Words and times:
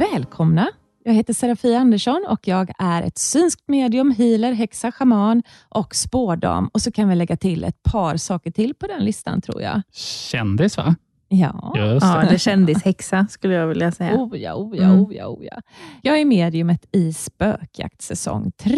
Välkomna! 0.00 0.68
Jag 1.04 1.14
heter 1.14 1.32
Serafia 1.34 1.78
Andersson 1.78 2.24
och 2.28 2.48
jag 2.48 2.70
är 2.78 3.02
ett 3.02 3.18
synskt 3.18 3.68
medium, 3.68 4.10
healer, 4.10 4.52
häxa, 4.52 4.92
shaman 4.92 5.42
och 5.68 5.94
spårdam. 5.94 6.70
Och 6.72 6.82
så 6.82 6.92
kan 6.92 7.08
vi 7.08 7.14
lägga 7.14 7.36
till 7.36 7.64
ett 7.64 7.82
par 7.82 8.16
saker 8.16 8.50
till 8.50 8.74
på 8.74 8.86
den 8.86 9.04
listan 9.04 9.40
tror 9.40 9.62
jag. 9.62 9.82
Kändis 9.92 10.76
va? 10.76 10.94
Ja, 11.28 11.74
Just 11.76 12.06
Ja, 12.06 12.22
eller 12.22 12.38
kändishäxa 12.38 13.26
skulle 13.30 13.54
jag 13.54 13.66
vilja 13.66 13.92
säga. 13.92 14.14
Oh 14.16 14.38
ja, 14.38 14.54
oh 14.54 14.76
ja, 14.76 14.84
Mm. 14.84 15.00
oh 15.00 15.14
ja, 15.14 15.26
oh 15.26 15.44
ja. 15.44 15.60
Jag 16.02 16.20
är 16.20 16.24
mediumet 16.24 16.86
i 16.92 17.12
Spökjakt 17.12 18.02
säsong 18.02 18.52
3. 18.56 18.76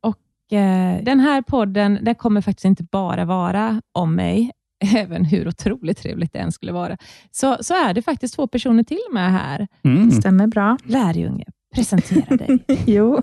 Och 0.00 0.52
eh, 0.58 1.02
den 1.04 1.20
här 1.20 1.42
podden 1.42 1.98
den 2.02 2.14
kommer 2.14 2.40
faktiskt 2.40 2.64
inte 2.64 2.84
bara 2.84 3.24
vara 3.24 3.82
om 3.92 4.14
mig, 4.14 4.50
även 4.96 5.24
hur 5.24 5.48
otroligt 5.48 5.98
trevligt 5.98 6.32
det 6.32 6.38
än 6.38 6.52
skulle 6.52 6.72
vara. 6.72 6.96
Så, 7.30 7.56
så 7.60 7.74
är 7.74 7.94
det 7.94 8.02
faktiskt 8.02 8.34
två 8.34 8.46
personer 8.46 8.82
till 8.82 8.98
med 9.12 9.32
här. 9.32 9.66
Mm. 9.84 10.10
Stämmer 10.10 10.46
bra. 10.46 10.78
Lärjunge, 10.84 11.44
presentera 11.74 12.36
dig. 12.36 12.58
Jo, 12.86 13.22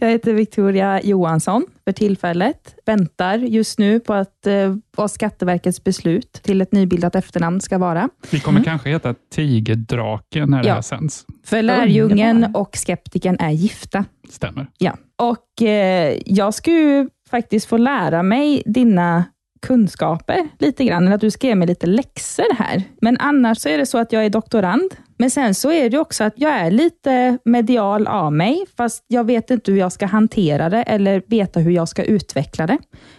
jag 0.00 0.08
heter 0.10 0.32
Victoria 0.34 1.00
Johansson 1.02 1.66
för 1.84 1.92
tillfället. 1.92 2.74
Väntar 2.86 3.38
just 3.38 3.78
nu 3.78 4.00
på 4.00 4.14
att 4.14 4.46
eh, 4.46 4.76
vad 4.96 5.10
Skatteverkets 5.10 5.84
beslut 5.84 6.32
till 6.32 6.60
ett 6.60 6.72
nybildat 6.72 7.14
efternamn 7.14 7.60
ska 7.60 7.78
vara. 7.78 8.08
Vi 8.30 8.40
kommer 8.40 8.58
Mm. 8.58 8.64
kanske 8.64 8.90
heta 8.90 9.14
Tigerdraken 9.32 10.50
när 10.50 10.62
det 10.62 10.68
Ja. 10.68 10.74
här 10.74 10.80
sänds. 10.82 11.24
För 11.44 11.62
lärjungen 11.62 12.46
och 12.54 12.70
skeptikern 12.86 13.36
är 13.40 13.50
gifta. 13.50 14.04
Stämmer. 14.30 14.66
Ja. 14.78 14.96
Och 15.16 15.62
eh, 15.66 16.18
jag 16.26 16.54
ju 16.70 17.08
faktiskt 17.30 17.66
få 17.66 17.76
lära 17.76 18.22
mig 18.22 18.62
dina 18.66 19.24
kunskaper 19.64 20.48
lite 20.58 20.84
grann, 20.84 21.04
eller 21.04 21.14
att 21.14 21.20
du 21.20 21.30
ska 21.30 21.46
ge 21.46 21.54
mig 21.54 21.68
lite 21.68 21.86
läxor 21.86 22.54
här. 22.54 22.82
Men 23.00 23.16
annars 23.20 23.58
så 23.58 23.68
är 23.68 23.78
det 23.78 23.86
så 23.86 23.98
att 23.98 24.12
jag 24.12 24.24
är 24.24 24.30
doktorand. 24.30 24.94
Men 25.18 25.30
sen 25.30 25.54
så 25.54 25.72
är 25.72 25.90
det 25.90 25.98
också 25.98 26.24
att 26.24 26.32
jag 26.36 26.52
är 26.52 26.70
lite 26.70 27.38
medial 27.44 28.06
av 28.06 28.32
mig, 28.32 28.64
fast 28.76 29.04
jag 29.08 29.24
vet 29.24 29.50
inte 29.50 29.70
hur 29.70 29.78
jag 29.78 29.92
ska 29.92 30.06
hantera 30.06 30.68
det 30.68 30.82
eller 30.82 31.22
veta 31.26 31.60
hur 31.60 31.70
jag 31.70 31.88
ska 31.88 32.04
utveckla 32.04 32.66
det. 32.66 32.78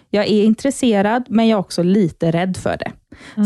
Jag 0.10 0.26
är 0.26 0.44
intresserad, 0.44 1.26
men 1.30 1.48
jag 1.48 1.58
är 1.58 1.60
också 1.60 1.84
lite 1.84 2.32
rädd 2.32 2.58
för 2.58 2.78
det. 2.78 2.92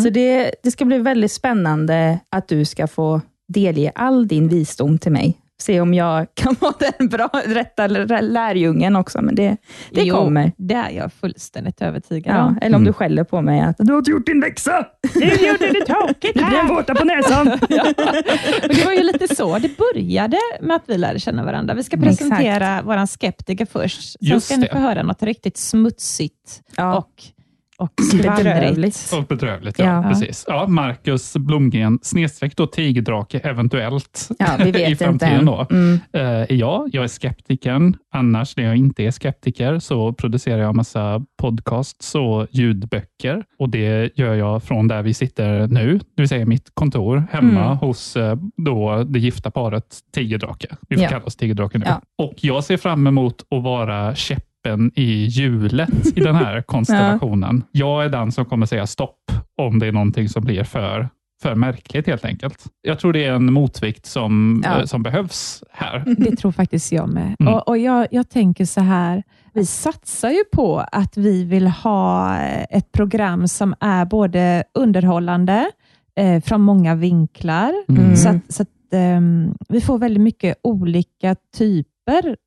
Så 0.03 0.09
det, 0.09 0.51
det 0.63 0.71
ska 0.71 0.85
bli 0.85 0.97
väldigt 0.97 1.31
spännande 1.31 2.19
att 2.29 2.47
du 2.47 2.65
ska 2.65 2.87
få 2.87 3.21
delge 3.47 3.91
all 3.95 4.27
din 4.27 4.47
visdom 4.47 4.97
till 4.97 5.11
mig. 5.11 5.37
Se 5.61 5.81
om 5.81 5.93
jag 5.93 6.27
kan 6.33 6.55
vara 6.59 6.73
den 6.97 7.07
bra, 7.09 7.29
rätta 7.45 7.87
lär- 7.87 8.21
lärjungen 8.21 8.95
också, 8.95 9.21
men 9.21 9.35
det, 9.35 9.57
det 9.91 10.01
Jo, 10.01 10.15
kommer. 10.15 10.51
Det 10.57 10.73
är 10.73 10.89
jag 10.89 11.13
fullständigt 11.13 11.81
övertygad 11.81 12.35
Ja, 12.35 12.43
om. 12.45 12.57
eller 12.61 12.75
om 12.75 12.81
Mm. 12.81 12.85
du 12.85 12.93
skäller 12.93 13.23
på 13.23 13.41
mig 13.41 13.61
att 13.61 13.75
du 13.79 13.91
har 13.91 13.97
inte 13.99 14.11
gjort 14.11 14.25
din 14.25 14.39
läxa. 14.39 14.85
Nu 15.15 15.25
gjorde 15.25 15.67
det 15.73 15.85
tokigt 15.85 16.33
Du 16.39 16.45
blir 16.45 16.57
en 16.59 16.67
våta 16.67 16.95
på 16.95 17.05
näsan. 17.05 17.47
Och 18.63 18.69
det 18.69 18.85
var 18.85 18.91
ju 18.93 19.03
lite 19.03 19.35
så 19.35 19.59
det 19.59 19.77
började 19.77 20.37
med 20.61 20.75
att 20.75 20.83
vi 20.85 20.97
lärde 20.97 21.19
känna 21.19 21.45
varandra. 21.45 21.73
Vi 21.73 21.83
ska 21.83 21.97
Exakt. 21.97 22.17
presentera 22.19 22.81
vår 22.85 23.05
skeptiker 23.05 23.65
först. 23.65 24.01
Sen 24.01 24.17
Just 24.27 24.45
ska 24.45 24.57
ni 24.57 24.67
få 24.67 24.77
höra 24.77 25.03
något 25.03 25.23
riktigt 25.23 25.57
smutsigt 25.57 26.61
Ja. 26.75 26.97
och, 26.97 27.09
och. 27.79 27.93
Bedrövligt. 28.21 29.11
Och 29.17 29.23
bedrövligt, 29.23 29.79
ja. 29.79 29.85
Ja. 29.85 30.09
Precis. 30.09 30.45
Ja, 30.47 30.67
Marcus 30.67 31.37
Blomgren, 31.37 31.99
snedstreck 32.01 32.55
då 32.57 32.67
tigerdrake, 32.67 33.39
eventuellt. 33.39 34.29
Ja, 34.39 34.47
vi 34.59 34.63
I 34.69 34.71
vet 34.71 34.89
inte 34.89 35.05
framtiden 35.05 35.39
än. 35.39 35.45
då. 35.45 35.67
Mm. 35.71 35.99
Eh, 36.13 36.21
är 36.21 36.53
jag. 36.53 36.95
Är 36.95 37.07
skeptikern. 37.07 37.95
Annars, 38.13 38.57
när 38.57 38.63
jag 38.63 38.75
inte 38.75 39.03
är 39.03 39.11
skeptiker, 39.11 39.79
så 39.79 40.13
producerar 40.13 40.57
jag 40.61 40.75
massa 40.75 41.21
podcasts 41.41 42.15
och 42.15 42.47
ljudböcker. 42.51 43.43
Och 43.59 43.69
Det 43.69 44.17
gör 44.17 44.35
jag 44.35 44.63
från 44.63 44.87
där 44.87 45.01
vi 45.03 45.13
sitter 45.13 45.67
nu, 45.67 45.97
det 45.97 46.21
vill 46.21 46.29
säga 46.29 46.45
mitt 46.45 46.71
kontor 46.73 47.23
hemma 47.31 47.65
Mm. 47.65 47.77
hos 47.77 48.15
eh, 48.15 48.35
då 48.57 49.03
det 49.03 49.19
gifta 49.19 49.51
paret 49.51 49.97
Tigerdrake. 50.13 50.67
Vi 50.89 50.95
får 50.95 51.03
Ja. 51.03 51.09
kalla 51.09 51.23
oss 51.25 51.35
Tigerdrake 51.35 51.77
nu. 51.77 51.85
Ja. 51.87 52.01
Och 52.17 52.33
Jag 52.37 52.63
ser 52.63 52.77
fram 52.77 53.07
emot 53.07 53.35
att 53.55 53.63
vara 53.63 54.15
käppen 54.65 54.91
i 54.95 55.25
hjulet 55.25 56.17
i 56.17 56.19
den 56.19 56.35
här 56.35 56.61
konstellationen. 56.67 57.63
Jag 57.71 58.05
är 58.05 58.09
den 58.09 58.31
som 58.31 58.45
kommer 58.45 58.65
säga 58.65 58.87
stopp 58.87 59.31
om 59.57 59.79
det 59.79 59.87
är 59.87 59.91
någonting 59.91 60.29
som 60.29 60.43
blir 60.43 60.63
för 60.63 61.09
för 61.41 61.55
märkligt 61.55 62.07
helt 62.07 62.25
enkelt. 62.25 62.65
Jag 62.81 62.99
tror 62.99 63.13
det 63.13 63.25
är 63.25 63.33
en 63.33 63.53
motvikt 63.53 64.05
som, 64.05 64.61
Ja. 64.65 64.79
eh, 64.79 64.85
som 64.85 65.03
behövs 65.03 65.63
här. 65.71 66.03
Det 66.17 66.35
tror 66.35 66.51
faktiskt 66.51 66.91
jag 66.91 67.09
med. 67.09 67.35
Mm. 67.39 67.53
Och, 67.53 67.67
och 67.67 67.77
jag, 67.77 68.07
jag 68.11 68.29
tänker 68.29 68.65
så 68.65 68.81
här, 68.81 69.23
vi 69.53 69.65
satsar 69.65 70.29
ju 70.29 70.43
på 70.53 70.79
att 70.91 71.17
vi 71.17 71.43
vill 71.43 71.67
ha 71.67 72.37
ett 72.69 72.91
program 72.91 73.47
som 73.47 73.75
är 73.79 74.05
både 74.05 74.63
underhållande, 74.73 75.71
eh, 76.15 76.41
från 76.43 76.61
många 76.61 76.95
vinklar, 76.95 77.73
Mm. 77.89 78.15
så 78.15 78.29
att, 78.29 78.53
så 78.53 78.61
att 78.63 78.69
ehm, 78.93 79.53
vi 79.69 79.81
får 79.81 79.97
väldigt 79.97 80.21
mycket 80.23 80.57
olika 80.63 81.35
typer 81.57 81.89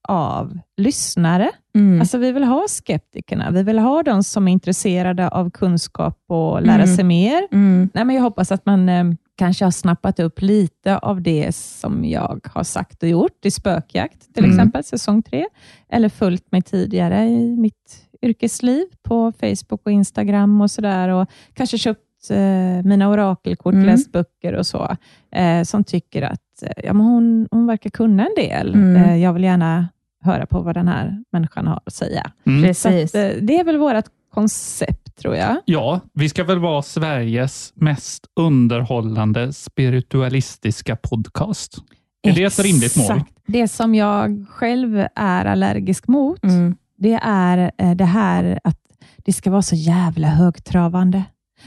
av 0.09 0.59
lyssnare. 0.77 1.51
Mm. 1.75 2.01
Alltså 2.01 2.19
vi 2.19 2.33
vill 2.33 2.45
ha 2.45 2.65
skeptikerna, 2.69 3.51
vi 3.51 3.63
vill 3.63 3.79
ha 3.79 4.03
de 4.03 4.23
som 4.23 4.49
är 4.49 4.53
intresserade 4.53 5.29
av 5.29 5.51
kunskap 5.51 6.19
och 6.29 6.63
lära 6.63 6.83
Mm. 6.83 6.97
sig 6.97 7.05
mer. 7.05 7.49
Mm. 7.53 7.89
Nej, 7.95 8.05
men 8.05 8.17
jag 8.17 8.23
hoppas 8.23 8.53
att 8.53 8.67
man 8.67 8.89
eh, 8.89 9.05
kanske 9.37 9.65
har 9.65 9.71
snappat 9.71 10.21
upp 10.21 10.41
lite 10.43 10.99
av 10.99 11.23
det 11.23 11.55
som 11.57 12.05
jag 12.05 12.41
har 12.55 12.65
sagt 12.65 13.03
och 13.03 13.09
gjort 13.09 13.45
i 13.47 13.51
Spökjakt, 13.51 14.35
till 14.35 14.45
Mm. 14.45 14.57
exempel, 14.57 14.85
säsong 14.85 15.23
tre, 15.23 15.47
eller 15.89 16.09
följt 16.09 16.53
mig 16.53 16.63
tidigare 16.63 17.25
i 17.29 17.57
mitt 17.57 18.09
yrkesliv 18.23 18.85
på 19.03 19.33
Facebook 19.41 19.81
och 19.85 19.93
Instagram 19.93 20.61
och 20.61 20.71
sådär, 20.71 21.09
och 21.09 21.29
kanske 21.55 21.79
köpt 21.79 22.01
eh, 22.31 22.83
mina 22.85 23.09
orakelkort, 23.09 23.75
Mm. 23.75 23.87
läst 23.87 24.13
böcker 24.13 24.53
och 24.55 24.67
så, 24.67 24.97
eh, 25.35 25.63
som 25.63 25.85
tycker 25.85 26.23
att 26.23 26.63
eh, 26.63 26.85
ja, 26.85 26.93
men 26.93 27.07
hon, 27.07 27.49
hon 27.51 27.67
verkar 27.67 27.91
kunna 27.91 28.27
en 28.27 28.35
del. 28.37 28.75
Mm. 28.75 28.97
Eh, 29.05 29.17
jag 29.17 29.33
vill 29.33 29.45
gärna 29.45 29.89
höra 30.25 30.47
på 30.47 30.61
vad 30.61 30.75
den 30.75 30.89
här 30.89 31.23
människan 31.33 31.67
har 31.67 31.81
att 31.87 31.95
säga. 31.95 32.31
Mm. 32.47 32.75
Så 32.75 32.89
att, 32.89 32.95
Precis. 32.95 33.15
eh, 33.15 33.37
det 33.43 33.59
är 33.59 33.65
väl 33.65 33.77
vårt 33.79 34.05
koncept, 34.35 35.17
tror 35.17 35.37
jag. 35.37 35.57
Ja, 35.65 36.01
vi 36.15 36.29
ska 36.29 36.45
väl 36.45 36.59
vara 36.59 36.83
Sveriges 36.83 37.73
mest 37.75 38.27
underhållande 38.41 39.53
spiritualistiska 39.53 40.97
podcast. 40.97 41.77
Är 42.23 42.33
det 42.33 42.45
ett 42.45 42.59
rimligt 42.59 42.97
mål? 42.97 43.05
Exakt. 43.17 43.33
Det 43.47 43.69
som 43.69 43.95
jag 43.95 44.47
själv 44.51 45.07
är 45.15 45.45
allergisk 45.45 46.09
mot, 46.09 46.45
Mm. 46.45 46.75
det 46.99 47.21
är 47.23 47.71
eh, 47.79 47.91
det 47.95 48.05
här 48.05 48.61
att 48.65 48.79
det 49.25 49.33
ska 49.33 49.51
vara 49.51 49.63
så 49.63 49.75
jävla 49.77 50.29
högtravande. 50.29 51.23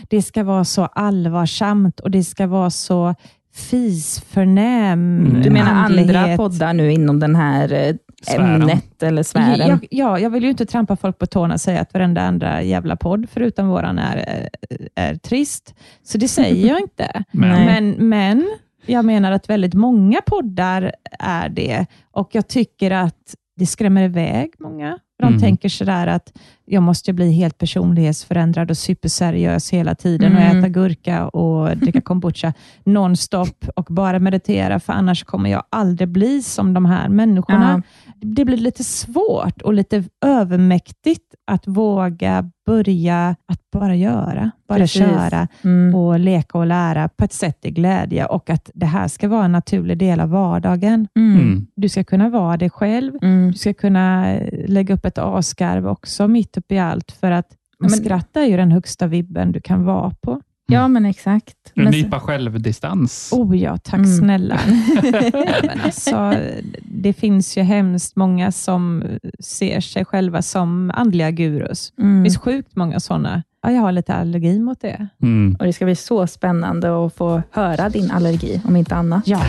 Det 0.10 0.22
ska 0.22 0.44
vara 0.44 0.64
så 0.66 0.86
allvarsamt 0.86 2.00
och 2.00 2.12
det 2.12 2.24
ska 2.24 2.48
vara 2.48 2.70
så 2.70 3.16
fisförnäm 3.54 5.26
Mm. 5.28 5.42
Du 5.42 5.50
menar 5.50 5.72
andra 5.72 6.38
poddar 6.38 6.74
nu 6.74 6.92
inom 6.92 7.20
den 7.20 7.36
här 7.36 7.74
eh, 7.74 7.96
Sfären. 8.22 8.62
ämnet 8.62 9.04
eller 9.04 9.24
sfären? 9.24 9.70
Jag, 9.70 9.88
ja, 9.92 10.20
jag 10.20 10.30
vill 10.30 10.44
ju 10.44 10.50
inte 10.50 10.66
trampa 10.66 10.96
folk 10.96 11.18
på 11.18 11.26
tårna 11.26 11.54
och 11.54 11.62
säga 11.62 11.82
att 11.82 11.94
varenda 11.94 12.22
andra 12.22 12.64
jävla 12.64 12.96
podd, 12.96 13.26
förutom 13.32 13.68
våran, 13.68 14.00
är, 14.00 14.18
är, 14.18 14.50
är 14.96 15.16
trist. 15.16 15.76
Så 16.04 16.18
det 16.18 16.28
säger 16.28 16.68
jag 16.68 16.80
inte. 16.82 17.24
Men. 17.32 17.66
Men, 17.66 18.10
men 18.10 18.50
jag 18.86 19.06
menar 19.06 19.32
att 19.32 19.50
väldigt 19.50 19.74
många 19.74 20.22
poddar 20.26 20.92
är 21.20 21.50
det 21.50 21.86
och 22.12 22.30
jag 22.32 22.48
tycker 22.48 22.92
att 22.92 23.36
det 23.56 23.66
skrämmer 23.66 24.04
iväg 24.04 24.54
många. 24.60 25.00
De 25.20 25.28
Mm. 25.28 25.40
tänker 25.40 25.70
sådär 25.70 26.08
att 26.08 26.34
jag 26.66 26.84
måste 26.84 27.14
bli 27.14 27.32
helt 27.32 27.58
personlighetsförändrad 27.58 28.72
och 28.72 28.78
superseriös 28.78 29.74
hela 29.74 29.96
tiden 29.96 30.36
och 30.36 30.42
Mm. 30.42 30.58
äta 30.58 30.70
gurka 30.70 31.28
och 31.28 31.78
dricka 31.78 32.02
kombucha 32.02 32.54
nonstop 32.84 33.66
och 33.76 33.86
bara 33.90 34.20
meditera, 34.20 34.80
för 34.80 34.94
annars 34.94 35.24
kommer 35.24 35.50
jag 35.50 35.64
aldrig 35.70 36.10
bli 36.10 36.42
som 36.44 36.74
de 36.74 36.86
här 36.86 37.10
människorna. 37.10 37.82
Det 38.22 38.46
blir 38.46 38.58
lite 38.58 38.84
svårt 38.84 39.62
och 39.62 39.74
lite 39.74 40.04
övermäktigt 40.26 41.36
att 41.48 41.68
våga 41.68 42.50
börja 42.66 43.36
att 43.46 43.60
bara 43.72 43.96
göra, 43.96 44.52
bara 44.68 44.78
Precis. 44.80 45.02
köra 45.02 45.48
Mm. 45.64 45.96
och 45.96 46.20
leka 46.20 46.58
och 46.58 46.66
lära 46.66 47.10
på 47.10 47.24
ett 47.26 47.34
sätt 47.34 47.66
i 47.66 47.72
glädje 47.72 48.26
och 48.26 48.50
att 48.50 48.70
det 48.74 48.86
här 48.86 49.08
ska 49.08 49.28
vara 49.28 49.46
en 49.46 49.52
naturlig 49.52 49.98
del 49.98 50.20
av 50.20 50.30
vardagen. 50.30 51.08
Mm. 51.20 51.40
Mm. 51.40 51.68
Du 51.76 51.90
ska 51.90 52.04
kunna 52.04 52.30
vara 52.30 52.58
dig 52.58 52.70
själv. 52.70 53.14
Mm. 53.22 53.52
Du 53.52 53.58
ska 53.58 53.74
kunna 53.74 54.34
eh, 54.34 54.70
lägga 54.70 54.96
upp 54.96 55.06
ett 55.06 55.18
asgarv 55.18 55.88
också 55.88 56.28
mitt 56.28 56.58
upp 56.58 56.72
i 56.72 56.78
allt, 56.80 57.12
för 57.12 57.32
att 57.32 57.48
Men- 57.80 57.90
skratta 57.90 58.42
är 58.42 58.46
ju 58.46 58.58
den 58.58 58.72
högsta 58.72 59.08
vibben 59.08 59.52
du 59.52 59.62
kan 59.62 59.86
vara 59.86 60.12
på. 60.22 60.42
Ja, 60.68 60.88
men 60.88 61.06
exakt. 61.06 61.56
En 61.74 61.84
Men, 61.84 61.92
nypa 61.92 62.20
självdistans. 62.20 63.30
Oh 63.34 63.58
ja, 63.58 63.78
tack 63.78 63.94
Mm. 64.00 64.18
snälla. 64.18 64.60
Men 65.64 65.82
alltså, 65.84 66.34
det 66.82 67.14
finns 67.14 67.58
ju 67.58 67.62
hemskt 67.62 68.16
många 68.16 68.52
som 68.52 69.04
ser 69.40 69.80
sig 69.80 70.06
själva 70.06 70.42
som 70.42 70.92
andliga 70.94 71.32
gurus. 71.32 71.94
Det 71.96 72.04
mm. 72.04 72.24
finns 72.24 72.38
sjukt 72.38 72.76
många 72.76 73.00
sådana. 73.00 73.44
Ja, 73.64 73.72
jag 73.72 73.82
har 73.82 73.92
lite 73.92 74.14
allergi 74.14 74.60
mot 74.60 74.82
det. 74.82 75.08
Mm. 75.22 75.56
Och 75.60 75.66
Det 75.66 75.74
ska 75.74 75.86
bli 75.86 75.96
så 75.96 76.28
spännande 76.28 77.06
att 77.06 77.16
få 77.16 77.42
höra 77.52 77.90
din 77.90 78.12
allergi, 78.12 78.62
om 78.66 78.76
inte 78.76 78.96
annat. 78.96 79.28
Ja, 79.28 79.42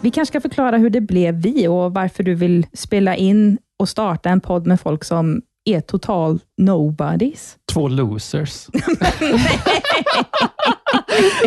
Vi 0.00 0.10
kanske 0.10 0.32
ska 0.32 0.40
förklara 0.40 0.76
hur 0.78 0.90
det 0.90 1.00
blev 1.00 1.34
vi 1.34 1.68
och 1.68 1.94
varför 1.94 2.22
du 2.22 2.34
vill 2.34 2.66
spela 2.72 3.16
in 3.16 3.58
och 3.78 3.88
starta 3.88 4.30
en 4.30 4.40
podd 4.40 4.66
med 4.66 4.80
folk 4.80 5.04
som 5.04 5.42
är 5.64 5.80
total 5.80 6.40
nobodies. 6.58 7.56
Två 7.72 7.88
losers. 7.88 8.66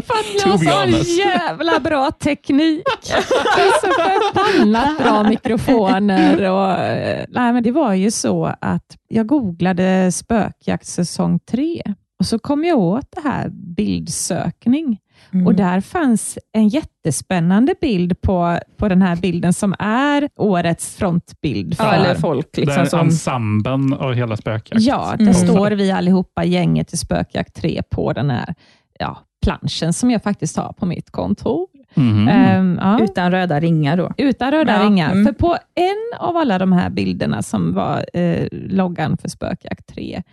för 0.05 0.19
att 0.19 0.43
To 0.43 0.49
har 0.49 1.03
så 1.03 1.11
jävla 1.11 1.79
bra 1.79 2.11
teknik. 2.11 2.83
Det 3.55 3.61
är 3.61 3.81
så 3.81 3.87
förbannat 3.87 4.97
bra 4.97 5.23
mikrofoner. 5.23 6.49
Och, 6.51 6.71
eh, 6.71 7.25
nej, 7.29 7.53
men 7.53 7.63
det 7.63 7.71
var 7.71 7.93
ju 7.93 8.11
så 8.11 8.55
att 8.61 8.97
jag 9.07 9.27
googlade 9.27 10.11
spökjakt 10.11 10.85
säsong 10.87 11.39
3 11.39 11.81
och 12.19 12.25
så 12.25 12.39
kom 12.39 12.63
jag 12.63 12.79
åt 12.79 13.07
det 13.11 13.21
här 13.29 13.49
bildsökning. 13.49 14.99
Mm. 15.35 15.47
Och 15.47 15.55
Där 15.55 15.81
fanns 15.81 16.37
en 16.53 16.67
jättespännande 16.67 17.75
bild 17.81 18.21
på, 18.21 18.59
på 18.77 18.87
den 18.89 19.01
här 19.01 19.15
bilden 19.15 19.53
som 19.53 19.75
är 19.79 20.29
årets 20.35 20.95
frontbild. 20.95 21.77
För, 21.77 21.83
ja, 21.83 21.93
eller 21.93 22.15
folk 22.15 22.57
liksom 22.57 22.75
Där 22.83 22.85
som... 22.89 22.99
ensemblen 22.99 23.93
och 23.93 24.15
hela 24.15 24.37
spökjakt. 24.37 24.81
Ja, 24.81 25.13
där 25.17 25.21
Mm. 25.25 25.33
står 25.33 25.71
vi 25.71 25.91
allihopa, 25.91 26.43
gänget 26.43 26.93
i 26.93 26.97
Spökjakt 26.97 27.53
3, 27.55 27.81
på 27.89 28.13
den 28.13 28.29
här 28.29 28.55
ja, 28.99 29.17
planschen 29.45 29.93
som 29.93 30.11
jag 30.11 30.23
faktiskt 30.23 30.57
har 30.57 30.73
på 30.73 30.85
mitt 30.85 31.11
kontor. 31.11 31.67
Mhm. 31.93 32.27
Ehm, 32.27 32.79
ja. 32.81 32.99
Utan 33.03 33.31
röda 33.31 33.59
ringar 33.59 33.97
då. 33.97 34.11
Utan 34.17 34.51
röda 34.51 34.73
Ja, 34.77 34.83
ringar. 34.85 35.11
mm. 35.11 35.25
För 35.25 35.33
på 35.33 35.57
en 35.75 36.19
av 36.27 36.37
alla 36.37 36.57
de 36.59 36.71
här 36.71 36.89
bilderna 36.89 37.41
som 37.43 37.73
var 37.73 38.05
eh, 38.13 38.47
loggan 38.51 39.17
för 39.17 39.29
Spökjakt 39.29 39.87
3, 39.87 40.23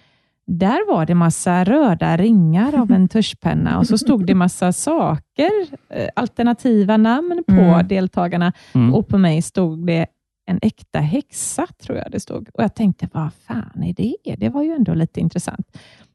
där 0.47 0.93
var 0.95 1.07
det 1.07 1.15
massa 1.15 1.65
röda 1.65 2.17
ringar 2.17 2.81
av 2.81 2.91
en 2.91 3.09
tuschpenna 3.09 3.79
och 3.79 3.87
så 3.87 3.99
stod 3.99 4.27
det 4.27 4.35
massa 4.35 4.73
saker, 4.73 5.51
eh, 5.91 6.09
alternativa 6.17 6.97
namn 6.97 7.45
på 7.47 7.53
Mm. 7.53 7.89
deltagarna 7.89 8.53
Mm. 8.75 8.95
och 8.95 9.09
på 9.09 9.19
mig 9.19 9.43
stod 9.43 9.87
det 9.87 10.07
en 10.47 10.59
äkta 10.63 10.99
häxa, 10.99 11.67
tror 11.83 11.99
jag 11.99 12.11
det 12.11 12.21
stod. 12.21 12.49
Och 12.55 12.63
Jag 12.63 12.75
tänkte, 12.75 13.09
vad 13.13 13.31
fan 13.47 13.83
är 13.85 13.93
det? 13.95 14.37
Det 14.37 14.49
var 14.49 14.63
ju 14.63 14.73
ändå 14.73 14.95
lite 14.95 15.21
intressant. 15.21 15.67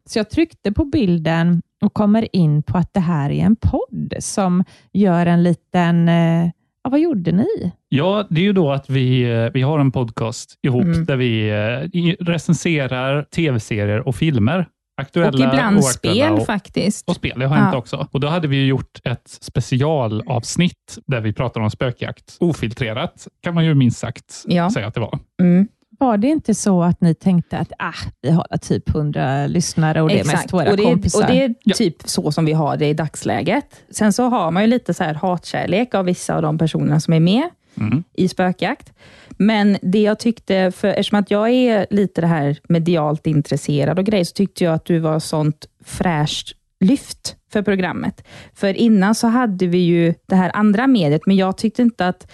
Så 0.09 0.19
jag 0.19 0.29
tryckte 0.29 0.71
på 0.71 0.85
bilden 0.85 1.61
och 1.81 1.93
kommer 1.93 2.35
in 2.35 2.63
på 2.63 2.77
att 2.77 2.93
det 2.93 2.99
här 2.99 3.29
är 3.29 3.43
en 3.45 3.55
podd 3.55 4.13
som 4.19 4.63
gör 4.93 5.25
en 5.25 5.43
liten... 5.43 6.09
Eh, 6.09 6.49
ja, 6.87 6.91
vad 6.91 6.99
gjorde 6.99 7.31
ni? 7.31 7.71
Ja, 7.89 8.27
det 8.29 8.41
är 8.41 8.45
ju 8.45 8.53
då 8.53 8.71
att 8.71 8.89
vi, 8.89 9.31
eh, 9.31 9.49
vi 9.53 9.61
har 9.61 9.79
en 9.79 9.91
podcast 9.91 10.53
ihop 10.67 10.83
Mm. 10.83 11.05
där 11.05 11.15
vi 11.15 11.49
eh, 11.49 12.23
recenserar 12.25 13.23
tv-serier 13.23 14.07
och 14.07 14.15
filmer. 14.15 14.67
Aktuella 15.01 15.27
Och 15.47 15.53
ibland 15.53 15.85
spel 15.85 16.33
och, 16.33 16.45
faktiskt. 16.45 17.09
och 17.09 17.15
spel. 17.15 17.39
Det 17.39 17.45
har 17.45 17.55
Ja. 17.57 17.61
hänt 17.63 17.75
också. 17.75 18.07
Och 18.11 18.19
Då 18.19 18.27
hade 18.27 18.47
vi 18.47 18.65
gjort 18.65 18.99
ett 19.03 19.37
specialavsnitt 19.41 20.97
där 21.07 21.21
vi 21.21 21.33
pratar 21.33 21.61
om 21.61 21.69
spökjakt. 21.71 22.37
Ofiltrerat 22.39 23.27
kan 23.43 23.53
man 23.55 23.65
ju 23.65 23.73
minst 23.75 23.97
sagt 23.99 24.43
Ja. 24.47 24.69
säga 24.69 24.87
att 24.87 24.93
det 24.93 24.99
var. 24.99 25.19
Mm. 25.41 25.67
Var 25.97 26.17
det 26.17 26.27
inte 26.27 26.55
så 26.55 26.83
att 26.83 27.01
ni 27.01 27.13
tänkte 27.15 27.57
att 27.57 27.71
ah, 27.79 27.93
vi 28.21 28.29
har 28.31 28.57
typ 28.61 28.89
100 28.89 29.47
lyssnare 29.47 30.01
och 30.01 30.09
det 30.09 30.19
är 30.19 30.25
mest 30.25 30.53
våra 30.53 30.71
och 30.71 30.77
det, 30.77 30.83
kompisar? 30.83 31.19
och 31.21 31.27
det 31.27 31.43
är 31.43 31.53
Ja. 31.63 31.75
typ 31.75 31.95
så 32.05 32.31
som 32.31 32.45
vi 32.45 32.53
har 32.53 32.77
det 32.77 32.87
i 32.87 32.93
dagsläget. 32.93 33.65
Sen 33.89 34.13
så 34.13 34.23
har 34.23 34.51
man 34.51 34.63
ju 34.63 34.67
lite 34.69 34.93
så 34.93 35.03
här 35.03 35.13
hatkärlek 35.13 35.95
av 35.95 36.05
vissa 36.05 36.35
av 36.35 36.41
de 36.41 36.57
personerna 36.57 36.99
som 36.99 37.13
är 37.13 37.19
med 37.19 37.49
Mm. 37.79 38.03
i 38.13 38.27
spökjakt. 38.27 38.93
Men 39.37 39.77
det 39.81 40.01
jag 40.01 40.19
tyckte, 40.19 40.71
för 40.71 40.87
eftersom 40.87 41.19
att 41.19 41.31
jag 41.31 41.49
är 41.49 41.87
lite 41.89 42.21
det 42.21 42.27
här 42.27 42.57
medialt 42.69 43.27
intresserad 43.27 43.99
och 43.99 44.05
grejer, 44.05 44.23
så 44.23 44.33
tyckte 44.33 44.63
jag 44.63 44.73
att 44.73 44.85
du 44.85 44.99
var 44.99 45.19
sånt 45.19 45.65
fräscht 45.85 46.51
lyft 46.79 47.35
för 47.53 47.61
programmet. 47.61 48.23
För 48.53 48.73
innan 48.73 49.15
så 49.15 49.27
hade 49.27 49.67
vi 49.67 49.77
ju 49.77 50.13
det 50.27 50.35
här 50.35 50.51
andra 50.53 50.87
mediet, 50.87 51.21
men 51.25 51.35
jag 51.35 51.57
tyckte 51.57 51.81
inte 51.81 52.07
att 52.07 52.31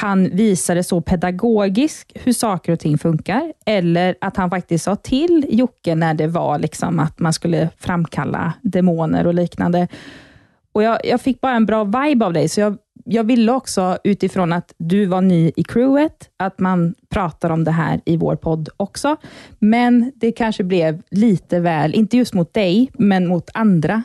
han 0.00 0.36
visade 0.36 0.84
så 0.84 1.00
pedagogiskt 1.00 2.12
hur 2.14 2.32
saker 2.32 2.72
och 2.72 2.80
ting 2.80 2.98
funkar, 2.98 3.52
eller 3.66 4.14
att 4.20 4.36
han 4.36 4.50
faktiskt 4.50 4.84
sa 4.84 4.96
till 4.96 5.46
Jocke 5.50 5.94
när 5.94 6.14
det 6.14 6.26
var 6.26 6.58
liksom 6.58 7.00
att 7.00 7.18
man 7.18 7.32
skulle 7.32 7.68
framkalla 7.78 8.52
demoner 8.62 9.26
och 9.26 9.34
liknande. 9.34 9.88
Och 10.72 10.82
jag, 10.82 10.98
jag 11.04 11.20
fick 11.20 11.40
bara 11.40 11.56
en 11.56 11.66
bra 11.66 11.84
vibe 11.84 12.26
av 12.26 12.32
dig, 12.32 12.48
så 12.48 12.60
jag, 12.60 12.76
jag 13.04 13.24
ville 13.24 13.52
också 13.52 13.98
utifrån 14.04 14.52
att 14.52 14.74
du 14.78 15.06
var 15.06 15.20
ny 15.20 15.52
i 15.56 15.64
crewet, 15.64 16.30
att 16.36 16.58
man 16.58 16.94
pratar 17.08 17.50
om 17.50 17.64
det 17.64 17.70
här 17.70 18.00
i 18.04 18.16
vår 18.16 18.36
podd 18.36 18.68
också. 18.76 19.16
Men 19.58 20.12
det 20.14 20.32
kanske 20.32 20.64
blev 20.64 21.02
lite 21.10 21.60
väl, 21.60 21.94
inte 21.94 22.16
just 22.16 22.34
mot 22.34 22.54
dig, 22.54 22.90
men 22.94 23.26
mot 23.26 23.50
andra. 23.54 24.02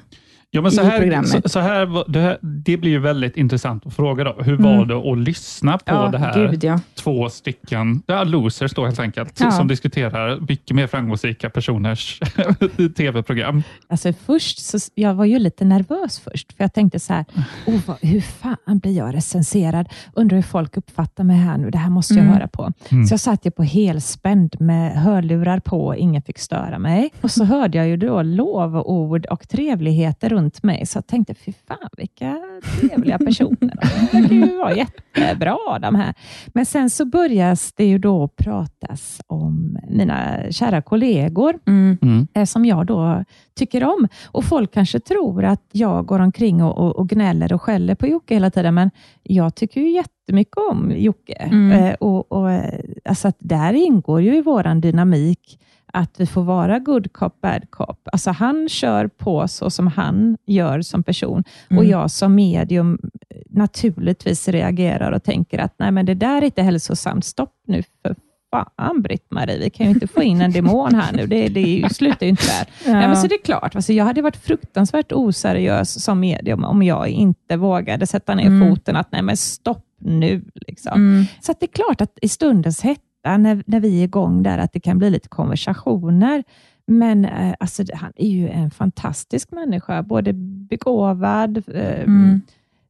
Ja, 0.53 0.61
men 0.61 0.71
så 0.71 0.81
i 0.81 0.85
här, 0.85 0.99
programmet. 0.99 1.29
så, 1.29 1.49
så 1.49 1.59
här, 1.59 2.11
det, 2.11 2.19
här, 2.19 2.37
det 2.41 2.77
blir 2.77 2.91
ju 2.91 2.99
väldigt 2.99 3.37
intressant 3.37 3.85
att 3.87 3.93
fråga. 3.93 4.23
Då. 4.23 4.35
Hur 4.43 4.57
var 4.57 4.73
Mm. 4.73 4.87
det 4.87 4.95
att 5.11 5.17
lyssna 5.17 5.77
på 5.77 5.83
ja, 5.85 6.07
det 6.11 6.17
här? 6.17 6.47
gud 6.49 6.63
ja. 6.63 6.79
Två 6.95 7.29
stycken 7.29 8.01
ja, 8.07 8.23
losers 8.23 8.73
då 8.73 8.85
helt 8.85 8.99
enkelt, 8.99 9.39
Ja. 9.39 9.51
som 9.51 9.67
diskuterar 9.67 10.39
mycket 10.39 10.75
mer 10.75 10.87
framgångsrika 10.87 11.49
personers 11.49 12.19
tv-program. 12.97 13.63
Alltså 13.89 14.13
först, 14.25 14.59
så, 14.65 14.77
jag 14.95 15.13
var 15.13 15.25
ju 15.25 15.39
lite 15.39 15.65
nervös 15.65 16.19
först, 16.19 16.53
för 16.53 16.63
jag 16.63 16.73
tänkte 16.73 16.99
så 16.99 17.13
här, 17.13 17.25
oh, 17.67 17.79
vad, 17.87 17.97
hur 18.01 18.21
fan 18.21 18.79
blir 18.79 18.97
jag 18.97 19.15
recenserad? 19.15 19.89
Undrar 20.13 20.35
hur 20.35 20.43
folk 20.43 20.77
uppfattar 20.77 21.23
mig 21.23 21.37
här 21.37 21.57
nu, 21.57 21.69
det 21.69 21.77
här 21.77 21.89
måste 21.89 22.13
jag 22.13 22.21
Mm. 22.23 22.33
höra 22.33 22.47
på. 22.47 22.71
Mm. 22.89 23.05
Så 23.05 23.13
jag 23.13 23.19
satt 23.19 23.45
ju 23.45 23.51
på 23.51 23.63
helspänd 23.63 24.55
med 24.59 24.91
hörlurar 25.01 25.59
på, 25.59 25.95
ingen 25.97 26.21
fick 26.21 26.39
störa 26.39 26.79
mig. 26.79 27.09
Och 27.21 27.31
så 27.31 27.43
hörde 27.43 27.77
jag 27.77 27.87
ju 27.87 27.97
då 27.97 28.21
lovord 28.21 29.25
och 29.25 29.47
trevligheter 29.49 30.33
runt 30.41 30.63
mig, 30.63 30.85
så 30.85 30.97
jag 30.97 31.07
tänkte, 31.07 31.33
fy 31.33 31.53
fan 31.67 31.89
vilka 31.97 32.39
trevliga 32.79 33.17
personer. 33.17 33.73
De 34.11 34.17
verkar 34.21 34.35
ju 34.35 34.57
vara 34.57 34.75
jättebra 34.75 35.57
de 35.81 35.95
här. 35.95 36.13
Men 36.47 36.65
sen 36.65 36.89
så 36.89 37.05
börjas 37.05 37.73
det 37.73 37.85
ju 37.85 37.97
då 37.97 38.27
pratas 38.27 39.21
om 39.27 39.77
mina 39.89 40.51
kära 40.51 40.81
kollegor, 40.81 41.59
Mm. 41.67 41.97
Mm. 42.01 42.27
eh, 42.33 42.45
som 42.45 42.65
jag 42.65 42.85
då 42.85 43.23
tycker 43.55 43.83
om. 43.83 44.07
Och 44.25 44.43
Folk 44.45 44.73
kanske 44.73 44.99
tror 44.99 45.43
att 45.43 45.63
jag 45.71 46.05
går 46.05 46.19
omkring 46.19 46.63
och, 46.63 46.77
och, 46.77 46.95
och 46.95 47.09
gnäller 47.09 47.53
och 47.53 47.61
skäller 47.61 47.95
på 47.95 48.07
Jocke 48.07 48.33
hela 48.33 48.49
tiden, 48.51 48.73
men 48.73 48.91
jag 49.23 49.55
tycker 49.55 49.81
ju 49.81 49.89
jättemycket 49.91 50.57
om 50.71 50.91
Jocke. 50.97 51.33
Mm. 51.33 51.71
Eh, 51.71 51.93
och, 51.93 52.31
och, 52.31 52.51
eh, 52.51 52.79
alltså 53.05 53.27
att 53.27 53.37
där 53.39 53.73
ingår 53.73 54.21
ju 54.21 54.35
i 54.37 54.41
vår 54.41 54.81
dynamik 54.81 55.59
att 55.93 56.19
vi 56.19 56.25
får 56.25 56.43
vara 56.43 56.79
good 56.79 57.13
cop, 57.13 57.41
bad 57.41 57.69
cop. 57.69 57.99
Alltså 58.11 58.31
han 58.31 58.69
kör 58.69 59.07
på 59.07 59.47
så 59.47 59.69
som 59.69 59.87
han 59.87 60.37
gör 60.47 60.81
som 60.81 61.03
person 61.03 61.43
och 61.65 61.71
Mm. 61.71 61.89
jag 61.89 62.11
som 62.11 62.35
medium 62.35 62.97
eh, 63.29 63.37
naturligtvis 63.49 64.47
reagerar 64.47 65.11
och 65.11 65.23
tänker 65.23 65.59
att 65.59 65.73
nej, 65.77 65.91
men 65.91 66.05
det 66.05 66.13
där 66.13 66.37
är 66.37 66.45
inte 66.45 66.61
hälsosamt. 66.61 67.25
Stopp 67.25 67.53
nu 67.67 67.83
för 68.01 68.15
fan 68.51 69.01
Britt-Marie, 69.01 69.59
vi 69.59 69.69
kan 69.69 69.85
ju 69.85 69.91
inte 69.91 70.07
få 70.07 70.23
in 70.23 70.41
en 70.41 70.51
demon 70.51 70.95
här 70.95 71.13
nu. 71.13 71.27
Det, 71.27 71.47
det 71.47 71.95
slutar 71.95 72.25
ju 72.25 72.29
inte 72.29 72.43
där. 72.43 72.67
Ja. 72.91 73.07
men 73.07 73.17
så 73.17 73.27
det 73.27 73.35
är 73.35 73.43
klart, 73.43 73.75
alltså 73.75 73.93
jag 73.93 74.05
hade 74.05 74.21
varit 74.21 74.37
fruktansvärt 74.37 75.11
oseriös 75.11 76.03
som 76.03 76.19
medium 76.19 76.63
om 76.63 76.83
jag 76.83 77.07
inte 77.07 77.57
vågade 77.57 78.07
sätta 78.07 78.35
ner 78.35 78.45
Mm. 78.47 78.69
foten 78.69 78.95
att 78.95 79.11
nej 79.11 79.21
men 79.21 79.37
stopp 79.37 79.85
nu. 79.99 80.43
Liksom. 80.67 80.93
Mm. 80.93 81.25
Så 81.41 81.53
det 81.59 81.65
är 81.65 81.71
klart 81.85 82.01
att 82.01 82.17
i 82.21 82.29
stundens 82.29 82.81
hetta, 82.81 83.01
när, 83.23 83.63
när 83.67 83.79
vi 83.79 83.99
är 83.99 84.03
igång 84.03 84.43
där, 84.43 84.57
att 84.57 84.73
det 84.73 84.79
kan 84.79 84.97
bli 84.97 85.09
lite 85.09 85.29
konversationer. 85.29 86.43
Men 86.87 87.25
eh, 87.25 87.53
alltså, 87.59 87.83
han 87.93 88.11
är 88.15 88.27
ju 88.29 88.49
en 88.49 88.71
fantastisk 88.71 89.51
människa, 89.51 90.03
både 90.03 90.33
begåvad, 90.69 91.57
eh, 91.67 92.01
Mm. 92.03 92.41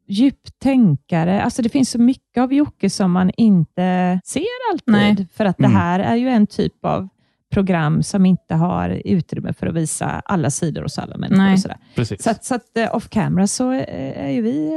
djupt 0.08 0.60
tänkare. 0.60 1.42
Alltså 1.42 1.62
det 1.62 1.70
finns 1.70 1.90
så 1.90 2.00
mycket 2.00 2.42
av 2.42 2.54
Jocke 2.54 2.90
som 2.90 3.12
man 3.12 3.32
inte 3.38 4.20
ser 4.26 4.44
alltid. 4.74 4.92
Nej. 5.18 5.28
För 5.34 5.46
att 5.46 5.60
Mm. 5.60 5.72
det 5.72 5.78
här 5.78 6.00
är 6.00 6.16
ju 6.16 6.30
en 6.30 6.48
typ 6.48 6.86
av 6.86 7.08
program 7.54 8.04
som 8.04 8.26
inte 8.26 8.56
har 8.56 9.02
utrymme 9.06 9.54
för 9.54 9.68
att 9.68 9.76
visa 9.76 10.06
alla 10.26 10.50
sidor 10.50 10.82
hos 10.82 10.98
alla 11.00 11.18
människor. 11.18 11.44
Nej. 11.44 11.54
Och 11.54 11.60
sådär. 11.60 11.78
Precis. 11.96 12.24
Så, 12.24 12.30
att, 12.30 12.46
så 12.46 12.56
att 12.56 12.78
eh, 12.78 12.96
off 12.96 13.10
camera 13.10 13.48
så 13.48 13.72
eh, 13.72 14.26
är 14.26 14.30
ju 14.30 14.42
vi, 14.42 14.68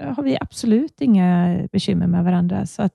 eh, 0.00 0.14
har 0.14 0.22
vi 0.22 0.38
absolut 0.40 1.00
inga 1.00 1.58
bekymmer 1.72 2.06
med 2.06 2.24
varandra. 2.24 2.66
Så 2.66 2.82
att, 2.82 2.92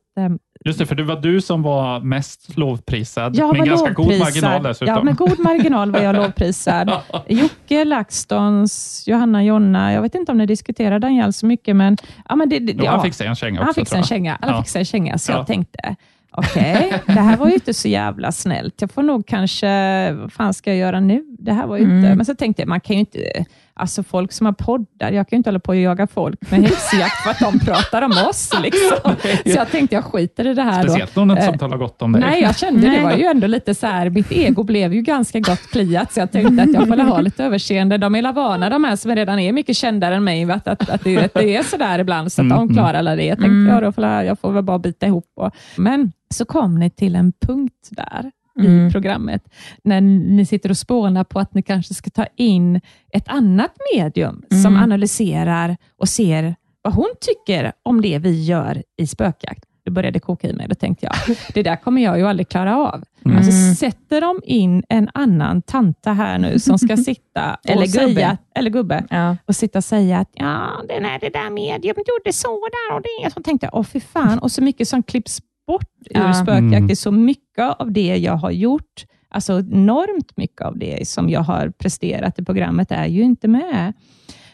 Just 0.65 0.79
det, 0.79 0.85
för 0.85 0.95
det 0.95 1.03
var 1.03 1.15
du 1.15 1.41
som 1.41 1.61
var 1.63 1.99
mest 1.99 2.57
lovprisad. 2.57 3.35
jag 3.35 3.51
med 3.51 3.59
var 3.59 3.65
ganska 3.65 3.89
god 3.89 4.05
lovprisad. 4.05 4.25
marginal 4.43 4.63
dessutom. 4.63 4.95
Ja, 4.95 5.03
med 5.03 5.15
god 5.15 5.39
marginal 5.39 5.91
var 5.91 5.99
jag 5.99 6.15
lovprisad. 6.15 6.91
Jocke, 7.27 7.85
LaxTons, 7.85 9.03
Johanna, 9.07 9.43
Jonna. 9.43 9.93
Jag 9.93 10.01
vet 10.01 10.15
inte 10.15 10.31
om 10.31 10.37
ni 10.37 10.45
diskuterar 10.45 10.99
Daniel 10.99 11.33
så 11.33 11.45
mycket, 11.45 11.75
men, 11.75 11.97
ja, 12.29 12.35
men 12.35 12.49
det, 12.49 12.59
det, 12.59 12.73
Jo, 12.77 12.83
ja. 12.83 12.91
han 12.91 13.01
fick 13.01 13.13
sig 13.13 13.27
en 13.27 13.35
känga 13.35 13.61
också. 13.61 13.79
Han 13.79 13.85
tror 13.85 13.97
en 13.97 14.03
känga. 14.03 14.35
Alla 14.41 14.51
Ja. 14.51 14.61
fick 14.63 14.69
sig 14.69 14.79
en 14.79 14.85
känga, 14.85 15.17
så 15.17 15.31
Ja. 15.31 15.37
jag 15.37 15.47
tänkte, 15.47 15.95
okej, 16.31 16.93
det 17.05 17.11
här 17.11 17.37
var 17.37 17.47
ju 17.47 17.53
inte 17.53 17.73
så 17.73 17.87
jävla 17.87 18.31
snällt. 18.31 18.81
Jag 18.81 18.91
får 18.91 19.03
nog 19.03 19.25
kanske, 19.27 20.11
vad 20.11 20.33
fan 20.33 20.53
ska 20.53 20.69
jag 20.69 20.77
göra 20.77 20.99
nu? 20.99 21.23
Det 21.43 21.53
här 21.53 21.67
var 21.67 21.77
ju 21.77 21.83
inte... 21.83 22.07
Mm. 22.07 22.17
Men 22.17 22.25
så 22.25 22.35
tänkte 22.35 22.61
jag, 22.61 22.69
man 22.69 22.79
kan 22.79 22.95
ju 22.95 22.99
inte... 22.99 23.45
Alltså 23.75 24.03
folk 24.03 24.31
som 24.31 24.45
har 24.45 24.53
poddar, 24.53 25.11
jag 25.11 25.29
kan 25.29 25.35
ju 25.35 25.37
inte 25.37 25.49
hålla 25.49 25.59
på 25.59 25.69
och 25.69 25.75
jaga 25.75 26.07
folk 26.07 26.51
med 26.51 26.61
häxjakt 26.69 27.23
för 27.23 27.29
att 27.31 27.39
de 27.39 27.59
pratar 27.59 28.01
om 28.01 28.11
oss. 28.29 28.51
Liksom. 28.63 29.15
Så 29.43 29.57
jag 29.57 29.71
tänkte, 29.71 29.95
jag 29.95 30.03
skiter 30.03 30.47
i 30.47 30.53
det 30.53 30.61
här. 30.61 30.83
Speciellt 30.83 31.15
någon 31.15 31.37
Eh, 31.37 31.45
som 31.45 31.57
talar 31.57 31.77
gott 31.77 32.01
om 32.01 32.11
dig. 32.11 32.21
Nej, 32.21 32.41
jag 32.41 32.57
kände 32.57 32.81
det 32.81 32.87
Nej. 32.87 33.03
var 33.03 33.13
ju 33.13 33.23
ändå 33.25 33.47
lite 33.47 33.75
så 33.75 33.87
här, 33.87 34.09
mitt 34.09 34.31
ego 34.31 34.63
blev 34.63 34.93
ju 34.93 35.01
ganska 35.01 35.39
gott 35.39 35.71
kliat, 35.71 36.13
så 36.13 36.19
jag 36.19 36.31
tänkte 36.31 36.63
att 36.63 36.73
jag 36.73 36.87
får 36.87 36.97
ha 36.97 37.21
lite 37.21 37.43
överseende. 37.43 37.97
De 37.97 38.15
är 38.15 38.33
vana, 38.33 38.69
de 38.69 38.83
här 38.83 38.95
som 38.95 39.15
redan 39.15 39.39
är 39.39 39.53
mycket 39.53 39.77
kändare 39.77 40.15
än 40.15 40.23
mig, 40.23 40.51
att, 40.51 40.67
att, 40.67 40.89
att, 40.89 41.03
det, 41.03 41.17
att 41.17 41.33
det 41.33 41.55
är 41.55 41.63
så 41.63 41.77
där 41.77 41.99
ibland, 41.99 42.31
så 42.31 42.41
att 42.41 42.45
Mm, 42.45 42.57
de 42.57 42.63
mm. 42.63 42.75
klarar 42.75 42.93
alla 42.99 43.15
det. 43.15 43.25
Jag 43.25 43.37
tänkte, 43.39 43.73
ja, 43.73 43.81
då 43.81 43.91
får 43.91 44.03
jag, 44.03 44.25
jag 44.25 44.39
får 44.39 44.51
väl 44.51 44.63
bara 44.63 44.79
bita 44.79 45.05
ihop. 45.07 45.31
Och, 45.35 45.51
men 45.75 46.11
så 46.33 46.45
kom 46.45 46.79
ni 46.79 46.89
till 46.89 47.15
en 47.15 47.33
punkt 47.41 47.89
där 47.91 48.31
i 48.59 48.65
Mm. 48.65 48.91
programmet, 48.91 49.43
när 49.83 50.01
ni 50.01 50.45
sitter 50.45 50.69
och 50.69 50.77
spånar 50.77 51.23
på 51.23 51.39
att 51.39 51.53
ni 51.53 51.61
kanske 51.61 51.93
ska 51.93 52.09
ta 52.09 52.25
in 52.35 52.81
ett 53.13 53.27
annat 53.27 53.71
medium 53.95 54.43
som 54.49 54.73
Mm. 54.73 54.83
analyserar 54.83 55.77
och 55.97 56.09
ser 56.09 56.55
vad 56.81 56.93
hon 56.93 57.09
tycker 57.21 57.71
om 57.83 58.01
det 58.01 58.19
vi 58.19 58.43
gör 58.43 58.83
i 58.97 59.07
spökjakt. 59.07 59.63
Det 59.85 59.91
började 59.91 60.19
koka 60.19 60.47
i 60.49 60.53
mig. 60.53 60.67
Då 60.69 60.75
tänkte 60.75 61.05
jag, 61.05 61.37
det 61.53 61.63
där 61.63 61.75
kommer 61.75 62.01
jag 62.03 62.17
ju 62.17 62.27
aldrig 62.27 62.49
klara 62.49 62.77
av. 62.77 62.93
Mm. 63.25 63.35
Men 63.35 63.43
så 63.43 63.75
sätter 63.75 64.21
de 64.21 64.41
in 64.43 64.83
en 64.89 65.09
annan 65.13 65.61
tanta 65.61 66.13
här 66.13 66.37
nu 66.37 66.59
som 66.59 66.79
ska 66.79 66.97
sitta 67.09 67.53
och 67.63 67.69
Eller 67.69 67.85
gubbe. 67.87 68.13
säga, 68.15 68.37
eller 68.55 68.69
gubbe, 68.69 69.03
Ja. 69.09 69.37
och 69.45 69.55
sitta 69.55 69.79
och 69.79 69.83
säga 69.83 70.19
att 70.19 70.29
ja, 70.33 70.69
det, 70.87 70.99
där, 70.99 71.19
det 71.21 71.29
där 71.29 71.49
medium 71.49 71.95
gjorde 72.07 72.33
så 72.33 72.47
där 72.47 72.95
och 72.95 73.01
det. 73.01 73.31
Så 73.33 73.41
tänkte 73.41 73.65
jag, 73.65 73.75
åh 73.79 73.83
fy 73.83 73.99
fan, 73.99 74.39
och 74.39 74.51
så 74.51 74.63
mycket 74.63 74.87
som 74.87 75.03
klipps 75.03 75.41
bort 75.67 75.89
ur 76.09 76.19
Ja. 76.19 76.33
spökjakt. 76.33 76.61
Mm. 76.73 76.87
Det 76.87 76.93
är 76.93 76.95
så 76.95 77.11
mycket 77.11 77.75
av 77.79 77.91
det 77.91 78.17
jag 78.17 78.35
har 78.37 78.51
gjort, 78.51 79.05
alltså 79.29 79.59
enormt 79.59 80.37
mycket 80.37 80.61
av 80.61 80.77
det 80.77 81.07
som 81.07 81.29
jag 81.29 81.41
har 81.41 81.69
presterat 81.69 82.39
i 82.39 82.45
programmet 82.45 82.91
är 82.91 83.05
ju 83.05 83.21
inte 83.21 83.47
med. 83.47 83.93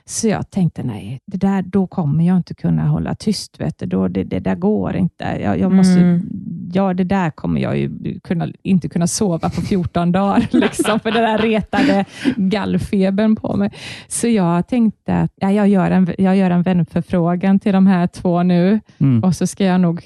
Så 0.05 0.27
jag 0.27 0.49
tänkte, 0.51 0.83
nej, 0.83 1.19
det 1.25 1.37
där, 1.37 1.61
då 1.61 1.87
kommer 1.87 2.27
jag 2.27 2.37
inte 2.37 2.53
kunna 2.53 2.87
hålla 2.87 3.15
tyst. 3.15 3.59
Vet 3.61 3.77
du. 3.79 3.85
Då, 3.85 4.07
det, 4.07 4.23
det 4.23 4.39
där 4.39 4.55
går 4.55 4.95
inte. 4.95 5.23
Jag, 5.43 5.59
jag 5.59 5.71
måste, 5.71 5.99
Mm. 5.99 6.29
ja, 6.73 6.93
det 6.93 7.03
där 7.03 7.29
kommer 7.31 7.61
jag 7.61 7.77
ju 7.77 8.19
kunna, 8.23 8.47
inte 8.63 8.89
kunna 8.89 9.07
sova 9.07 9.49
på 9.49 9.61
14 9.61 10.11
dagar, 10.11 10.47
liksom, 10.51 10.99
för 10.99 11.11
det 11.11 11.19
där 11.21 11.37
retade 11.37 12.05
gallfebern 12.35 13.35
på 13.35 13.57
mig. 13.57 13.71
Så 14.07 14.27
jag 14.27 14.67
tänkte 14.67 15.15
att 15.19 15.31
ja, 15.35 15.51
jag, 15.51 15.67
gör 15.69 15.91
en, 15.91 16.07
jag 16.17 16.37
gör 16.37 16.51
en 16.51 16.61
vänförfrågan 16.63 17.59
till 17.59 17.73
de 17.73 17.87
här 17.87 18.07
två 18.07 18.43
nu 18.43 18.79
Mm. 18.97 19.23
och 19.23 19.35
så 19.35 19.47
ska 19.47 19.65
jag 19.65 19.81
nog 19.81 20.03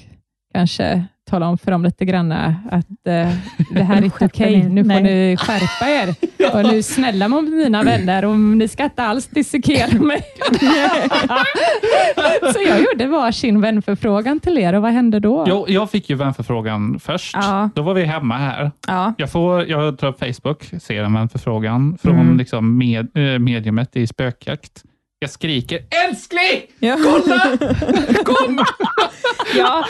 kanske 0.54 1.04
tala 1.30 1.48
om 1.48 1.58
för 1.58 1.70
dem 1.70 1.84
lite 1.84 2.04
grann 2.04 2.32
att 2.32 2.86
eh, 3.06 3.14
det 3.74 3.82
här 3.82 3.96
är 3.96 4.04
inte 4.04 4.24
okej. 4.24 4.54
er. 4.54 4.68
Nu 4.68 4.82
får 4.82 4.88
Nej. 4.88 5.02
ni 5.02 5.36
skärpa 5.36 5.88
er. 5.90 6.14
Och 6.66 6.72
nu 6.72 6.82
snälla 6.82 7.28
mot 7.28 7.44
mina 7.44 7.82
vänner 7.82 8.24
och 8.24 8.38
ni 8.38 8.68
ska 8.68 8.84
inte 8.84 9.02
alls 9.02 9.26
dissekera 9.26 10.02
mig. 10.02 10.22
så 12.52 12.58
jag 12.68 12.80
gjorde 12.80 13.06
varsin 13.06 13.60
vänförfrågan 13.60 14.40
till 14.40 14.58
er 14.58 14.72
och 14.72 14.82
vad 14.82 14.92
hände 14.92 15.20
då? 15.20 15.44
Jo, 15.48 15.64
jag 15.68 15.90
fick 15.90 16.10
ju 16.10 16.16
vänförfrågan 16.16 17.00
först. 17.00 17.34
Ja. 17.36 17.70
Då 17.74 17.82
var 17.82 17.94
vi 17.94 18.04
hemma 18.04 18.36
här. 18.38 18.70
Ja. 18.86 19.14
Jag, 19.18 19.30
får, 19.32 19.68
jag 19.68 19.98
tar 19.98 20.08
upp 20.08 20.18
Facebook, 20.18 20.64
ser 20.82 21.02
en 21.02 21.14
vänförfrågan 21.14 21.98
från 22.02 22.14
Mm. 22.20 22.38
liksom 22.38 22.78
med, 22.78 23.16
eh, 23.16 23.38
mediumet 23.38 23.96
i 23.96 24.06
spökjakt. 24.06 24.82
Jag 25.18 25.30
skriker 25.30 25.80
älskling! 26.08 26.62
Ja. 26.78 26.96
Kom! 28.24 28.64
ja, 29.56 29.84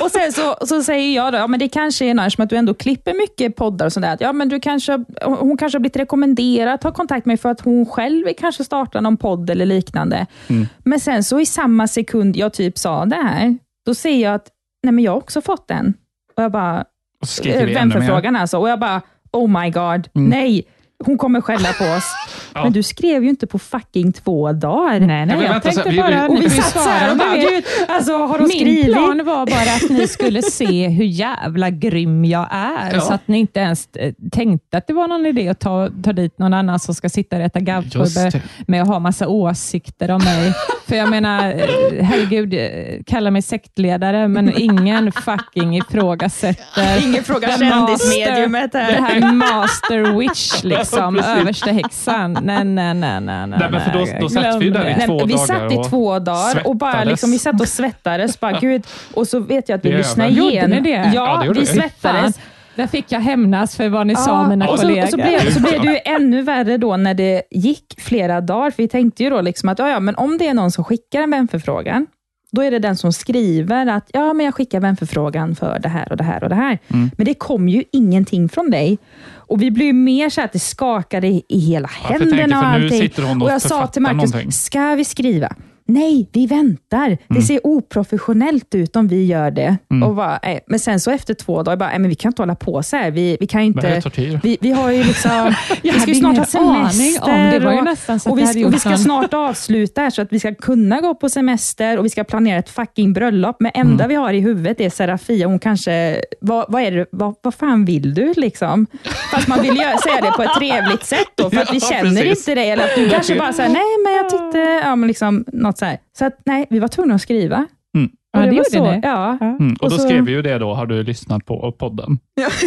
och 0.00 0.10
sen 0.10 0.32
så, 0.32 0.66
så 0.66 0.82
säger 0.82 1.16
jag 1.16 1.32
då, 1.32 1.38
ja, 1.38 1.46
men 1.46 1.60
det 1.60 1.68
kanske 1.68 2.04
är 2.04 2.14
nice, 2.14 2.42
att 2.42 2.50
du 2.50 2.56
ändå 2.56 2.74
klipper 2.74 3.14
mycket 3.14 3.56
poddar 3.56 3.86
och 3.86 4.04
att, 4.04 4.20
Ja, 4.20 4.32
men 4.32 4.48
du 4.48 4.60
kanske, 4.60 5.04
hon 5.22 5.56
kanske 5.56 5.76
har 5.76 5.80
blivit 5.80 5.96
rekommenderad 5.96 6.74
att 6.74 6.80
ta 6.80 6.92
kontakt 6.92 7.26
med 7.26 7.30
mig 7.32 7.36
för 7.36 7.48
att 7.48 7.60
hon 7.60 7.86
själv 7.86 8.24
vill 8.26 8.36
kanske 8.38 8.64
starta 8.64 9.00
någon 9.00 9.16
podd 9.16 9.50
eller 9.50 9.66
liknande. 9.66 10.26
Mm. 10.48 10.66
Men 10.84 11.00
sen 11.00 11.24
så 11.24 11.40
i 11.40 11.46
samma 11.46 11.88
sekund 11.88 12.36
jag 12.36 12.52
typ 12.52 12.78
sa 12.78 13.04
det 13.04 13.16
här, 13.16 13.58
då 13.86 13.94
ser 13.94 14.16
jag 14.22 14.34
att 14.34 14.48
nej, 14.82 14.92
men 14.92 15.04
jag 15.04 15.12
har 15.12 15.18
också 15.18 15.40
fått 15.40 15.68
den. 15.68 15.94
Och 16.36 16.42
jag 16.42 16.52
bara, 16.52 16.84
Och 17.20 17.46
mer. 17.46 17.74
vänförfrågan 17.74 18.36
alltså. 18.36 18.58
Och 18.58 18.68
jag 18.68 18.80
bara, 18.80 19.02
oh 19.32 19.60
my 19.62 19.70
god, 19.70 20.08
Mm. 20.14 20.28
nej. 20.30 20.64
Hon 21.04 21.18
kommer 21.18 21.40
skälla 21.40 21.72
på 21.72 21.84
oss. 21.84 22.04
Ja. 22.54 22.64
Men 22.64 22.72
du 22.72 22.82
skrev 22.82 23.22
ju 23.24 23.30
inte 23.30 23.46
på 23.46 23.58
fucking 23.58 24.12
två 24.12 24.52
dagar. 24.52 25.00
Nej, 25.00 25.26
nej, 25.26 25.36
jag 25.44 25.54
så- 25.54 25.60
tänkte 25.60 25.90
vi- 25.90 25.96
bara... 25.96 26.28
vi- 26.28 26.46
vi 26.46 26.60
och 26.60 27.12
om 27.12 27.18
bara, 27.18 27.94
alltså 27.94 28.12
har 28.16 28.38
Min 28.38 28.48
skrivit? 28.48 28.92
plan 28.92 29.24
var 29.24 29.46
bara 29.46 29.74
att 29.84 29.90
ni 29.90 30.08
skulle 30.08 30.42
se 30.42 30.88
hur 30.88 31.04
jävla 31.04 31.70
grym 31.70 32.24
jag 32.24 32.48
är, 32.50 32.94
Ja. 32.94 33.00
så 33.00 33.12
att 33.12 33.28
ni 33.28 33.38
inte 33.38 33.60
ens 33.60 33.88
eh, 33.96 34.12
tänkte 34.32 34.78
att 34.78 34.86
det 34.86 34.92
var 34.92 35.08
någon 35.08 35.26
idé 35.26 35.48
att 35.48 35.60
ta, 35.60 35.88
ta 36.04 36.12
dit 36.12 36.38
någon 36.38 36.54
annan 36.54 36.78
som 36.78 36.94
ska 36.94 37.08
sitta 37.08 37.36
och 37.36 37.42
äta 37.42 37.60
det. 37.60 38.40
med 38.66 38.82
att 38.82 38.88
ha 38.88 38.98
massa 38.98 39.28
åsikter 39.28 40.10
om 40.10 40.24
mig. 40.24 40.52
För 40.86 40.96
jag 40.96 41.10
menar, 41.10 41.50
eh, 41.50 42.04
herregud, 42.04 42.54
eh, 42.54 43.02
kalla 43.06 43.30
mig 43.30 43.42
sektledare, 43.42 44.28
men 44.28 44.52
ingen 44.58 45.12
fucking 45.24 45.76
ifrågasätter 45.76 47.02
Ingen 47.08 47.24
frågar 47.24 47.58
kändismediumet 47.58 48.74
här. 48.74 48.92
Det 48.92 49.00
här 49.02 49.32
master 49.32 50.18
witch, 50.18 50.62
liksom, 50.64 50.87
precis. 50.96 51.26
översta 51.40 51.70
häxan. 51.70 52.32
Nej, 52.42 52.64
nej, 52.64 52.94
nej, 52.94 53.20
nej. 53.20 53.46
nej, 53.46 53.46
Nej, 53.70 53.80
för 53.80 53.92
då- 53.92 54.20
då 54.20 54.28
satt 54.28 54.62
vi 54.62 54.70
där 54.70 54.90
i 54.90 55.06
två 55.06 55.14
Nej, 55.16 55.26
vi 55.26 55.32
dagar 55.32 55.46
satt 55.46 55.72
i 55.72 55.88
två 55.90 56.18
dagar 56.18 56.66
och 56.66 56.76
bara 56.76 56.92
svettades. 56.92 57.10
liksom, 57.10 57.30
vi 57.30 57.38
satt 57.38 57.60
och 57.60 57.68
svettades. 57.68 58.40
Bara, 58.40 58.60
gud. 58.60 58.86
Och 59.14 59.28
så 59.28 59.40
vet 59.40 59.68
jag 59.68 59.78
att 59.78 59.84
vi 59.84 59.92
lyssnade 59.92 60.30
vi. 60.30 60.36
Gjorde 60.36 60.50
igen. 60.52 60.70
ni 60.70 60.80
det? 60.80 60.90
Ja, 60.90 61.10
Ja, 61.14 61.40
det 61.42 61.52
vi 61.52 61.60
vi. 61.60 61.66
svettades. 61.66 62.02
Fan, 62.02 62.32
där 62.74 62.86
fick 62.86 63.12
jag 63.12 63.20
hämnas 63.20 63.76
för 63.76 63.88
vad 63.88 64.06
ni 64.06 64.16
sa, 64.16 64.48
mina 64.48 64.68
och 64.68 64.78
så, 64.78 64.82
kollegor. 64.86 65.02
och 65.04 65.08
så, 65.10 65.16
blev, 65.16 65.50
så 65.52 65.60
blev 65.60 65.82
det 65.82 65.88
ju 65.92 65.98
ännu 66.04 66.42
värre 66.42 66.76
då 66.76 66.96
när 66.96 67.14
det 67.14 67.42
gick 67.50 67.84
flera 68.00 68.40
dagar. 68.40 68.70
För 68.70 68.82
vi 68.82 68.88
tänkte 68.88 69.24
ju 69.24 69.30
då 69.30 69.40
liksom 69.40 69.68
att 69.68 69.78
ja, 69.78 69.88
ja, 69.88 70.00
men 70.00 70.14
om 70.16 70.38
det 70.38 70.46
är 70.48 70.54
någon 70.54 70.70
som 70.70 70.84
skickar 70.84 71.22
en 71.22 71.30
vänförfrågan, 71.30 72.06
då 72.52 72.62
är 72.62 72.70
det 72.70 72.78
den 72.78 72.96
som 72.96 73.12
skriver 73.12 73.86
att 73.86 74.10
ja, 74.12 74.32
men 74.32 74.46
jag 74.46 74.54
skickar 74.54 74.80
vänförfrågan 74.80 75.56
för 75.56 75.78
det 75.78 75.88
här 75.88 76.10
och 76.10 76.16
det 76.16 76.24
här 76.24 76.42
och 76.42 76.48
det 76.48 76.54
här. 76.54 76.78
Mm. 76.88 77.10
Men 77.16 77.26
det 77.26 77.34
kom 77.34 77.68
ju 77.68 77.84
ingenting 77.92 78.48
från 78.48 78.70
dig. 78.70 78.98
Och 79.30 79.62
vi 79.62 79.70
blev 79.70 79.94
mer 79.94 80.30
så 80.30 80.40
att 80.40 80.52
det 80.52 80.58
skakade 80.58 81.26
i, 81.26 81.44
hela 81.48 81.90
Ja, 82.02 82.08
händerna 82.08 82.72
tänker, 82.88 83.22
och 83.22 83.28
allting. 83.28 83.42
och 83.42 83.50
jag 83.50 83.62
sa 83.62 83.86
till 83.86 84.02
Marcus, 84.02 84.16
någonting. 84.16 84.52
ska 84.52 84.94
vi 84.94 85.04
skriva? 85.04 85.52
Nej, 85.90 86.28
vi 86.32 86.46
väntar. 86.46 87.08
Det 87.08 87.16
Mm. 87.30 87.42
ser 87.42 87.66
oprofessionellt 87.66 88.74
ut 88.74 88.96
om 88.96 89.08
vi 89.08 89.24
gör 89.26 89.50
det. 89.50 89.76
Mm. 89.90 90.08
Och 90.08 90.14
bara, 90.14 90.38
nej. 90.42 90.60
Men 90.66 90.78
sen 90.78 91.00
så 91.00 91.10
efter 91.10 91.34
två 91.34 91.62
dagar, 91.62 91.76
bara, 91.76 91.88
nej, 91.88 91.98
men 91.98 92.08
vi 92.08 92.14
kan 92.14 92.28
inte 92.30 92.42
hålla 92.42 92.54
på 92.54 92.82
så 92.82 92.96
här. 92.96 93.10
Vi, 93.10 93.36
vi 93.40 93.46
kan 93.46 93.60
Det 93.60 93.66
inte... 93.66 94.02
Vi, 94.42 94.58
vi 94.60 94.70
har 94.70 94.90
ju 94.90 95.04
liksom... 95.04 95.54
vi 95.82 95.92
ska 96.00 96.08
ju 96.10 96.14
snart 96.14 96.36
ha 96.38 96.44
semester. 96.44 97.22
om. 97.24 97.50
Det 97.50 97.58
var 97.58 97.72
ju 97.72 97.78
och, 97.78 97.84
nästan 97.84 98.20
så 98.20 98.30
och, 98.30 98.38
hade 98.40 98.52
vi, 98.52 98.64
och 98.64 98.74
vi 98.74 98.78
ska 98.78 98.96
snart 98.98 99.34
avsluta 99.34 100.00
här, 100.00 100.10
så 100.10 100.22
att 100.22 100.32
vi 100.32 100.40
ska 100.40 100.54
kunna 100.54 101.00
gå 101.00 101.14
på 101.14 101.28
semester 101.28 101.98
och 101.98 102.04
vi 102.04 102.08
ska 102.10 102.24
planera 102.24 102.58
ett 102.58 102.70
fucking 102.70 103.12
bröllop. 103.12 103.56
Men 103.60 103.70
enda 103.74 104.04
Mm. 104.04 104.08
vi 104.08 104.14
har 104.14 104.32
i 104.32 104.40
huvudet 104.40 104.80
är 104.80 104.90
Serafia. 104.90 105.46
Hon 105.46 105.58
kanske... 105.58 106.22
Vad, 106.40 106.64
vad, 106.68 106.82
är 106.82 106.90
det, 106.90 107.06
vad, 107.12 107.34
vad 107.42 107.54
fan 107.54 107.84
vill 107.84 108.14
du? 108.14 108.32
liksom? 108.36 108.86
Fast 109.32 109.48
man 109.48 109.62
vill 109.62 109.70
ju 109.70 109.76
säga 109.76 110.20
det 110.22 110.32
på 110.36 110.42
ett 110.42 110.54
trevligt 110.58 111.04
sätt 111.04 111.28
då, 111.34 111.50
för 111.50 111.56
att 111.60 111.74
vi 111.74 111.80
känner 111.92 112.22
precis. 112.22 112.48
inte 112.48 112.54
det. 112.60 112.68
Eller 112.70 112.84
att 112.84 112.94
du 112.96 113.08
kanske 113.08 113.34
bara 113.38 113.52
säger 113.52 113.68
nej, 113.70 113.82
men 114.04 114.12
jag 114.12 114.30
tyckte... 114.30 114.58
Ja, 114.84 114.96
men 114.96 115.06
liksom, 115.08 115.44
något 115.52 115.77
så 115.78 115.84
här. 115.84 115.98
Så 116.18 116.24
att, 116.24 116.38
nej, 116.44 116.66
vi 116.70 116.78
var 116.78 116.88
tvungna 116.88 117.14
att 117.14 117.22
skriva. 117.22 117.66
Mm. 117.96 118.10
Ja, 118.32 118.38
Och 118.38 118.44
det 118.44 118.50
var 118.50 118.56
gjorde 118.56 118.70
så, 118.70 118.90
ni. 118.90 119.00
Ja. 119.02 119.38
Mm. 119.40 119.72
Och, 119.72 119.82
Och 119.82 119.90
då 119.90 119.96
så- 119.96 120.02
skrev 120.08 120.24
vi 120.24 120.32
ju 120.32 120.42
det 120.42 120.58
då, 120.58 120.74
har 120.74 120.86
du 120.86 121.02
lyssnat 121.02 121.46
på 121.46 121.72
podden? 121.72 122.18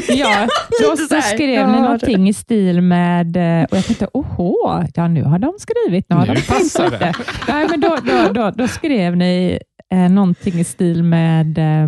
Ja, 0.09 0.47
då, 0.83 0.97
så 0.97 1.05
då 1.09 1.15
här. 1.15 1.21
skrev 1.21 1.49
Ja, 1.49 1.67
ni 1.67 1.73
det- 1.73 1.81
någonting 1.81 2.29
i 2.29 2.33
stil 2.33 2.81
med, 2.81 3.37
eh, 3.37 3.63
och 3.71 3.77
jag 3.77 3.85
tänkte, 3.85 4.07
oho, 4.13 4.55
ja 4.95 5.07
nu 5.07 5.23
har 5.23 5.39
de 5.39 5.53
skrivit, 5.59 6.05
nu 6.09 6.15
har 6.15 6.25
Nu 6.27 6.33
de 6.33 6.41
tänkt 6.41 6.47
passar 6.47 6.89
det. 6.89 6.91
lite. 7.07 7.13
Nej, 7.47 7.67
men 7.69 7.81
då, 7.81 7.97
då, 8.03 8.33
då, 8.33 8.51
då 8.55 8.67
skrev 8.67 9.17
ni 9.17 9.59
eh, 9.93 10.09
någonting 10.11 10.53
i 10.59 10.63
stil 10.63 11.03
med 11.03 11.57
eh, 11.57 11.87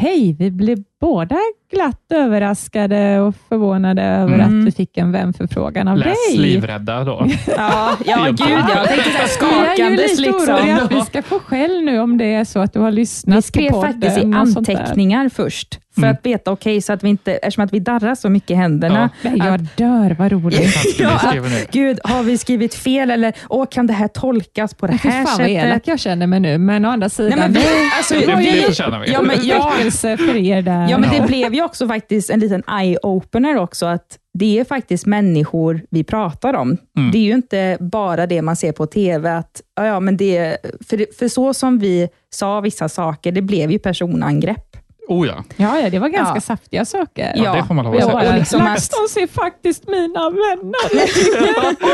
Hej, 0.00 0.36
vi 0.38 0.50
blev 0.50 0.78
båda 1.00 1.36
glatt 1.72 2.12
överraskade 2.14 3.20
och 3.20 3.34
förvånade 3.48 4.02
över 4.02 4.34
Mm. 4.34 4.60
att 4.60 4.66
vi 4.66 4.72
fick 4.72 4.96
en 4.98 5.12
vänförfrågan 5.12 5.88
av 5.88 5.96
Läs 5.96 6.06
dig. 6.30 6.38
livrädda 6.38 7.04
då. 7.04 7.26
Ja, 7.56 7.96
ja 8.06 8.24
gud 8.26 8.40
ja. 8.40 8.68
Jag 8.74 8.88
tänkte 8.88 9.10
så 9.10 9.16
här 9.18 9.28
Jag 9.40 9.78
är 9.78 9.90
ju 9.90 9.96
skakandes 9.96 10.20
liksom. 10.20 10.78
att 10.84 10.92
vi 10.92 11.00
ska 11.00 11.22
få 11.22 11.38
skäll 11.38 11.82
nu 11.84 11.98
om 12.00 12.18
det 12.18 12.34
är 12.34 12.44
så 12.44 12.58
att 12.60 12.72
du 12.72 12.80
har 12.80 12.90
lyssnat 12.90 13.38
Vi 13.38 13.42
skrev 13.42 13.70
på 13.70 13.74
podden 13.82 13.92
faktiskt 13.92 14.18
i 14.18 14.20
och 14.42 14.48
sånt 14.48 14.66
där. 14.66 14.76
anteckningar 14.76 15.28
först, 15.28 15.80
för 15.94 16.02
Mm. 16.02 16.14
att 16.14 16.26
veta, 16.26 16.50
okej, 16.52 16.80
så 16.82 16.92
att 16.92 17.04
vi 17.04 17.08
inte, 17.08 17.32
eftersom 17.32 17.64
att 17.64 17.72
vi 17.72 17.78
darrar 17.80 18.14
så 18.14 18.28
mycket 18.28 18.50
i 18.50 18.54
händerna. 18.54 19.10
Nej, 19.22 19.34
jag 19.36 19.60
dör, 19.76 20.16
vad 20.18 20.32
roligt. 20.32 20.58
Vi 20.60 20.68
skriva 20.68 21.48
ner? 21.48 21.72
Gud, 21.72 21.98
har 22.04 22.22
vi 22.22 22.38
skrivit 22.38 22.74
fel 22.74 23.10
eller 23.10 23.32
åh, 23.48 23.66
kan 23.70 23.86
det 23.86 23.92
här 23.92 24.08
tolkas 24.08 24.74
på 24.74 24.86
det 24.86 24.92
här 24.92 25.24
fan 25.24 25.38
vad 25.38 25.48
elak 25.48 25.64
sättet? 25.74 25.86
jag 25.88 25.98
känner 26.00 26.26
mig 26.26 26.40
nu, 26.40 26.58
men 26.58 26.84
å 26.84 26.88
andra 26.90 27.08
sidan, 27.08 27.38
Nej, 27.38 27.48
men 27.50 27.52
vi- 27.62 27.68
alltså, 27.98 28.14
Det, 28.14 28.20
det 28.20 28.26
var 28.34 28.36
det 28.42 28.48
ju- 28.48 28.62
förtjänar 28.62 29.00
vi. 29.00 29.12
Ja, 29.48 29.72
väckelse 29.88 30.16
för 30.16 30.36
er 30.36 30.62
där. 30.62 30.88
ja, 30.90 30.98
men 30.98 31.10
det 31.10 31.26
blev 31.26 31.54
ju 31.54 31.62
också 31.64 31.88
faktiskt 31.88 32.30
en 32.30 32.40
liten 32.40 32.62
eye-opener 32.62 33.56
också, 33.58 33.86
att 33.86 34.18
det 34.34 34.58
är 34.60 34.64
faktiskt 34.64 35.06
människor 35.06 35.80
vi 35.90 36.04
pratar 36.04 36.54
om. 36.54 36.76
Mm. 36.98 37.10
Det 37.12 37.18
är 37.18 37.22
ju 37.22 37.32
inte 37.34 37.76
bara 37.80 38.26
det 38.26 38.42
man 38.42 38.56
ser 38.56 38.72
på 38.72 38.86
TV, 38.86 39.30
att, 39.30 39.60
ja, 39.76 40.00
men 40.00 40.16
det, 40.16 40.56
för, 40.88 41.06
för 41.18 41.28
så 41.28 41.54
som 41.54 41.78
vi 41.78 42.08
sa 42.34 42.60
vissa 42.60 42.88
saker, 42.88 43.32
det 43.32 43.42
blev 43.42 43.70
ju 43.70 43.78
personangrepp. 43.78 44.64
Oh 45.08 45.26
ja. 45.26 45.44
Ja, 45.56 45.80
ja, 45.80 45.90
det 45.90 45.98
var 45.98 46.08
ganska 46.08 46.34
Ja. 46.36 46.40
saftiga 46.40 46.84
saker. 46.84 47.32
Ja, 47.36 47.54
det 47.54 47.64
får 47.64 47.74
man 47.74 47.84
lov 47.84 47.94
att 47.96 48.02
säga. 48.04 48.36
liksom 48.36 48.60
att- 48.60 48.66
LaxTons 48.68 49.16
är 49.16 49.26
faktiskt 49.26 49.86
mina 49.88 50.30
vänner. 50.30 50.74
Jag 51.00 51.08
tycker 51.08 51.48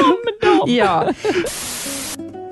om 0.05 0.59
dem. 0.59 0.75
Ja, 0.75 1.05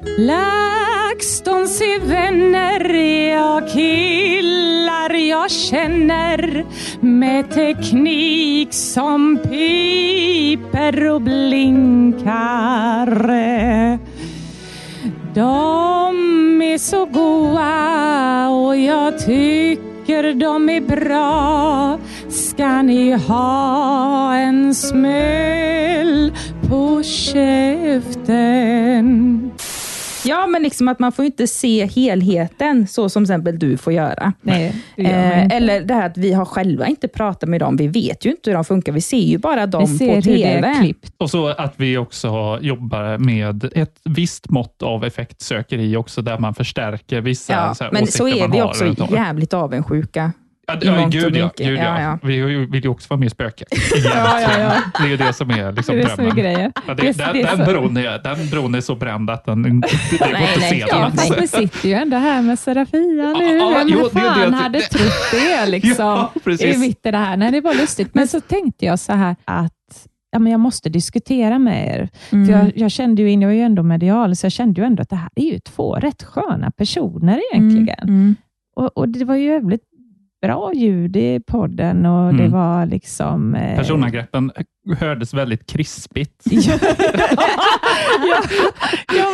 LaxTons 0.04 1.80
är 1.80 2.06
vänner, 2.06 2.94
jag 3.34 3.68
killar 3.68 5.14
jag 5.28 5.50
känner 5.50 6.64
med 7.00 7.50
teknik 7.50 8.68
som 8.70 9.38
piper 9.42 11.08
och 11.08 11.22
blinkar. 11.22 12.32
De 15.34 16.62
är 16.62 16.78
så 16.78 17.04
goa 17.04 18.48
och 18.48 18.76
jag 18.76 19.18
tycker 19.18 20.34
de 20.34 20.68
är 20.68 20.80
bra. 20.80 21.98
Ska 22.28 22.82
ni 22.82 23.12
ha 23.12 24.34
en 24.36 24.74
smäll 24.74 26.32
på 26.68 27.02
käften? 27.02 28.62
Ja, 30.24 30.46
men 30.46 30.62
liksom 30.62 30.88
att 30.88 30.98
man 30.98 31.12
får 31.12 31.24
inte 31.24 31.46
se 31.46 31.86
helheten, 31.86 32.86
så 32.86 33.08
som 33.08 33.24
till 33.24 33.32
exempel 33.32 33.58
du 33.58 33.76
får 33.76 33.92
göra. 33.92 34.32
Nej, 34.40 34.74
det 34.96 35.02
Eh, 35.02 35.56
eller 35.56 35.80
det 35.80 35.94
här 35.94 36.06
att 36.06 36.16
vi 36.18 36.32
har 36.32 36.44
själva 36.44 36.86
inte 36.86 37.08
pratat 37.08 37.48
med 37.48 37.60
dem. 37.60 37.76
Vi 37.76 37.88
vet 37.88 38.26
ju 38.26 38.30
inte 38.30 38.50
hur 38.50 38.54
de 38.54 38.64
funkar. 38.64 38.92
Vi 38.92 39.00
ser 39.00 39.16
ju 39.16 39.38
bara 39.38 39.66
dem 39.66 39.86
Vi 39.86 39.98
ser 39.98 40.08
på 40.08 40.14
hur 40.14 40.22
TV. 40.22 40.60
det 40.60 40.66
är 40.66 40.80
klippt. 40.80 41.14
Och 41.18 41.30
så 41.30 41.48
att 41.48 41.74
vi 41.76 41.98
också 41.98 42.58
jobbar 42.60 43.18
med 43.18 43.70
ett 43.74 44.00
visst 44.04 44.50
mått 44.50 44.82
av 44.82 45.04
effektsökeri 45.04 45.96
också, 45.96 46.22
där 46.22 46.38
man 46.38 46.54
förstärker 46.54 47.20
vissa 47.20 47.52
Ja, 47.52 47.74
så 47.74 47.84
här, 47.84 47.92
men 47.92 48.02
åsikter 48.02 48.18
så 48.18 48.28
är 48.28 48.48
man 48.48 48.50
vi 48.50 48.62
också 48.62 49.14
jävligt 49.14 49.54
avundsjuka. 49.54 50.32
Ja, 50.82 51.00
ja, 51.00 51.08
gud, 51.08 51.36
ja, 51.36 51.50
gud 51.56 51.78
ja. 51.78 52.00
Ja. 52.00 52.18
Vi 52.22 52.40
vill 52.66 52.84
ju 52.84 52.88
också 52.90 53.06
vara 53.10 53.18
med 53.20 53.26
i 53.26 53.30
spöket. 53.30 53.68
Ja, 54.04 54.40
ja, 54.40 54.58
ja. 54.58 54.72
Det 54.98 55.04
är 55.04 55.08
ju 55.08 55.16
det 55.16 55.32
som 55.32 55.50
är 55.50 55.72
liksom 55.72 55.96
Det 55.96 56.02
är 56.02 56.08
det 56.08 56.14
drömmen. 56.16 56.72
Ja, 56.86 56.94
det, 56.94 57.02
Det- 57.02 57.18
den, 57.18 57.32
det 57.34 57.42
den, 57.56 57.66
bron 57.66 57.96
är, 57.96 58.18
den 58.22 58.48
bron 58.50 58.74
är 58.74 58.80
så 58.80 58.94
bränd 58.94 59.30
att 59.30 59.44
den, 59.44 59.62
det, 59.62 59.68
det 60.10 60.18
går 60.18 60.28
inte 60.28 60.42
att 60.42 60.60
nej, 60.60 60.70
se 60.70 60.86
den. 60.96 61.12
Fast 61.12 61.42
vi 61.42 61.48
sitter 61.48 61.88
ju 61.88 61.94
ändå 61.94 62.16
här 62.16 62.42
med 62.42 62.58
Serafia 62.58 62.98
nu. 63.32 63.56
Ja, 63.58 63.74
Vem 63.78 63.88
jo, 63.88 64.08
det 64.14 64.20
fan 64.20 64.50
det. 64.50 64.56
hade 64.56 64.80
trott 64.80 65.30
det 65.32 65.66
liksom? 65.70 66.28
I 66.60 66.76
mitt 66.78 67.06
i 67.06 67.10
det 67.10 67.16
här. 67.18 67.36
Nej, 67.36 67.50
det 67.52 67.60
var 67.60 67.74
lustigt. 67.74 68.14
Men 68.14 68.28
så 68.28 68.40
tänkte 68.40 68.86
jag 68.86 68.98
så 68.98 69.12
här 69.12 69.36
att 69.44 69.72
ja, 70.30 70.38
men 70.38 70.52
jag 70.52 70.60
måste 70.60 70.88
diskutera 70.88 71.58
med 71.58 71.86
er. 71.88 72.08
Mm. 72.32 72.46
För 72.46 72.52
jag, 72.52 72.72
jag 72.76 72.90
kände 72.90 73.22
ju, 73.22 73.30
in- 73.30 73.42
jag 73.42 73.50
är 73.50 73.54
ju 73.56 73.62
ändå 73.62 73.82
medial, 73.82 74.36
så 74.36 74.44
jag 74.46 74.52
kände 74.52 74.80
ju 74.80 74.86
ändå 74.86 75.02
att 75.02 75.10
det 75.10 75.16
här 75.16 75.30
är 75.36 75.44
ju 75.44 75.58
två 75.58 75.94
rätt 75.94 76.22
sköna 76.22 76.70
personer 76.70 77.40
egentligen. 77.52 77.98
Mm. 78.08 78.36
Och, 78.76 78.98
och 78.98 79.08
det 79.08 79.24
var 79.24 79.34
ju 79.36 79.44
jävligt 79.46 79.82
bra 80.42 80.72
ljud 80.74 81.16
i 81.16 81.40
podden 81.46 82.06
och 82.06 82.34
det 82.34 82.40
Mm. 82.42 82.52
var 82.52 82.86
liksom... 82.86 83.54
eh, 83.54 83.76
Personangreppen 83.76 84.52
hördes 84.98 85.34
väldigt 85.34 85.66
krispigt 85.66 86.42
ja, 86.50 86.78
ja, 89.14 89.26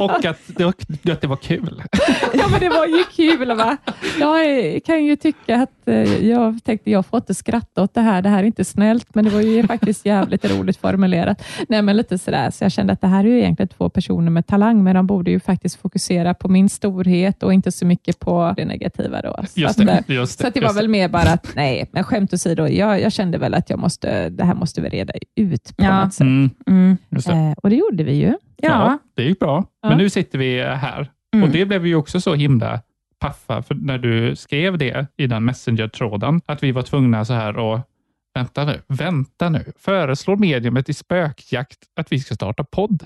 och 0.00 0.24
att 0.24 0.38
det, 0.46 0.64
var- 0.64 0.74
att 1.12 1.20
det 1.20 1.26
var 1.26 1.36
kul. 1.36 1.82
Ja, 2.34 2.48
men 2.50 2.60
det 2.60 2.68
var 2.68 2.86
ju 2.86 3.04
kul. 3.16 3.56
Va? 3.56 3.76
Jag 4.20 4.80
kan 4.84 5.04
ju 5.04 5.16
tycka 5.16 5.56
att 5.62 5.88
eh, 5.88 6.26
jag 6.28 6.58
tänkte, 6.64 6.90
jag 6.90 7.06
får 7.06 7.16
inte 7.16 7.34
skratta 7.34 7.82
åt 7.82 7.94
det 7.94 8.00
här. 8.00 8.22
Det 8.22 8.28
här 8.28 8.38
är 8.38 8.42
inte 8.46 8.64
snällt, 8.64 9.14
men 9.14 9.24
det 9.24 9.30
var 9.30 9.40
ju 9.40 9.66
faktiskt 9.66 10.06
jävligt 10.06 10.44
roligt 10.50 10.76
formulerat. 10.76 11.44
Nej, 11.68 11.82
men 11.82 11.96
lite 11.96 12.18
sådär. 12.18 12.50
Så 12.50 12.64
jag 12.64 12.72
kände 12.72 12.92
att 12.92 13.00
det 13.00 13.06
här 13.06 13.24
är 13.24 13.28
ju 13.28 13.38
egentligen 13.38 13.68
två 13.68 13.88
personer 13.90 14.30
med 14.30 14.46
talang, 14.46 14.84
men 14.84 14.94
de 14.94 15.06
borde 15.06 15.30
ju 15.30 15.40
faktiskt 15.40 15.80
fokusera 15.80 16.34
på 16.34 16.48
min 16.48 16.68
storhet 16.68 17.42
och 17.42 17.52
inte 17.54 17.72
så 17.72 17.86
mycket 17.86 18.18
på 18.18 18.54
det 18.56 18.64
negativa. 18.64 19.20
Då. 19.22 19.36
Så 19.54 19.60
Just 19.60 19.80
att, 19.80 19.86
det. 19.86 19.92
eh, 20.08 20.14
Just 20.14 20.40
så 20.40 20.46
att 20.46 20.54
det 20.54 20.60
var 20.60 20.72
väl 20.72 20.88
mer 20.88 21.08
bara 21.08 21.30
att, 21.30 21.50
nej, 21.54 21.88
men 21.92 22.04
skämt 22.04 22.32
åsido, 22.32 22.66
jag, 22.68 23.00
jag 23.00 23.12
kände 23.12 23.38
väl 23.38 23.54
att 23.54 23.70
jag 23.70 23.78
måste, 23.78 24.28
det 24.30 24.44
här 24.44 24.54
måste 24.54 24.63
vi 24.80 24.88
reda 24.88 25.12
ut 25.36 25.76
på 25.76 25.84
Ja. 25.84 26.04
något 26.04 26.14
sätt. 26.14 26.20
Mm, 26.20 26.50
Mm. 26.66 26.96
just 27.10 27.26
det. 27.26 27.32
Eh, 27.34 27.52
och 27.62 27.70
det 27.70 27.76
gjorde 27.76 28.04
vi 28.04 28.12
ju. 28.14 28.34
Ja. 28.56 28.98
det 29.14 29.22
gick 29.22 29.38
bra. 29.38 29.64
Ja. 29.82 29.88
Men 29.88 29.98
nu 29.98 30.10
sitter 30.10 30.38
vi 30.38 30.62
här 30.62 31.10
Mm. 31.34 31.44
och 31.44 31.50
det 31.52 31.64
blev 31.66 31.80
vi 31.82 31.88
ju 31.88 31.94
också 31.96 32.20
så 32.20 32.34
himla 32.34 32.80
paffa 33.20 33.62
för 33.62 33.74
när 33.74 33.98
du 33.98 34.36
skrev 34.36 34.78
det 34.78 35.06
i 35.16 35.26
den 35.26 35.44
Messenger-tråden, 35.44 36.40
att 36.46 36.62
vi 36.62 36.72
var 36.72 36.82
tvungna 36.82 37.24
så 37.24 37.32
här 37.32 37.56
och 37.56 37.80
vänta 38.34 38.64
nu, 38.64 38.80
vänta 38.88 39.48
nu, 39.48 39.72
föreslår 39.78 40.36
mediumet 40.36 40.88
i 40.88 40.94
spökjakt 40.94 41.78
att 42.00 42.12
vi 42.12 42.18
ska 42.20 42.34
starta 42.34 42.64
podd? 42.64 43.04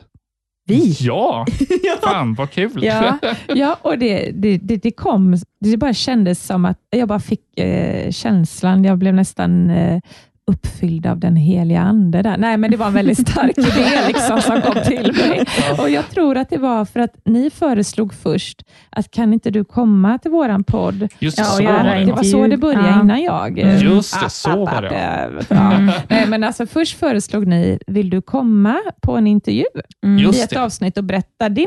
Vi? 0.66 0.96
Ja! 1.00 1.46
Fan 2.02 2.34
vad 2.34 2.50
kul! 2.50 2.84
Ja, 2.84 3.18
ja 3.48 3.78
och 3.82 3.98
det, 3.98 4.30
det, 4.34 4.58
det, 4.58 4.76
det 4.76 4.90
kom, 4.90 5.36
det 5.60 5.76
bara 5.76 5.92
kändes 5.94 6.46
som 6.46 6.64
att 6.64 6.78
jag 6.90 7.08
bara 7.08 7.20
fick 7.20 7.58
eh, 7.58 8.10
känslan, 8.10 8.84
jag 8.84 8.98
blev 8.98 9.14
nästan 9.14 9.70
eh, 9.70 10.00
uppfylld 10.48 11.06
av 11.06 11.18
den 11.18 11.36
heliga 11.36 11.80
ande 11.80 12.22
där. 12.22 12.36
Nej, 12.38 12.56
men 12.56 12.70
det 12.70 12.76
var 12.76 12.86
en 12.86 12.92
väldigt 12.94 13.28
stark 13.30 13.58
idé 13.58 13.86
liksom, 14.08 14.40
som 14.42 14.60
kom 14.60 14.82
till 14.84 15.12
mig. 15.12 15.44
Och 15.78 15.90
Jag 15.90 16.10
tror 16.10 16.36
att 16.36 16.50
det 16.50 16.58
var 16.58 16.84
för 16.84 17.00
att 17.00 17.14
ni 17.24 17.50
föreslog 17.50 18.14
först 18.14 18.62
att 18.90 19.10
kan 19.10 19.32
inte 19.32 19.50
du 19.50 19.64
komma 19.64 20.18
till 20.18 20.30
våran 20.30 20.64
podd? 20.64 21.08
Just 21.18 21.36
det, 21.36 21.42
Ja, 21.42 21.48
och 21.50 21.56
så 21.56 21.62
göra 21.62 21.82
var 21.82 21.94
det. 21.94 22.04
Det 22.04 22.12
var 22.12 22.22
så 22.22 22.46
det 22.46 22.56
började 22.56 22.88
Ja. 22.88 23.00
innan 23.00 23.22
jag. 23.22 23.58
eh, 23.58 23.82
Just 23.84 24.20
det, 24.20 24.26
app, 24.26 24.32
så 24.32 24.64
var 24.64 24.82
det, 24.82 25.30
Ja. 25.48 25.70
Nej, 26.08 26.26
men 26.26 26.44
alltså, 26.44 26.66
först 26.66 26.98
föreslog 26.98 27.46
ni, 27.46 27.78
vill 27.86 28.10
du 28.10 28.20
komma 28.22 28.76
på 29.02 29.16
en 29.16 29.26
intervju 29.26 29.64
Mm. 30.04 30.30
i 30.34 30.40
ett 30.40 30.50
det. 30.50 30.56
avsnitt 30.62 30.98
och 30.98 31.04
berätta 31.04 31.48
din 31.48 31.66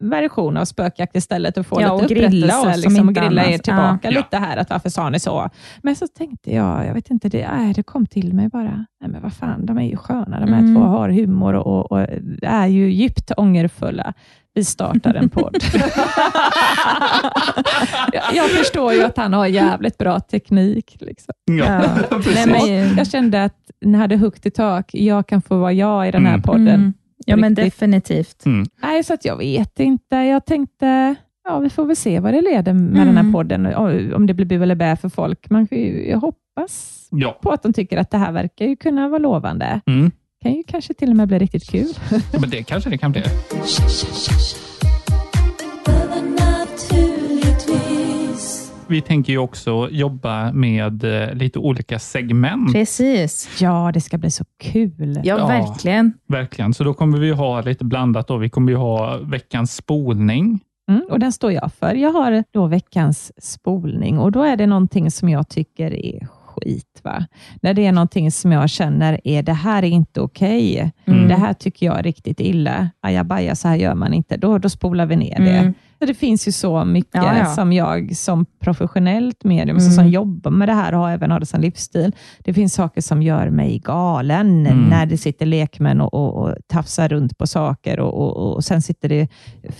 version 0.00 0.56
av 0.56 0.64
spökjakt 0.64 1.16
istället 1.16 1.56
och 1.56 1.66
få 1.66 1.80
Ja, 1.80 1.92
lite 2.00 2.04
och 2.04 2.10
grilla 2.20 2.58
oss, 2.60 2.62
som 2.62 2.90
liksom, 2.90 3.08
och 3.08 3.14
grilla 3.14 3.44
er 3.44 3.58
tillbaka 3.58 3.98
Ja. 4.02 4.10
lite 4.10 4.36
här, 4.36 4.56
att 4.56 4.70
varför 4.70 4.88
sa 4.90 5.10
ni 5.10 5.20
så? 5.20 5.48
Men 5.82 5.96
så 5.96 6.06
tänkte 6.06 6.54
jag, 6.54 6.86
jag 6.86 6.94
vet 6.94 7.10
inte, 7.10 7.28
det, 7.28 7.48
nej, 7.56 7.72
det 7.74 7.82
kom 7.82 8.06
till 8.06 8.32
mig 8.32 8.48
bara, 8.48 8.86
nej 9.00 9.10
men 9.10 9.22
vad 9.22 9.32
fan, 9.32 9.66
de 9.66 9.78
är 9.78 9.82
ju 9.82 9.96
sköna 9.96 10.40
de 10.40 10.52
här 10.52 10.58
Mm. 10.60 10.74
två, 10.74 10.80
har 10.82 11.08
humor 11.08 11.54
och, 11.54 11.66
och, 11.66 11.92
och 11.92 12.06
är 12.42 12.66
ju 12.66 12.92
djupt 12.92 13.30
ångerfulla. 13.36 14.12
Vi 14.54 14.64
startar 14.64 15.14
en 15.14 15.28
podd. 15.28 15.56
jag, 18.12 18.22
jag 18.34 18.50
förstår 18.50 18.92
ju 18.92 19.02
att 19.02 19.16
han 19.16 19.32
har 19.32 19.46
jävligt 19.46 19.98
bra 19.98 20.20
teknik. 20.20 20.96
Liksom. 21.00 21.34
Ja, 21.44 21.54
Ja. 21.64 21.82
Nej, 22.34 22.46
men, 22.46 22.96
Jag 22.96 23.06
kände 23.06 23.44
att 23.44 23.56
ni 23.84 23.98
hade 23.98 24.16
högt 24.16 24.46
i 24.46 24.50
tak, 24.50 24.90
jag 24.94 25.26
kan 25.28 25.42
få 25.42 25.58
vara 25.58 25.72
jag 25.72 26.08
i 26.08 26.10
den 26.10 26.26
här 26.26 26.32
Mm. 26.34 26.42
podden. 26.42 26.68
Mm. 26.68 26.92
Ja, 27.24 27.36
men 27.36 27.50
Riktigt. 27.56 27.64
definitivt. 27.74 28.46
Mm. 28.46 28.66
Nej, 28.82 29.04
så 29.04 29.14
att 29.14 29.24
jag 29.24 29.36
vet 29.36 29.80
inte. 29.80 30.16
Jag 30.16 30.46
tänkte, 30.46 31.14
ja, 31.44 31.58
vi 31.58 31.70
får 31.70 31.84
väl 31.84 31.96
se 31.96 32.20
vad 32.20 32.34
det 32.34 32.40
leder 32.40 32.72
med 32.72 33.02
Mm. 33.02 33.14
den 33.14 33.26
här 33.26 33.32
podden. 33.32 33.66
O- 33.66 34.16
Om 34.16 34.26
det 34.26 34.34
blir 34.34 34.46
bu 34.46 34.62
eller 34.62 34.74
bä 34.74 34.96
för 34.96 35.08
folk. 35.08 35.50
Man 35.50 35.68
ju, 35.70 36.08
jag 36.10 36.18
hoppas 36.18 37.06
Ja. 37.10 37.38
på 37.42 37.50
att 37.50 37.62
de 37.62 37.72
tycker 37.72 37.98
att 37.98 38.10
det 38.10 38.18
här 38.18 38.32
verkar 38.32 38.64
ju 38.66 38.76
kunna 38.76 39.08
vara 39.08 39.18
lovande. 39.18 39.80
Mm. 39.86 40.10
kan 40.42 40.52
ju 40.54 40.62
kanske 40.62 40.94
till 40.94 41.10
och 41.10 41.16
med 41.16 41.28
bli 41.28 41.38
riktigt 41.38 41.70
kul. 41.70 41.88
Ja, 42.10 42.38
Men 42.40 42.50
det 42.50 42.62
kanske 42.62 42.90
det 42.90 42.98
kan 42.98 43.12
bli. 43.12 43.22
Vi 48.86 49.00
tänker 49.00 49.32
ju 49.32 49.38
också 49.38 49.88
jobba 49.90 50.52
med 50.52 51.04
eh, 51.04 51.34
lite 51.34 51.58
olika 51.58 51.98
segment. 51.98 52.72
Precis. 52.72 53.48
Ja, 53.60 53.90
det 53.94 54.00
ska 54.00 54.18
bli 54.18 54.30
så 54.30 54.44
kul. 54.60 55.20
Ja, 55.24 55.38
Ja. 55.38 55.46
verkligen. 55.46 56.12
Verkligen. 56.28 56.74
Så 56.74 56.84
då 56.84 56.94
kommer 56.94 57.18
vi 57.18 57.30
ha 57.30 57.60
lite 57.60 57.84
blandat. 57.84 58.28
Då. 58.28 58.36
Vi 58.36 58.48
kommer 58.50 58.72
ju 58.72 58.78
ha 58.78 59.16
veckans 59.22 59.74
spolning. 59.74 60.60
Mm, 60.90 61.02
och 61.10 61.18
den 61.18 61.32
står 61.32 61.52
jag 61.52 61.70
för. 61.72 61.94
Jag 61.94 62.12
har 62.12 62.44
då 62.50 62.66
veckans 62.66 63.32
spolning 63.44 64.18
och 64.18 64.32
då 64.32 64.42
är 64.42 64.56
det 64.56 64.66
någonting 64.66 65.10
som 65.10 65.28
jag 65.28 65.48
tycker 65.48 65.94
är 66.06 66.28
skit. 66.46 67.00
Va? 67.02 67.26
När 67.62 67.74
det 67.74 67.86
är 67.86 67.92
någonting 67.92 68.30
som 68.30 68.52
jag 68.52 68.70
känner 68.70 69.20
är 69.24 69.42
det 69.42 69.52
här 69.52 69.82
är 69.82 69.86
inte 69.88 70.20
okej. 70.20 70.92
Mm. 71.04 71.28
Det 71.28 71.34
här 71.34 71.52
tycker 71.52 71.86
jag 71.86 71.98
är 71.98 72.02
riktigt 72.02 72.40
illa. 72.40 72.90
Ajabaja, 73.00 73.54
så 73.54 73.68
här 73.68 73.76
gör 73.76 73.94
man 73.94 74.14
inte. 74.14 74.36
Då, 74.36 74.58
då 74.58 74.68
spolar 74.68 75.06
vi 75.06 75.16
ner. 75.16 75.40
Mm. 75.40 75.64
det 75.64 75.74
finns 76.14 76.48
ju 76.48 76.52
så 76.52 76.84
mycket 76.84 77.14
Ja, 77.14 77.38
ja. 77.38 77.46
som 77.46 77.72
jag 77.72 78.16
som 78.16 78.46
professionellt 78.60 79.44
medium, 79.44 79.76
Mm. 79.76 79.90
som 79.92 80.08
jobbar 80.08 80.50
med 80.50 80.68
det 80.68 80.72
här 80.72 80.92
och 80.94 81.00
har 81.00 81.10
även 81.10 81.30
har 81.30 81.40
det 81.40 81.46
som 81.46 81.60
livsstil. 81.60 82.12
Det 82.38 82.54
finns 82.54 82.74
saker 82.74 83.00
som 83.00 83.22
gör 83.22 83.50
mig 83.50 83.78
galen, 83.84 84.66
Mm. 84.66 84.78
när 84.88 85.06
det 85.06 85.16
sitter 85.18 85.46
lekmän 85.46 86.00
och, 86.00 86.14
och, 86.14 86.34
och 86.42 86.54
tafsar 86.66 87.08
runt 87.08 87.38
på 87.38 87.46
saker 87.46 88.00
och, 88.00 88.14
och, 88.14 88.54
och 88.54 88.64
sen 88.64 88.82
sitter 88.82 89.08
det 89.08 89.28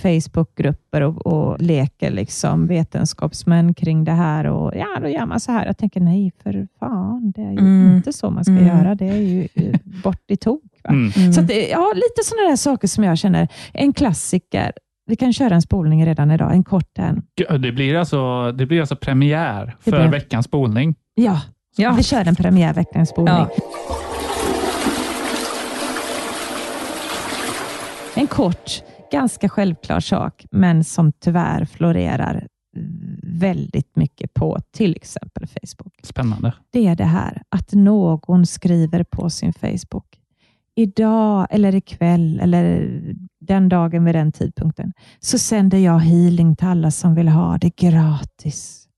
Facebookgrupper 0.03 1.00
och, 1.00 1.27
och 1.27 1.61
leker 1.61 2.11
liksom 2.11 2.66
vetenskapsmän 2.66 3.74
kring 3.74 4.05
det 4.05 4.12
här. 4.12 4.44
Och 4.46 4.72
ja, 4.77 4.87
Då 5.03 5.09
gör 5.09 5.27
man 5.27 5.40
så 5.40 5.53
här. 5.53 5.66
Jag 5.66 5.79
tänker, 5.79 6.00
nej 6.00 6.33
för 6.42 6.66
fan, 6.81 7.33
det 7.37 7.42
är 7.42 7.53
ju 7.53 7.59
Mm. 7.59 7.96
inte 7.96 8.12
så 8.12 8.31
man 8.31 8.44
ska 8.44 8.53
Mm. 8.53 8.66
göra. 8.66 8.94
Det 8.94 9.09
är 9.09 9.16
ju 9.16 9.48
eh, 9.55 9.74
bort 10.05 10.22
i 10.29 10.37
tok. 10.37 10.62
Mm. 10.88 11.11
Mm. 11.16 11.33
Så 11.33 11.40
att, 11.40 11.48
det- 11.48 11.68
ja, 11.68 11.92
lite 11.94 12.24
sådana 12.24 12.48
där 12.48 12.57
saker 12.57 12.88
som 12.88 13.05
jag 13.05 13.18
känner, 13.18 13.48
en 13.72 13.92
klassiker. 13.92 14.72
Vi 15.07 15.17
kan 15.17 15.33
köra 15.33 15.55
en 15.55 15.62
spolning 15.62 16.07
redan 16.07 16.31
idag, 16.31 16.53
en 16.53 16.64
kort 16.64 16.99
en. 16.99 17.23
Det 17.62 17.73
blir 17.73 17.95
alltså, 17.97 18.53
det 18.53 18.67
blir 18.67 18.81
alltså 18.81 18.97
premiär 18.97 19.77
Det 19.85 19.90
för 19.90 20.01
blir- 20.01 20.11
veckans 20.11 20.47
spolning. 20.47 20.95
Ja, 21.14 21.40
Ja. 21.77 21.95
vi 21.97 22.03
kör 22.03 22.29
en 22.29 22.35
premiärveckans 22.37 23.09
spolning. 23.09 23.35
Ja. 23.35 23.51
En 28.17 28.27
kort, 28.27 28.83
ganska 29.12 29.49
självklar 29.49 30.01
sak, 30.01 30.47
men 30.51 30.85
som 30.85 31.12
tyvärr 31.12 31.64
florerar 31.64 32.47
väldigt 33.23 33.97
mycket 33.97 34.35
på 34.35 34.59
till 34.73 34.97
exempel 34.97 35.47
Facebook. 35.47 35.95
Spännande. 36.03 36.53
Det 36.73 36.87
är 36.87 36.97
det 36.97 37.05
här 37.05 37.43
att 37.49 37.73
någon 37.73 38.47
skriver 38.47 39.05
på 39.05 39.31
sin 39.31 39.53
Facebook. 39.53 40.07
Idag 40.77 41.47
eller 41.51 41.75
ikväll 41.75 42.40
eller 42.43 42.90
den 43.47 43.69
dagen 43.69 44.05
vid 44.05 44.15
den 44.15 44.33
tidpunkten 44.33 44.93
så 45.21 45.39
sänder 45.39 45.79
jag 45.79 45.99
healing 45.99 46.57
till 46.57 46.67
alla 46.69 46.91
som 46.91 47.15
vill 47.15 47.29
ha 47.29 47.59
det 47.59 47.77
gratis. 47.77 48.89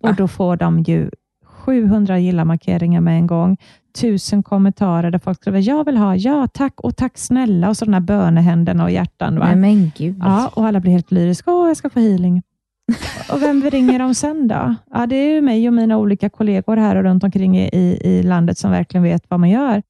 Och 0.00 0.14
då 0.14 0.28
får 0.28 0.56
de 0.56 0.82
ju 0.82 1.10
700 1.44 2.18
gilla-markeringar 2.18 3.00
med 3.00 3.16
en 3.16 3.26
gång, 3.26 3.56
tusen 4.00 4.42
kommentarer 4.42 5.10
där 5.10 5.18
folk 5.18 5.38
skriver 5.38 5.68
jag 5.68 5.84
vill 5.84 5.96
ha, 5.96 6.16
ja 6.16 6.46
tack 6.46 6.80
och 6.80 6.96
tack 6.96 7.18
snälla 7.18 7.68
och 7.68 7.76
sådana 7.76 8.00
bönehänderna 8.00 8.84
och 8.84 8.90
hjärtan. 8.90 9.38
Va? 9.38 9.46
Nej, 9.46 9.56
men 9.56 9.92
gud. 9.96 10.16
Ja, 10.20 10.50
och 10.54 10.66
alla 10.66 10.80
blir 10.80 10.92
helt 10.92 11.10
lyriska. 11.10 11.52
Åh, 11.52 11.68
jag 11.68 11.76
ska 11.76 11.90
få 11.90 12.00
healing. 12.00 12.42
Och 13.32 13.42
vem 13.42 13.70
ringer 13.70 13.98
de 13.98 14.14
sen 14.14 14.48
då? 14.48 14.74
Ja, 14.90 15.06
det 15.06 15.16
är 15.16 15.34
ju 15.34 15.40
mig 15.40 15.68
och 15.68 15.74
mina 15.74 15.96
olika 15.98 16.30
kollegor 16.30 16.76
här 16.76 16.96
och 16.96 17.02
runt 17.02 17.24
omkring 17.24 17.58
i, 17.58 17.68
i, 17.72 18.00
i 18.04 18.22
landet 18.22 18.58
som 18.58 18.70
verkligen 18.70 19.04
vet 19.04 19.24
vad 19.28 19.40
man 19.40 19.50
gör. 19.50 19.82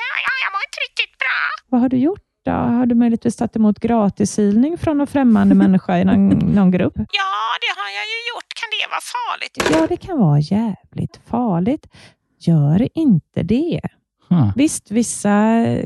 Ja, 0.00 0.34
jag 0.44 0.50
mår 0.54 0.62
inte 0.68 0.80
riktigt 0.88 1.18
bra. 1.18 1.40
Vad 1.70 1.80
har 1.80 1.88
du 1.88 1.96
gjort 1.96 2.22
då? 2.44 2.50
Har 2.50 2.86
du 2.86 2.94
möjligtvis 2.94 3.36
tagit 3.36 3.56
emot 3.56 3.80
gratishealing 3.80 4.78
från 4.78 4.98
någon 4.98 5.06
främmande 5.06 5.54
människa 5.54 5.98
i 5.98 6.04
någon, 6.04 6.28
någon 6.54 6.70
grupp? 6.70 6.92
Ja, 6.96 7.02
det 7.60 7.80
har 7.80 7.90
jag 7.98 8.06
ju 8.12 8.18
gjort. 8.34 8.50
Kan 8.60 8.68
det 8.70 8.90
vara 8.90 9.00
farligt? 9.16 9.80
Ja, 9.80 9.86
det 9.88 9.96
kan 9.96 10.18
vara 10.18 10.38
jävligt 10.38 11.20
farligt. 11.26 11.86
Gör 12.40 12.88
inte 12.94 13.42
det. 13.42 13.80
Huh. 14.28 14.52
Visst, 14.56 14.90
vissa 14.90 15.30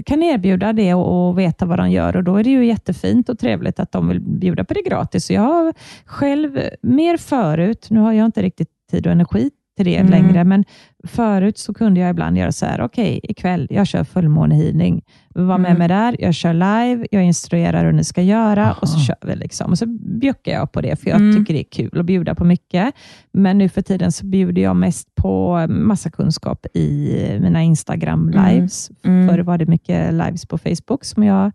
kan 0.07 0.23
erbjuda 0.23 0.73
det 0.73 0.95
och, 0.95 1.29
och 1.29 1.39
veta 1.39 1.67
vad 1.67 1.79
de 1.79 1.91
gör 1.91 2.17
och 2.17 2.25
då 2.25 2.37
är 2.37 2.45
det 2.45 2.51
ju 2.51 2.67
jättefint 2.67 3.29
och 3.29 3.39
trevligt 3.39 3.81
att 3.81 3.93
de 3.93 4.09
vill 4.09 4.21
bjuda 4.21 4.65
på 4.65 4.75
det 4.75 4.83
gratis. 4.83 5.25
Så 5.27 5.33
jag 5.33 5.43
har 5.43 5.75
själv 6.05 6.61
mer 6.83 7.17
förut, 7.17 7.87
nu 7.91 8.01
har 8.01 8.13
jag 8.13 8.27
inte 8.27 8.43
riktigt 8.43 8.69
tid 8.91 9.07
och 9.07 9.13
energi 9.13 9.51
till 9.77 9.85
det 9.87 9.97
Mm. 9.97 10.11
längre, 10.11 10.45
men 10.45 10.65
förut 11.07 11.59
så 11.59 11.75
kunde 11.75 12.01
jag 12.01 12.11
ibland 12.11 12.39
göra 12.39 12.53
så 12.53 12.67
här, 12.67 12.81
okej, 12.81 13.21
ikväll, 13.23 13.67
jag 13.71 13.87
kör 13.87 14.05
fullmånehealing. 14.05 15.03
Var 15.35 15.59
med 15.59 15.71
Mm. 15.71 15.79
mig 15.79 15.89
där, 15.89 16.17
jag 16.19 16.35
kör 16.35 16.53
live, 16.53 17.07
jag 17.11 17.25
instruerar 17.25 17.85
hur 17.85 17.93
ni 17.93 18.05
ska 18.05 18.23
göra 18.23 18.73
och 18.73 18.89
så 18.89 18.97
Aha. 18.97 19.05
kör 19.05 19.17
vi. 19.29 19.37
Liksom. 19.37 19.71
Och 19.71 19.79
så 19.79 19.87
bjuckar 20.21 20.53
jag 20.53 20.73
på 20.73 20.81
det, 20.81 20.97
för 21.01 21.11
jag 21.11 21.21
Mm. 21.21 21.37
tycker 21.37 21.55
det 21.55 21.61
är 21.61 21.71
kul 21.89 22.01
att 22.01 22.07
bjuda 22.07 22.35
på 22.35 22.45
mycket. 22.45 22.95
Men 23.33 23.59
nu 23.59 23.69
för 23.69 23.83
tiden 23.83 24.13
så 24.13 24.27
bjuder 24.27 24.63
jag 24.63 24.77
mest 24.77 25.15
på 25.15 25.67
massa 25.69 26.11
kunskap 26.11 26.67
i 26.75 27.19
mina 27.41 27.63
Instagram-lives. 27.63 28.91
Mm. 29.05 29.29
Förr 29.29 29.39
var 29.39 29.59
det 29.59 29.67
mycket 29.67 30.15
lives 30.15 30.47
på 30.47 30.59
Facebook 30.59 31.05
som 31.05 31.23
jag 31.23 31.53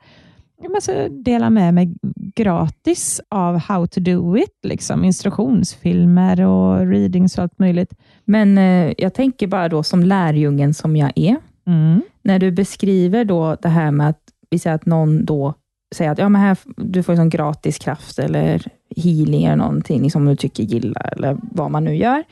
måste 0.68 1.10
dela 1.10 1.50
med 1.50 1.74
mig 1.74 1.96
gratis 2.36 3.22
av 3.30 3.58
how 3.58 3.88
to 3.88 4.00
do 4.00 4.38
it. 4.38 4.60
Liksom, 4.64 5.04
instruktionsfilmer 5.06 6.42
och 6.42 6.88
readings 6.88 7.38
och 7.38 7.44
allt 7.44 7.60
möjligt. 7.60 7.94
Men 8.26 8.58
eh, 8.58 8.94
jag 8.98 9.14
tänker 9.14 9.48
bara 9.48 9.70
då 9.70 9.84
som 9.84 10.04
lärjungen 10.04 10.74
som 10.74 10.96
jag 10.96 11.12
är, 11.16 11.36
Mm. 11.68 12.02
när 12.24 12.40
du 12.40 12.52
beskriver 12.52 13.26
då 13.26 13.56
det 13.62 13.70
här 13.70 13.92
med 13.92 14.10
att 14.10 14.20
vi 14.50 14.60
säger 14.60 14.76
att 14.76 14.86
någon 14.86 15.26
då 15.26 15.54
säger 15.96 16.12
att 16.12 16.18
ja, 16.18 16.30
men 16.30 16.42
här, 16.42 16.58
du 16.78 17.04
får 17.04 17.14
en 17.20 17.30
gratis 17.30 17.78
kraft 17.80 18.20
eller 18.20 18.64
healing 18.98 19.44
eller 19.44 19.56
någonting 19.56 20.12
som 20.12 20.26
du 20.26 20.36
tycker 20.36 20.64
gillar 20.64 21.14
eller 21.18 21.38
vad 21.42 21.72
man 21.72 21.84
nu 21.84 21.96
gör. 21.96 22.24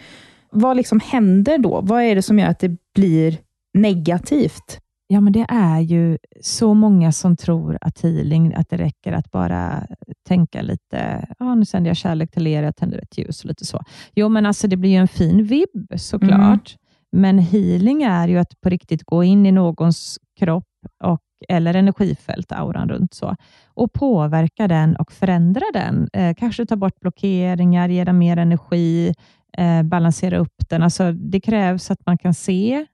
Vad 0.49 0.77
liksom 0.77 0.99
händer 0.99 1.57
då? 1.57 1.81
Vad 1.83 2.03
är 2.03 2.15
det 2.15 2.21
som 2.21 2.39
gör 2.39 2.47
att 2.47 2.59
det 2.59 2.77
blir 2.95 3.37
negativt? 3.73 4.79
Ja, 5.09 5.21
men 5.21 5.33
det 5.33 5.45
är 5.49 5.79
ju 5.79 6.17
så 6.41 6.73
många 6.73 7.11
som 7.11 7.35
tror 7.35 7.77
att 7.81 8.01
healing, 8.01 8.53
att 8.53 8.69
det 8.69 8.77
räcker 8.77 9.13
att 9.13 9.31
bara 9.31 9.87
tänka 10.27 10.61
lite, 10.61 11.27
ja, 11.39 11.55
nu 11.55 11.65
sänder 11.65 11.89
jag 11.89 11.97
kärlek 11.97 12.31
till 12.31 12.47
er, 12.47 12.63
jag 12.63 12.75
tänder 12.75 12.97
ett 12.97 13.17
ljus 13.17 13.39
och 13.41 13.45
lite 13.45 13.65
så. 13.65 13.83
Jo, 14.15 14.29
men 14.29 14.45
alltså 14.45 14.67
det 14.67 14.77
blir 14.77 14.89
ju 14.89 14.95
en 14.97 15.07
fin 15.07 15.43
vibb 15.43 15.93
såklart. 15.95 16.75
Men 17.11 17.39
healing 17.39 18.03
är 18.03 18.27
ju 18.27 18.37
att 18.37 18.61
på 18.61 18.69
riktigt 18.69 19.03
gå 19.03 19.23
in 19.23 19.45
i 19.45 19.51
någons 19.51 20.19
kropp 20.39 20.65
och, 21.03 21.21
eller 21.49 21.73
energifält, 21.73 22.51
auran 22.51 22.89
runt 22.89 23.13
så, 23.13 23.35
och 23.73 23.93
påverka 23.93 24.67
den 24.67 24.95
och 24.95 25.11
förändra 25.11 25.63
den. 25.73 26.09
Eh, 26.13 26.35
kanske 26.35 26.65
ta 26.65 26.75
bort 26.75 26.99
blockeringar, 26.99 27.89
ge 27.89 28.03
den 28.03 28.17
mer 28.17 28.37
energi, 28.37 29.13
eh, 29.57 29.83
balansera 29.83 30.37
upp 30.37 30.69
den. 30.69 30.83
Alltså, 30.83 31.11
det 31.11 31.41
krävs 31.41 31.91
att 31.91 32.05
man 32.05 32.17
kan 32.17 32.33
se 32.33 32.85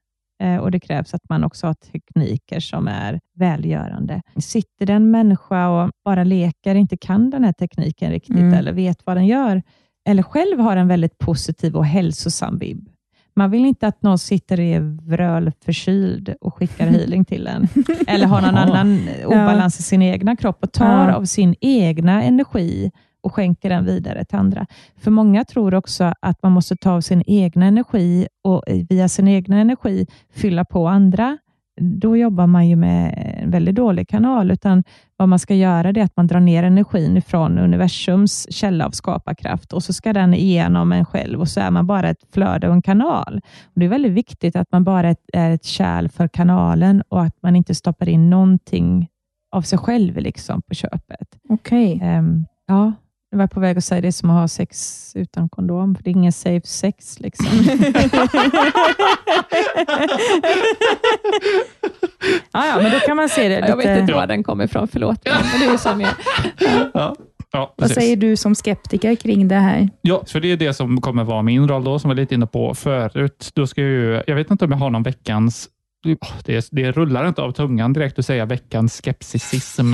och 0.59 0.71
det 0.71 0.79
krävs 0.79 1.13
att 1.13 1.29
man 1.29 1.43
också 1.43 1.67
har 1.67 1.73
tekniker 1.73 2.59
som 2.59 2.87
är 2.87 3.19
välgörande. 3.35 4.21
Sitter 4.37 4.85
det 4.85 4.93
en 4.93 5.11
människa 5.11 5.69
och 5.69 5.91
bara 6.05 6.23
leker, 6.23 6.75
inte 6.75 6.97
kan 6.97 7.29
den 7.29 7.43
här 7.43 7.53
tekniken 7.53 8.11
riktigt 8.11 8.37
Mm. 8.37 8.53
eller 8.53 8.73
vet 8.73 9.05
vad 9.05 9.17
den 9.17 9.27
gör, 9.27 9.61
eller 10.09 10.23
själv 10.23 10.59
har 10.59 10.77
en 10.77 10.87
väldigt 10.87 11.17
positiv 11.17 11.75
och 11.75 11.85
hälsosam 11.85 12.57
vibb. 12.57 12.89
Man 13.35 13.51
vill 13.51 13.65
inte 13.65 13.87
att 13.87 14.01
någon 14.01 14.19
sitter 14.19 14.57
och 14.57 14.63
är 14.65 14.79
vrölförkyld 15.07 16.35
och 16.41 16.55
skickar 16.55 16.87
healing 16.97 17.25
till 17.25 17.47
en. 17.47 17.67
Eller 18.07 18.25
har 18.27 18.41
någon 18.41 18.55
annan 18.55 18.99
obalans 19.25 19.79
i 19.79 19.83
sin 19.83 20.01
egna 20.01 20.35
kropp 20.35 20.63
och 20.63 20.71
tar 20.71 21.09
av 21.09 21.25
sin 21.25 21.55
egna 21.61 22.23
energi 22.23 22.91
och 23.23 23.33
skänker 23.33 23.69
den 23.69 23.85
vidare 23.85 24.25
till 24.25 24.37
andra. 24.37 24.65
För 24.97 25.11
många 25.11 25.45
tror 25.45 25.73
också 25.73 26.13
att 26.19 26.43
man 26.43 26.51
måste 26.51 26.75
ta 26.75 26.91
av 26.91 27.01
sin 27.01 27.23
egna 27.27 27.65
energi 27.65 28.27
och 28.43 28.63
via 28.89 29.09
sin 29.09 29.27
egna 29.27 29.59
energi 29.59 30.07
fylla 30.33 30.65
på 30.65 30.87
andra. 30.87 31.37
Då 31.81 32.17
jobbar 32.17 32.47
man 32.47 32.67
ju 32.67 32.75
med 32.75 33.37
en 33.43 33.51
väldigt 33.51 33.75
dålig 33.75 34.09
kanal, 34.09 34.51
utan 34.51 34.83
vad 35.17 35.29
man 35.29 35.39
ska 35.39 35.55
göra 35.55 35.89
är 35.89 35.97
att 35.97 36.17
man 36.17 36.27
drar 36.27 36.39
ner 36.39 36.63
energin 36.63 37.21
från 37.21 37.57
universums 37.59 38.47
källa 38.51 38.85
av 38.85 38.91
skaparkraft 38.91 39.73
och 39.73 39.83
så 39.83 39.93
ska 39.93 40.13
den 40.13 40.33
igenom 40.33 40.91
en 40.91 41.05
själv 41.05 41.39
och 41.39 41.47
så 41.47 41.59
är 41.59 41.71
man 41.71 41.87
bara 41.87 42.09
ett 42.09 42.23
flöde 42.33 42.67
och 42.67 42.73
en 42.73 42.81
kanal. 42.81 43.41
Och 43.63 43.79
Det 43.79 43.85
är 43.85 43.89
väldigt 43.89 44.11
viktigt 44.11 44.55
att 44.55 44.71
man 44.71 44.83
bara 44.83 45.07
är 45.07 45.11
ett, 45.11 45.25
är 45.33 45.51
ett 45.51 45.65
kärl 45.65 46.09
för 46.09 46.27
kanalen 46.27 47.03
och 47.09 47.23
att 47.23 47.41
man 47.41 47.55
inte 47.55 47.75
stoppar 47.75 48.09
in 48.09 48.29
någonting 48.29 49.07
av 49.51 49.61
sig 49.61 49.79
själv 49.79 50.17
liksom 50.17 50.61
på 50.61 50.73
köpet. 50.73 51.27
Okej. 51.49 51.99
Ehm, 52.03 52.45
ja, 52.67 52.93
jag 53.33 53.37
var 53.37 53.47
på 53.47 53.59
väg 53.59 53.77
att 53.77 53.83
säga 53.83 54.01
det 54.01 54.07
är 54.07 54.11
som 54.11 54.29
att 54.29 54.41
ha 54.41 54.47
sex 54.47 55.11
utan 55.15 55.49
kondom, 55.49 55.95
för 55.95 56.03
det 56.03 56.09
är 56.09 56.11
ingen 56.11 56.31
safe 56.31 56.67
sex. 56.67 57.19
Liksom. 57.19 57.47
Ja, 62.51 62.67
ja, 62.67 62.79
men 62.81 62.91
då 62.91 62.99
kan 62.99 63.17
man 63.17 63.29
se 63.29 63.47
det 63.47 63.67
jag 63.67 63.77
vet 63.77 63.85
lite... 63.85 63.99
inte 63.99 64.13
var 64.13 64.27
den 64.27 64.43
kommer 64.43 64.65
ifrån, 64.65 64.87
förlåt. 64.87 65.19
Men 65.25 65.59
det 65.59 65.65
är 65.65 65.77
som 65.77 66.01
jag. 66.01 66.11
Ja, 66.93 67.15
ja, 67.51 67.73
Vad 67.77 67.91
säger 67.91 68.15
du 68.15 68.35
som 68.35 68.55
skeptiker 68.55 69.15
kring 69.15 69.47
det 69.47 69.55
här? 69.55 69.89
Ja, 70.01 70.23
för 70.27 70.39
det 70.39 70.51
är 70.51 70.57
det 70.57 70.73
som 70.73 71.01
kommer 71.01 71.23
vara 71.23 71.41
min 71.41 71.67
roll 71.67 71.83
då, 71.83 71.99
som 71.99 72.09
jag 72.09 72.15
var 72.15 72.21
lite 72.21 72.35
inne 72.35 72.47
på 72.47 72.73
förut. 72.73 73.49
Då 73.53 73.67
ska 73.67 73.81
jag, 73.81 73.89
ju, 73.89 74.23
jag 74.27 74.35
vet 74.35 74.51
inte 74.51 74.65
om 74.65 74.71
jag 74.71 74.77
har 74.77 74.89
någon 74.89 75.03
veckans... 75.03 75.69
Det, 76.43 76.67
det 76.71 76.91
rullar 76.91 77.27
inte 77.27 77.41
av 77.41 77.51
tungan 77.51 77.93
direkt 77.93 78.19
att 78.19 78.25
säga 78.25 78.45
veckans 78.45 78.93
skepticism. 78.93 79.93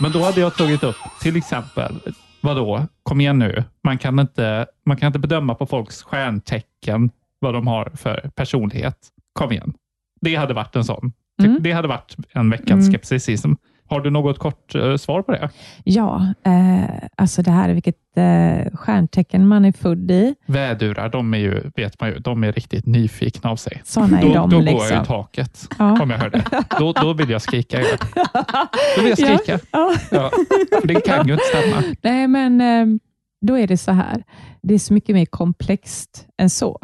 Men 0.00 0.12
då 0.12 0.22
hade 0.22 0.40
jag 0.40 0.56
tagit 0.56 0.82
upp 0.84 0.96
till 1.20 1.36
exempel, 1.36 2.00
vadå, 2.40 2.86
kom 3.02 3.20
igen 3.20 3.38
nu, 3.38 3.64
man 3.84 3.98
kan 3.98 4.18
inte, 4.18 4.66
man 4.86 4.96
kan 4.96 5.06
inte 5.06 5.18
bedöma 5.18 5.54
på 5.54 5.66
folks 5.66 6.02
stjärntecken 6.02 7.10
vad 7.38 7.54
de 7.54 7.66
har 7.66 7.90
för 7.94 8.30
personlighet. 8.34 8.96
Kom 9.32 9.52
igen. 9.52 9.72
Det 10.20 10.34
hade 10.34 10.54
varit 10.54 10.76
en 10.76 10.84
sån. 10.84 11.12
Mm. 11.42 11.58
Det 11.60 11.72
hade 11.72 11.88
varit 11.88 12.16
en 12.32 12.50
veckans 12.50 12.70
Mm. 12.88 12.92
skepticism. 12.92 13.52
Har 13.90 14.00
du 14.00 14.10
något 14.10 14.38
kort 14.38 14.74
eh, 14.74 14.96
svar 14.96 15.22
på 15.22 15.32
det? 15.32 15.50
Ja, 15.84 16.26
eh, 16.46 16.90
alltså 17.16 17.42
det 17.42 17.50
här 17.50 17.68
är 17.68 17.72
vilket 17.74 17.96
eh, 18.16 18.76
stjärntecken 18.78 19.48
man 19.48 19.64
är 19.64 19.72
född 19.72 20.10
i. 20.10 20.34
Vädurar, 20.46 21.08
de 21.08 21.34
är 21.34 21.38
ju, 21.38 21.70
vet 21.76 22.00
man 22.00 22.08
ju, 22.10 22.18
de 22.18 22.44
är 22.44 22.52
riktigt 22.52 22.86
nyfikna 22.86 23.50
av 23.50 23.56
sig. 23.56 23.80
Sådana 23.84 24.18
är 24.20 24.22
Då, 24.22 24.34
de. 24.34 24.50
då 24.50 24.58
liksom. 24.60 24.78
går 24.78 24.86
jag 24.90 25.02
i 25.02 25.06
taket, 25.06 25.68
Ja. 25.78 26.02
om 26.02 26.10
jag 26.10 26.18
hör 26.18 26.30
det. 26.30 26.44
Då, 26.78 26.92
då 26.92 27.12
vill 27.12 27.30
jag 27.30 27.42
skrika. 27.42 27.80
Ja. 27.80 27.86
Då 28.96 29.02
vill 29.02 29.14
jag 29.18 29.18
skrika. 29.18 29.58
Ja. 29.70 29.94
Ja. 30.10 30.30
Det 30.84 30.94
kan 31.00 31.26
ju 31.26 31.32
inte 31.32 31.44
stämma. 31.44 31.82
Nej, 32.02 32.28
men 32.28 32.60
eh, 32.60 32.86
då 33.40 33.58
är 33.58 33.66
det 33.66 33.76
så 33.76 33.92
här. 33.92 34.24
Det 34.62 34.74
är 34.74 34.78
så 34.78 34.94
mycket 34.94 35.14
mer 35.14 35.26
komplext 35.26 36.26
än 36.38 36.50
så. 36.50 36.78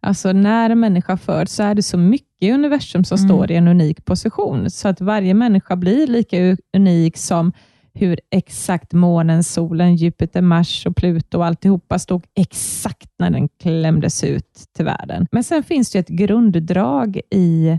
Alltså 0.00 0.32
när 0.32 0.70
en 0.70 0.80
människa 0.80 1.16
föds 1.16 1.54
så 1.54 1.62
är 1.62 1.74
det 1.74 1.82
så 1.82 1.98
mycket 1.98 2.28
i 2.40 2.52
universum 2.52 3.04
som 3.04 3.16
Mm. 3.18 3.28
står 3.28 3.50
i 3.50 3.56
en 3.56 3.68
unik 3.68 4.04
position, 4.04 4.70
så 4.70 4.88
att 4.88 5.00
varje 5.00 5.34
människa 5.34 5.76
blir 5.76 6.06
lika 6.06 6.56
unik 6.76 7.16
som 7.16 7.52
hur 7.94 8.20
exakt 8.30 8.92
månen, 8.92 9.44
solen, 9.44 9.96
Jupiter, 9.96 10.42
Mars 10.42 10.86
och 10.86 10.96
Pluto 10.96 11.38
och 11.38 11.46
alltihopa 11.46 11.98
stod 11.98 12.24
exakt 12.34 13.10
när 13.18 13.30
den 13.30 13.48
klämdes 13.48 14.24
ut 14.24 14.64
till 14.76 14.84
världen. 14.84 15.26
Men 15.32 15.44
sen 15.44 15.62
finns 15.62 15.90
det 15.90 15.98
ett 15.98 16.08
grunddrag 16.08 17.20
i 17.30 17.78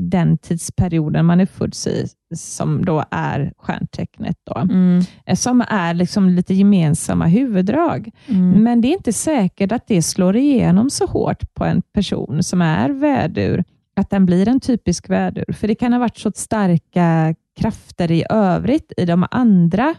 den 0.00 0.38
tidsperioden 0.38 1.26
man 1.26 1.40
är 1.40 1.46
född 1.46 1.74
i, 1.86 2.06
som 2.36 2.84
då 2.84 3.04
är 3.10 3.52
stjärntecknet. 3.58 4.36
Då 4.46 4.60
Mm. 4.60 5.02
eh, 5.26 5.36
som 5.36 5.64
är 5.68 5.94
liksom 5.94 6.28
lite 6.28 6.54
gemensamma 6.54 7.26
huvuddrag. 7.26 8.10
Mm. 8.26 8.62
Men 8.62 8.80
det 8.80 8.88
är 8.88 8.92
inte 8.92 9.12
säkert 9.12 9.72
att 9.72 9.86
det 9.86 10.02
slår 10.02 10.36
igenom 10.36 10.90
så 10.90 11.06
hårt 11.06 11.54
på 11.54 11.64
en 11.64 11.82
person 11.82 12.42
som 12.42 12.62
är 12.62 12.90
vädur, 12.90 13.64
att 13.96 14.10
den 14.10 14.26
blir 14.26 14.48
en 14.48 14.60
typisk 14.60 15.10
vädur. 15.10 15.52
För 15.52 15.68
det 15.68 15.74
kan 15.74 15.92
ha 15.92 16.00
varit 16.00 16.18
så 16.18 16.32
starka 16.34 17.34
krafter 17.60 18.10
i 18.10 18.24
övrigt 18.30 18.92
i 18.96 19.04
de 19.04 19.26
andra 19.30 19.94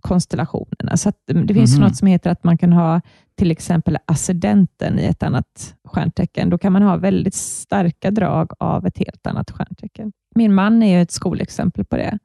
konstellationerna. 0.00 0.96
Så 0.96 1.08
att, 1.08 1.30
mm, 1.30 1.46
det 1.46 1.54
finns 1.54 1.74
Mhm. 1.78 1.80
något 1.84 1.96
som 1.96 2.08
heter 2.08 2.30
att 2.30 2.44
man 2.44 2.58
kan 2.58 2.72
ha 2.72 3.00
till 3.38 3.50
exempel 3.50 3.98
ascendenten 4.06 4.98
i 4.98 5.04
ett 5.04 5.22
annat 5.22 5.74
stjärntecken. 5.88 6.50
Då 6.50 6.58
kan 6.58 6.72
man 6.72 6.82
ha 6.82 6.96
väldigt 6.96 7.34
starka 7.34 8.10
drag 8.10 8.50
av 8.58 8.86
ett 8.86 8.98
helt 8.98 9.26
annat 9.26 9.50
stjärntecken. 9.50 10.12
Min 10.34 10.54
man 10.54 10.82
är 10.82 10.96
ju 10.96 11.02
ett 11.02 11.10
skolexempel 11.12 11.84
på 11.84 11.96
det. 11.96 12.18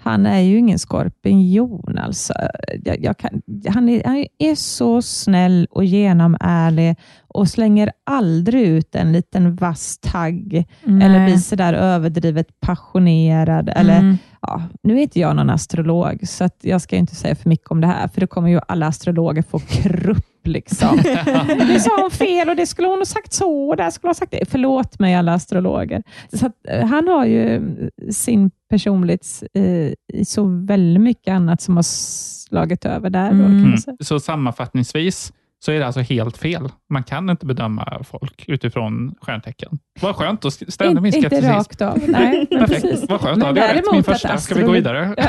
Han 0.00 0.26
är 0.26 0.38
ju 0.40 0.58
ingen 0.58 0.78
skorpion. 0.78 1.98
Alltså. 1.98 2.34
Jag, 2.84 3.04
jag 3.04 3.18
kan, 3.18 3.42
han, 3.68 3.88
är, 3.88 4.02
han 4.04 4.26
är 4.38 4.54
så 4.54 5.02
snäll 5.02 5.66
och 5.70 5.84
genomärlig 5.84 6.96
och 7.28 7.48
slänger 7.48 7.92
aldrig 8.06 8.62
ut 8.68 8.94
en 8.94 9.12
liten 9.12 9.56
vass 9.56 9.98
tagg 9.98 10.66
eller 10.84 11.24
blir 11.26 11.36
sådär 11.36 11.72
överdrivet 11.74 12.60
passionerad. 12.60 13.68
Eller, 13.76 13.98
Mm. 13.98 14.18
Ja, 14.40 14.62
nu 14.82 14.98
är 14.98 15.02
inte 15.02 15.20
jag 15.20 15.36
någon 15.36 15.50
astrolog, 15.50 16.28
så 16.28 16.48
jag 16.62 16.80
ska 16.80 16.96
inte 16.96 17.14
säga 17.14 17.34
för 17.34 17.48
mycket 17.48 17.70
om 17.70 17.80
det 17.80 17.86
här, 17.86 18.08
för 18.08 18.20
då 18.20 18.26
kommer 18.26 18.48
ju 18.48 18.60
alla 18.68 18.86
astrologer 18.86 19.42
få 19.42 19.58
krupp. 19.58 20.24
Liksom. 20.44 20.98
Nu 21.68 21.80
sa 21.80 22.00
hon 22.00 22.10
fel 22.10 22.48
och 22.48 22.56
det 22.56 22.66
skulle 22.66 22.88
hon 22.88 22.98
ha 22.98 23.04
sagt 23.04 23.32
så 23.32 23.68
och 23.68 23.76
där 23.76 23.90
skulle 23.90 24.06
hon 24.08 24.10
ha 24.10 24.14
sagt 24.14 24.32
det. 24.32 24.44
Förlåt 24.50 24.98
mig 24.98 25.14
alla 25.14 25.32
astrologer. 25.34 26.02
Så 26.32 26.46
att, 26.46 26.52
eh, 26.68 26.86
han 26.86 27.08
har 27.08 27.24
ju 27.26 27.62
sin 28.10 28.50
personlighet 28.70 29.42
eh, 29.54 29.62
i 30.18 30.24
så 30.24 30.44
väldigt 30.44 31.00
mycket 31.02 31.32
annat 31.32 31.60
som 31.62 31.76
har 31.76 31.82
slagit 31.82 32.84
över 32.84 33.10
där. 33.10 33.32
Då, 33.32 33.44
Mm. 33.44 33.76
säga. 33.76 33.96
Så 34.00 34.20
sammanfattningsvis 34.20 35.32
så 35.64 35.72
är 35.72 35.78
det 35.78 35.86
alltså 35.86 36.00
helt 36.00 36.36
fel. 36.36 36.68
Man 36.90 37.02
kan 37.02 37.30
inte 37.30 37.46
bedöma 37.46 38.02
folk 38.04 38.44
utifrån 38.48 39.14
stjärntecken. 39.20 39.78
Vad 40.00 40.16
skönt, 40.16 40.40
då 40.42 40.50
stämde 40.50 41.00
min 41.00 41.12
In, 41.14 41.16
inte 41.24 41.28
skepticism. 41.28 41.54
rakt 41.58 41.82
av. 41.82 41.98
Nej, 42.08 42.46
Perfekt, 42.46 43.10
vad 43.10 43.20
skönt. 43.20 43.38
Men 43.38 43.46
hade 43.46 43.60
jag 43.60 43.68
rätt 43.68 43.74
däremot 43.74 43.92
min 43.92 44.00
att 44.00 44.06
första. 44.06 44.38
Ska 44.38 44.54
vi 44.54 44.60
gå 44.62 44.66
astrologi- 44.68 44.72
vidare? 44.74 45.14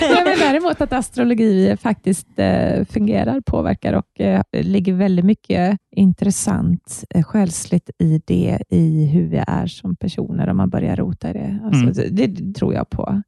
Nej, 0.00 0.24
men 0.24 0.38
däremot 0.38 0.80
att 0.80 0.92
astrologi 0.92 1.76
faktiskt 1.82 2.26
eh, 2.36 2.84
fungerar, 2.84 3.40
påverkar 3.46 3.92
och 3.92 4.20
eh, 4.20 4.42
ligger 4.52 4.92
väldigt 4.92 5.24
mycket 5.24 5.78
intressant 5.96 7.04
eh, 7.14 7.22
själsligt 7.22 7.90
i 7.98 8.20
det, 8.26 8.58
i 8.70 9.06
hur 9.06 9.26
vi 9.28 9.42
är 9.46 9.66
som 9.66 9.96
personer, 9.96 10.48
om 10.48 10.56
man 10.56 10.70
börjar 10.70 10.96
rota 10.96 11.30
i 11.30 11.32
det. 11.32 11.58
Alltså, 11.64 11.82
Mm. 11.82 12.14
det, 12.16 12.26
det 12.26 12.54
tror 12.54 12.74
jag 12.74 12.90
på. 12.90 13.22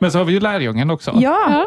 Men 0.00 0.10
så 0.12 0.18
har 0.18 0.24
vi 0.24 0.32
ju 0.32 0.40
lärjungen 0.40 0.90
också. 0.90 1.12
Ja, 1.20 1.66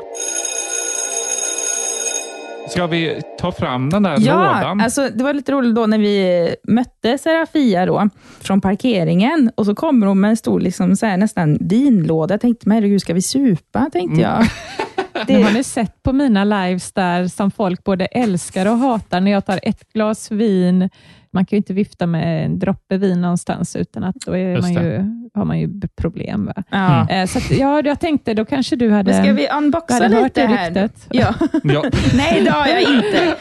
Ska 2.67 2.87
vi 2.87 3.21
ta 3.39 3.51
fram 3.51 3.89
den 3.89 4.03
där 4.03 4.17
ja 4.19 4.33
lådan? 4.33 4.81
alltså, 4.81 5.09
det 5.13 5.23
var 5.23 5.33
lite 5.33 5.51
roligt 5.51 5.75
då 5.75 5.85
när 5.85 5.97
vi 5.97 6.55
mötte 6.63 7.17
Serafia 7.17 7.85
då, 7.85 8.09
från 8.39 8.61
parkeringen 8.61 9.51
och 9.55 9.65
så 9.65 9.75
kommer 9.75 10.07
hon 10.07 10.19
med 10.19 10.29
en 10.29 10.37
stor 10.37 10.59
liksom, 10.59 10.95
så 10.95 11.05
här, 11.05 11.17
nästan 11.17 11.57
vinlåda. 11.61 12.33
Jag 12.33 12.41
tänkte, 12.41 12.69
men 12.69 12.75
herregud, 12.75 13.01
ska 13.01 13.13
vi 13.13 13.21
supa? 13.21 13.89
tänkte 13.93 14.21
jag. 14.21 14.45
Det 15.27 15.41
har 15.41 15.51
ni 15.51 15.63
sett 15.63 16.03
på 16.03 16.13
mina 16.13 16.43
lives 16.43 16.91
där 16.91 17.27
som 17.27 17.51
folk 17.51 17.83
både 17.83 18.05
älskar 18.05 18.65
och 18.65 18.77
hatar 18.77 19.21
när 19.21 19.31
jag 19.31 19.45
tar 19.45 19.59
ett 19.63 19.93
glas 19.93 20.31
vin. 20.31 20.89
Man 21.33 21.45
kan 21.45 21.55
ju 21.55 21.57
inte 21.57 21.73
vifta 21.73 22.05
med 22.07 22.45
en 22.45 22.59
droppe 22.59 22.97
vin 22.97 23.21
någonstans 23.21 23.75
utan 23.75 24.03
att 24.03 24.15
då 24.25 24.37
är 24.37 24.61
man 24.61 24.73
ju, 24.73 25.03
har 25.33 25.45
man 25.45 25.59
ju 25.59 25.69
problem. 26.01 26.45
Va? 26.45 26.63
Ja. 26.69 27.01
Mm. 27.01 27.21
Eh, 27.21 27.27
Så 27.27 27.37
att, 27.37 27.51
ja, 27.51 27.81
jag 27.85 27.99
tänkte 27.99 28.33
då 28.33 28.45
kanske 28.45 28.75
du 28.75 28.91
hade, 28.91 29.11
Men 29.13 29.23
ska 29.23 29.33
vi 29.33 29.47
unboxa 29.57 29.93
hade 29.93 30.15
hört 30.15 30.23
lite 30.23 30.41
det 30.41 30.47
här? 30.47 30.65
ryktet. 30.71 31.07
Ja. 31.11 31.33
Ja. 31.63 31.83
Nej, 32.15 32.41
det 32.43 32.51
har 32.51 32.67
jag 32.67 32.81
inte. 32.81 33.35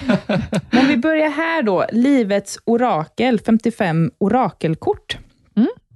Men 0.70 0.86
vi 0.88 0.96
börjar 0.96 1.30
här 1.30 1.62
då. 1.62 1.84
Livets 1.92 2.58
orakel, 2.64 3.40
55 3.40 4.10
orakelkort. 4.18 5.18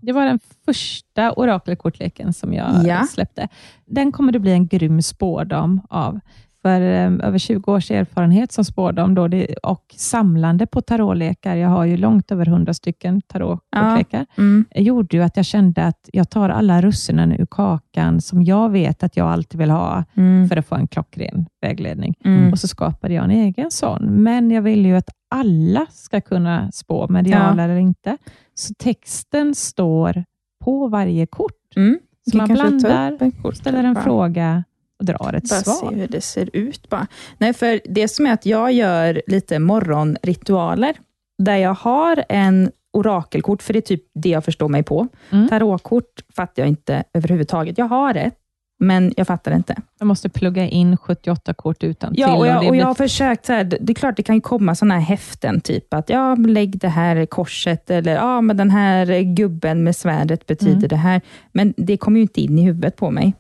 Det 0.01 0.13
var 0.13 0.27
den 0.27 0.39
första 0.65 1.33
orakelkortleken 1.33 2.33
som 2.33 2.55
jag 2.55 2.87
Ja. 2.87 3.05
släppte. 3.07 3.49
Den 3.87 4.13
kommer 4.13 4.33
det 4.33 4.39
bli 4.39 4.53
en 4.53 4.67
grym 4.67 5.03
spårdom 5.03 5.81
av. 5.91 6.21
För 6.69 6.81
eh, 6.81 7.27
över 7.29 7.39
20 7.39 7.73
års 7.73 7.91
erfarenhet 7.91 8.53
som 8.53 8.65
spårdom 8.65 9.15
då 9.15 9.29
det, 9.29 9.47
och 9.63 9.85
samlande 9.97 10.67
på 10.67 10.81
tarotlekar, 10.81 11.57
jag 11.57 11.69
har 11.69 11.85
ju 11.85 11.97
långt 11.97 12.33
över 12.33 12.49
100 12.49 12.75
stycken 12.75 13.21
tarotkortlekar, 13.21 14.27
Mm. 14.39 14.65
gjorde 14.75 15.17
ju 15.17 15.23
att 15.23 15.37
jag 15.37 15.47
kände 15.47 15.85
att 15.87 16.09
jag 16.13 16.31
tar 16.31 16.49
alla 16.49 16.83
russinen 16.83 17.33
ur 17.33 17.47
kakan 17.51 18.21
som 18.21 18.43
jag 18.43 18.71
vet 18.71 19.03
att 19.03 19.17
jag 19.17 19.27
alltid 19.29 19.61
vill 19.61 19.71
ha 19.71 20.05
Mm. 20.17 20.49
för 20.49 20.57
att 20.57 20.67
få 20.67 20.75
en 20.75 20.89
klockren 20.89 21.47
vägledning. 21.63 22.15
Mm. 22.25 22.53
Och 22.53 22.59
så 22.59 22.69
skapade 22.69 23.15
jag 23.15 23.25
en 23.25 23.31
egen 23.31 23.71
sån. 23.71 24.03
Men 24.23 24.51
jag 24.51 24.63
vill 24.63 24.87
ju 24.87 24.97
att 24.97 25.09
alla 25.31 25.87
ska 25.91 26.21
kunna 26.21 26.71
spå 26.73 27.07
medial 27.09 27.57
Ja. 27.59 27.65
eller 27.65 27.77
inte. 27.77 28.17
Så 28.55 28.75
texten 28.75 29.55
står 29.55 30.25
på 30.65 30.89
varje 30.89 31.27
kort. 31.27 31.77
Mm. 31.77 31.99
Så 32.31 32.37
man 32.37 32.49
blandar, 32.49 33.53
ställer 33.53 33.85
en 33.85 33.97
fråga 33.97 34.65
drar 34.99 35.33
ett 35.35 35.51
Bara 35.51 35.61
svar. 35.61 35.91
se 35.91 35.97
hur 35.97 36.09
det 36.09 36.21
ser 36.21 36.51
ut 36.53 36.89
bara. 36.89 37.07
Nej, 37.39 37.53
för 37.53 37.81
det 37.85 38.09
som 38.09 38.27
är 38.27 38.33
att 38.33 38.47
jag 38.47 38.73
gör 38.73 39.23
lite 39.27 39.59
morgonritualer, 39.59 40.97
där 41.43 41.57
jag 41.57 41.75
har 41.75 42.25
en 42.29 42.71
orakelkort, 42.93 43.63
för 43.63 43.73
det 43.73 43.79
är 43.79 43.81
typ 43.81 44.03
det 44.15 44.29
jag 44.29 44.45
förstår 44.45 44.69
mig 44.69 44.83
på. 44.83 45.09
Mm. 45.31 45.49
Tarotkort 45.49 46.23
fattar 46.37 46.63
jag 46.63 46.69
inte 46.69 47.05
överhuvudtaget. 47.15 47.79
Jag 47.79 47.87
har 47.89 48.15
det, 48.15 48.31
men 48.79 49.13
jag 49.17 49.27
fattar 49.27 49.53
inte. 49.53 49.77
Jag 49.99 50.07
måste 50.07 50.29
plugga 50.29 50.69
in 50.69 50.97
78 50.97 51.55
kort 51.55 51.85
utan 51.85 52.15
till. 52.15 52.21
Ja, 52.21 52.37
och 52.37 52.47
jag, 52.47 52.69
och 52.69 52.77
jag 52.77 52.87
har 52.87 52.95
försökt, 52.95 53.47
så 53.47 53.53
här, 53.53 53.65
det 53.65 53.93
är 53.93 53.95
klart 53.95 54.17
det 54.17 54.23
kan 54.23 54.41
komma 54.41 54.75
sådana 54.75 54.95
här 54.95 55.01
häften, 55.01 55.61
typ 55.61 55.95
att 55.95 56.11
ja, 56.11 56.35
lägg 56.35 56.79
det 56.79 56.89
här 56.89 57.27
korset, 57.27 57.91
eller 57.91 58.15
ja, 58.15 58.41
men 58.41 58.57
den 58.57 58.71
här 58.71 59.23
gubben 59.23 59.85
med 59.85 59.97
svärdet 59.97 60.47
betyder 60.47 60.77
Mm. 60.77 60.89
det 60.89 60.97
här. 60.97 61.21
Men 61.53 61.75
det 61.77 61.97
kommer 61.97 62.17
ju 62.19 62.23
inte 62.23 62.41
in 62.41 62.59
i 62.59 62.63
huvudet 62.63 62.97
på 62.97 63.11
mig. 63.11 63.35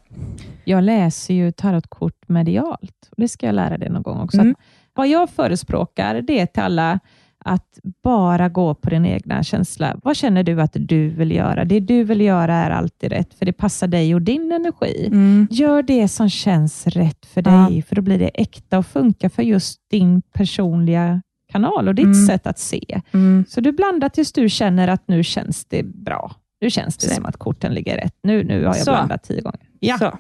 Jag 0.65 0.85
läser 0.85 1.35
ju 1.35 1.53
tarotkort 1.53 2.29
medialt. 2.29 3.09
Och 3.11 3.15
det 3.17 3.29
ska 3.29 3.47
jag 3.47 3.55
lära 3.55 3.79
dig 3.79 3.91
någon 3.91 4.03
gång 4.03 4.21
också. 4.21 4.41
Mm. 4.41 4.55
Vad 4.95 5.09
jag 5.09 5.31
förespråkar, 5.31 6.21
det 6.23 6.41
är 6.41 6.47
till 6.47 6.63
alla 6.63 7.01
att 7.45 7.79
bara 8.03 8.49
gå 8.49 8.75
på 8.75 8.91
din 8.91 9.05
egna 9.07 9.43
känsla. 9.43 9.97
Vad 10.03 10.17
känner 10.17 10.43
du 10.43 10.61
att 10.61 10.73
du 10.81 11.09
vill 11.09 11.31
göra? 11.33 11.65
Det 11.65 11.81
du 11.81 12.05
vill 12.05 12.21
göra 12.21 12.55
är 12.55 12.71
alltid 12.71 13.13
rätt, 13.13 13.35
för 13.35 13.47
det 13.47 13.53
passar 13.53 13.89
dig 13.89 14.15
och 14.15 14.23
din 14.23 14.53
energi. 14.53 15.07
Mm. 15.07 15.49
Gör 15.51 15.83
det 15.83 16.09
som 16.09 16.29
känns 16.31 16.87
rätt 16.87 17.27
för 17.27 17.43
Ja. 17.47 17.51
dig, 17.69 17.83
för 17.83 17.97
då 17.97 18.03
blir 18.03 18.19
det 18.19 18.29
äkta 18.35 18.79
och 18.79 18.87
funkar 18.87 19.29
för 19.29 19.43
just 19.43 19.81
din 19.91 20.23
personliga 20.23 21.23
kanal 21.53 21.89
och 21.89 21.95
ditt 21.95 22.05
Mm. 22.05 22.27
sätt 22.27 22.47
att 22.47 22.59
se. 22.59 23.01
Mm. 23.13 23.45
Så 23.49 23.61
du 23.61 23.73
blandar 23.73 24.09
tills 24.09 24.33
du 24.33 24.49
känner 24.49 24.89
att 24.89 25.09
nu 25.09 25.25
känns 25.25 25.65
det 25.65 25.83
bra. 25.83 26.33
Nu 26.61 26.71
känns 26.71 26.97
det 26.97 27.09
Så. 27.09 27.15
som 27.15 27.27
att 27.27 27.37
korten 27.37 27.75
ligger 27.75 27.97
rätt. 27.97 28.15
Nu, 28.23 28.45
nu 28.45 28.59
har 28.59 28.75
jag 28.75 28.85
Så. 28.85 28.91
blandat 28.91 29.23
tio 29.23 29.41
gånger. 29.41 29.61
Ja. 29.81 29.99
Så. 29.99 30.19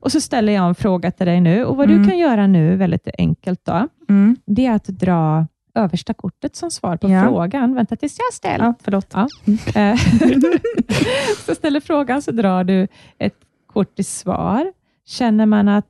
Och 0.00 0.12
så 0.12 0.20
ställer 0.20 0.52
jag 0.52 0.68
en 0.68 0.74
fråga 0.74 1.10
till 1.10 1.26
dig 1.26 1.40
nu. 1.40 1.64
Och 1.64 1.76
Vad 1.76 1.90
Mm. 1.90 2.02
du 2.02 2.08
kan 2.10 2.18
göra 2.18 2.46
nu, 2.46 2.76
väldigt 2.76 3.08
enkelt, 3.18 3.60
då, 3.64 3.88
Mm. 4.08 4.36
det 4.46 4.66
är 4.66 4.72
att 4.74 4.84
dra 4.84 5.46
översta 5.74 6.14
kortet 6.14 6.56
som 6.56 6.70
svar 6.70 6.96
på 6.96 7.10
Ja. 7.10 7.22
frågan. 7.22 7.74
Vänta 7.74 7.96
tills 7.96 8.18
jag 8.18 8.34
ställer. 8.34 8.64
Ja, 8.64 8.74
förlåt. 8.82 9.06
Ja. 9.14 9.28
Eh, 9.80 9.96
så 11.46 11.54
ställer 11.54 11.80
frågan, 11.80 12.22
så 12.22 12.30
drar 12.30 12.64
du 12.64 12.88
ett 13.18 13.36
kort 13.66 13.98
i 13.98 14.04
svar. 14.04 14.72
Känner 15.06 15.46
man 15.46 15.68
att 15.68 15.86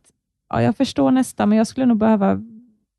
ja, 0.49 0.63
jag 0.63 0.77
förstår 0.77 1.11
nästan, 1.11 1.49
men 1.49 1.59
jag 1.59 1.67
skulle 1.67 1.87
nog 1.87 1.97
behöva 1.99 2.41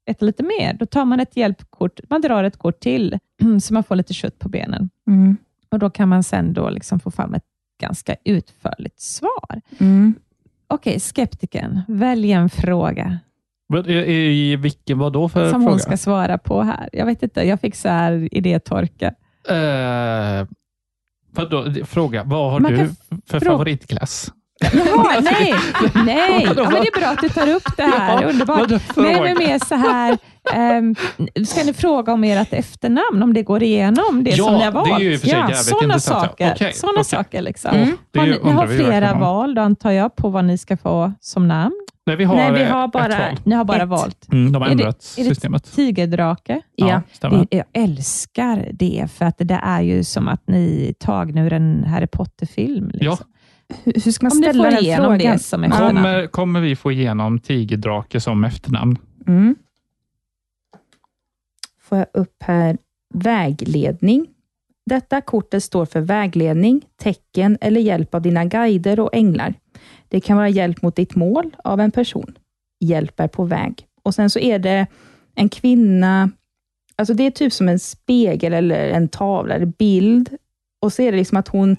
ett 0.06 0.22
lite 0.22 0.44
mer, 0.44 0.74
då 0.74 0.86
tar 0.86 1.06
man 1.06 1.20
ett 1.20 1.38
hjälpkort. 1.38 2.00
Man 2.10 2.22
drar 2.22 2.44
ett 2.44 2.58
kort 2.58 2.80
till, 2.80 3.20
så 3.62 3.74
man 3.74 3.84
får 3.84 3.96
lite 3.96 4.14
kött 4.14 4.40
på 4.40 4.50
benen. 4.50 4.90
Mm. 5.08 5.38
Och 5.72 5.80
Då 5.80 5.90
kan 5.90 6.10
man 6.10 6.24
sen 6.24 6.54
då 6.54 6.70
liksom 6.70 7.00
få 7.00 7.12
fram 7.12 7.34
ett 7.34 7.44
ganska 7.82 8.16
utförligt 8.26 9.00
svar. 9.02 9.62
Mm. 9.78 10.14
Okej, 10.68 11.00
skeptiken, 11.00 11.82
välj 11.88 12.32
en 12.32 12.50
fråga 12.50 13.20
I, 13.78 14.52
i 14.52 14.56
vilken, 14.56 15.00
vad 15.00 15.14
då 15.14 15.30
för 15.30 15.50
som 15.50 15.62
fråga? 15.62 15.72
hon 15.72 15.80
ska 15.80 15.98
svara 15.98 16.38
på 16.38 16.62
här. 16.62 16.90
Jag 16.92 17.06
vet 17.06 17.24
inte, 17.24 17.42
jag 17.42 17.60
fick 17.60 17.76
så 17.76 17.90
här 17.90 18.28
idétorka. 18.32 19.14
Eh, 19.50 20.48
vadå, 21.32 21.74
fråga, 21.86 22.24
vad 22.24 22.52
har 22.52 22.60
Man 22.60 22.72
du 22.74 22.90
för 23.28 23.40
favoritklass? 23.40 24.32
Jaha, 24.74 25.20
nej, 25.22 25.54
nej. 26.06 26.44
Ja, 26.58 26.70
men 26.70 26.82
det 26.82 26.88
är 26.88 27.00
bra 27.00 27.08
att 27.08 27.22
du 27.22 27.30
tar 27.30 27.50
upp 27.50 27.78
det 27.78 27.84
här. 27.84 28.22
Ja, 28.22 28.30
Underbart. 28.30 28.70
Nej, 28.96 29.22
men 29.22 29.38
mer 29.38 29.60
så 29.60 29.76
här, 29.76 30.18
ehm, 30.54 30.96
ska 31.46 31.64
ni 31.64 31.74
fråga 31.74 32.14
om 32.14 32.24
ert 32.24 32.54
efternamn, 32.54 33.24
om 33.24 33.34
det 33.34 33.44
går 33.44 33.64
igenom 33.64 34.24
det 34.24 34.32
Ja, 34.32 34.46
som 34.46 34.54
ni 34.54 34.64
har 34.64 34.72
det 34.72 34.80
är 34.80 34.92
valt? 34.92 35.04
ju 35.04 35.14
i 35.14 35.16
och 35.16 35.20
för 35.20 35.28
sig 35.28 35.38
jävligt 35.38 35.58
sådana 35.58 35.94
ja. 35.94 36.00
saker. 36.00 36.72
Såna 36.74 36.92
okej. 36.92 37.04
saker 37.04 37.42
liksom. 37.42 37.76
Mm. 37.76 37.98
Har 38.18 38.26
ni, 38.26 38.40
ni 38.44 38.52
har 38.52 38.68
flera 38.68 39.14
val, 39.14 39.56
då 39.56 39.62
antar 39.62 39.92
jag, 39.92 40.16
på 40.16 40.30
vad 40.30 40.46
ni 40.46 40.58
ska 40.58 40.78
få 40.78 41.14
som 41.20 41.48
namn. 41.48 41.88
Nej, 42.06 42.16
vi 42.16 42.24
har, 42.24 42.36
Nej, 42.36 42.52
vi 42.54 42.62
eh, 42.62 42.68
har 42.72 42.88
bara- 42.88 43.08
val. 43.08 43.40
Ni 43.44 43.56
har 43.56 43.66
bara 43.66 43.84
Ett. 43.84 43.90
valt. 43.90 44.28
Mm, 44.34 44.52
de 44.52 44.62
har 44.62 44.70
Är 44.70 44.76
det- 44.76 44.84
ändrat 44.84 45.16
är 45.18 45.24
det- 45.24 45.30
systemet. 45.30 45.64
Tigerdrake. 45.76 46.62
Ja. 46.76 47.02
stämmer. 47.12 47.38
Det, 47.52 47.58
jag 47.58 47.66
älskar 47.84 48.70
det, 48.74 49.08
för 49.14 49.26
att 49.26 49.36
det 49.38 49.60
är 49.64 49.82
ju 49.82 50.04
som 50.04 50.28
att 50.28 50.48
ni 50.48 50.88
är 50.90 50.94
tagna 50.94 51.42
ur 51.46 51.54
en 51.54 51.84
Harry 51.84 52.08
Potter-film. 52.08 52.90
Liksom. 52.94 53.18
Ja. 53.70 53.76
Hur 53.84 53.94
hur 54.06 54.12
ska 54.12 54.26
man 54.26 54.32
Om 54.32 54.44
ställa 54.44 54.64
får 54.64 54.72
den 54.72 54.80
igenom 54.80 55.06
frågan? 55.06 55.18
det 55.34 55.40
som 55.40 55.64
efternamn. 55.64 55.96
Kommer, 55.96 56.28
kommer 56.28 56.62
vi 56.62 56.76
få 56.76 56.92
igenom 56.92 57.40
tigerdrake 57.40 58.20
som 58.20 58.44
efternamn? 58.44 58.98
Mm. 59.28 59.56
Får 61.82 61.98
jag 61.98 62.08
upp 62.14 62.44
här, 62.44 62.78
vägledning. 63.14 64.28
Detta 64.92 65.22
kortet 65.22 65.64
står 65.64 65.86
för 65.86 66.02
vägledning, 66.02 66.82
tecken 67.02 67.58
eller 67.62 67.82
hjälp 67.82 68.16
av 68.16 68.22
dina 68.22 68.46
guider 68.46 69.00
och 69.00 69.10
änglar. 69.14 69.54
Det 70.08 70.20
kan 70.22 70.38
vara 70.38 70.50
hjälp 70.50 70.82
mot 70.82 70.96
ditt 70.96 71.16
mål 71.16 71.56
av 71.64 71.80
en 71.80 71.92
person. 71.92 72.38
Hjälp 72.80 73.20
är 73.20 73.28
på 73.28 73.44
väg. 73.44 73.86
Och 74.04 74.16
Sen 74.16 74.30
så 74.30 74.40
är 74.40 74.60
det 74.60 74.88
en 75.36 75.50
kvinna, 75.50 76.32
alltså 76.96 77.14
det 77.14 77.24
är 77.24 77.32
typ 77.32 77.54
som 77.54 77.70
en 77.70 77.80
spegel 77.80 78.54
eller 78.54 78.90
en 78.90 79.08
tavla 79.08 79.56
eller 79.56 79.66
bild. 79.66 80.30
Och 80.82 80.94
så 80.94 81.02
är 81.02 81.12
det 81.12 81.18
liksom 81.18 81.38
att 81.38 81.48
hon 81.48 81.78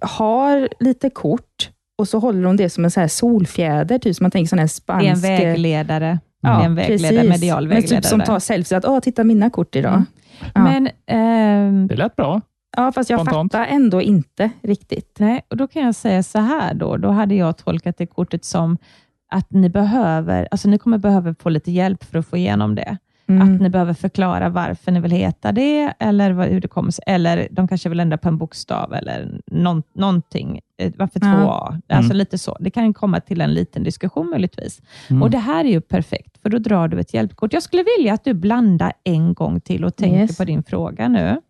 har 0.00 0.68
lite 0.80 1.10
kort 1.10 1.70
och 1.98 2.08
så 2.08 2.18
håller 2.18 2.44
hon 2.44 2.56
det 2.56 2.70
som 2.70 2.84
en 2.84 2.90
så 2.90 3.00
här 3.00 3.08
solfjäder, 3.08 3.98
typ 3.98 4.16
som 4.16 4.24
man 4.24 4.30
tänker 4.30 4.48
sån 4.48 4.58
här 4.58 4.66
Det 4.66 4.68
spansk... 4.68 5.06
är 5.06 5.10
en 5.12 5.20
vägledare. 5.20 6.18
Ja, 6.40 6.48
det 6.48 6.62
är 6.62 6.66
en 6.66 6.74
vägledare, 6.74 7.14
precis. 7.14 7.30
medial 7.30 7.68
Men 7.68 7.76
vägledare. 7.76 8.00
typ 8.02 8.08
som 8.10 8.20
tar 8.20 8.38
selfie, 8.38 8.78
att 8.78 8.84
åh, 8.84 9.00
titta 9.00 9.24
mina 9.24 9.50
kort 9.50 9.76
idag. 9.76 9.92
Mm. 9.92 10.06
Ja. 10.54 10.62
Men, 10.62 10.88
ehm, 11.06 11.86
Det 11.86 11.96
lät 11.96 12.16
bra. 12.16 12.40
Ja, 12.76 12.92
fast 12.92 13.10
jag 13.10 13.20
Spontant. 13.20 13.52
fattar 13.52 13.66
ändå 13.66 14.02
inte 14.02 14.50
riktigt. 14.62 15.16
nej, 15.18 15.40
och 15.50 15.56
då 15.56 15.66
kan 15.68 15.82
jag 15.82 15.94
säga 15.94 16.22
så 16.22 16.38
här 16.38 16.74
då. 16.74 16.96
Då 16.96 17.10
hade 17.10 17.34
jag 17.34 17.56
tolkat 17.56 17.98
det 17.98 18.06
kortet 18.06 18.44
som 18.44 18.78
att 19.32 19.50
ni 19.50 19.68
behöver, 19.68 20.48
alltså 20.50 20.68
ni 20.68 20.78
kommer 20.78 20.98
behöva 20.98 21.34
få 21.34 21.48
lite 21.48 21.70
hjälp 21.70 22.04
för 22.04 22.18
att 22.18 22.26
få 22.26 22.36
igenom 22.36 22.74
det. 22.74 22.98
Mm. 23.36 23.54
Att 23.54 23.60
ni 23.60 23.68
behöver 23.70 23.94
förklara 23.94 24.48
varför 24.48 24.92
ni 24.92 25.00
vill 25.00 25.10
heta 25.10 25.52
det, 25.52 25.94
eller 25.98 26.32
vad, 26.32 26.48
hur 26.48 26.60
det 26.60 26.68
kommer 26.68 26.90
sig. 26.90 27.04
Eller 27.06 27.48
de 27.50 27.68
kanske 27.68 27.88
vill 27.88 28.00
ändra 28.00 28.18
på 28.18 28.28
en 28.28 28.38
bokstav, 28.38 28.92
eller 28.94 29.40
någon, 29.46 29.82
någonting. 29.94 30.60
Eh, 30.78 30.92
Varför 30.96 31.20
Ja. 31.22 31.26
2A? 31.26 31.80
Alltså 31.96 32.10
Mm. 32.10 32.16
lite 32.16 32.38
så. 32.38 32.56
Det 32.60 32.70
kan 32.70 32.94
komma 32.94 33.20
till 33.20 33.40
en 33.40 33.54
liten 33.54 33.82
diskussion 33.82 34.30
möjligtvis. 34.30 34.82
Mm. 35.10 35.22
Och 35.22 35.30
Det 35.30 35.38
här 35.38 35.64
är 35.64 35.68
ju 35.68 35.80
perfekt, 35.80 36.38
för 36.42 36.48
då 36.50 36.58
drar 36.58 36.88
du 36.88 37.00
ett 37.00 37.14
hjälpkort. 37.14 37.52
Jag 37.52 37.62
skulle 37.62 37.84
vilja 37.98 38.14
att 38.14 38.24
du 38.24 38.34
blandar 38.34 38.92
en 39.04 39.34
gång 39.34 39.60
till 39.60 39.84
och 39.84 39.96
tänker 39.96 40.18
Yes. 40.20 40.36
på 40.38 40.44
din 40.44 40.62
fråga 40.62 41.08
nu. 41.08 41.40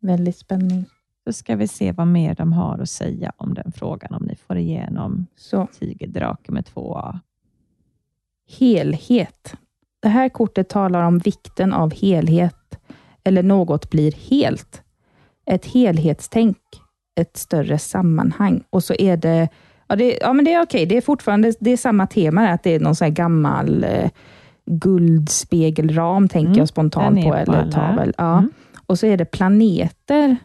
Väldigt 0.00 0.36
spänning. 0.36 0.84
Så 1.26 1.32
ska 1.32 1.56
vi 1.56 1.68
se 1.68 1.92
vad 1.92 2.06
mer 2.06 2.34
de 2.34 2.52
har 2.52 2.78
att 2.78 2.90
säga 2.90 3.32
om 3.36 3.54
den 3.54 3.72
frågan, 3.72 4.14
om 4.14 4.22
ni 4.24 4.36
får 4.36 4.56
igenom 4.58 5.26
Så, 5.36 5.68
tigerdrake 5.78 6.52
med 6.52 6.64
2A. 6.66 7.20
helhet. 8.58 9.54
Det 10.02 10.08
här 10.08 10.28
kortet 10.28 10.68
talar 10.68 11.02
om 11.02 11.18
vikten 11.18 11.72
av 11.72 11.94
helhet, 11.94 12.78
eller 13.24 13.42
något 13.42 13.90
blir 13.90 14.12
helt. 14.30 14.82
Ett 15.50 15.66
helhetstänk, 15.66 16.56
ett 17.20 17.36
större 17.36 17.78
sammanhang. 17.78 18.62
Och 18.70 18.84
så 18.84 18.94
är 18.94 19.16
det, 19.16 19.48
ja, 19.88 19.96
det, 19.96 20.18
ja 20.20 20.32
men 20.32 20.44
det 20.44 20.52
är 20.54 20.62
okej, 20.62 20.86
det 20.86 20.96
är 20.96 21.00
fortfarande 21.00 21.52
det 21.60 21.70
är 21.70 21.76
samma 21.76 22.06
tema, 22.06 22.48
att 22.48 22.62
det 22.62 22.74
är 22.74 22.80
någon 22.80 22.94
sån 22.94 23.04
här 23.04 23.12
gammal 23.12 23.84
eh, 23.84 24.10
guldspegelram, 24.70 26.28
tänker 26.28 26.48
Mm, 26.48 26.58
jag 26.58 26.68
spontant 26.68 27.22
på 27.24 27.34
eller 27.34 27.58
alla. 27.58 27.72
tavel. 27.72 28.14
Ja. 28.18 28.38
Mm. 28.38 28.50
Och 28.86 28.98
så 28.98 29.06
är 29.06 29.16
det 29.16 29.24
planeter, 29.24 30.36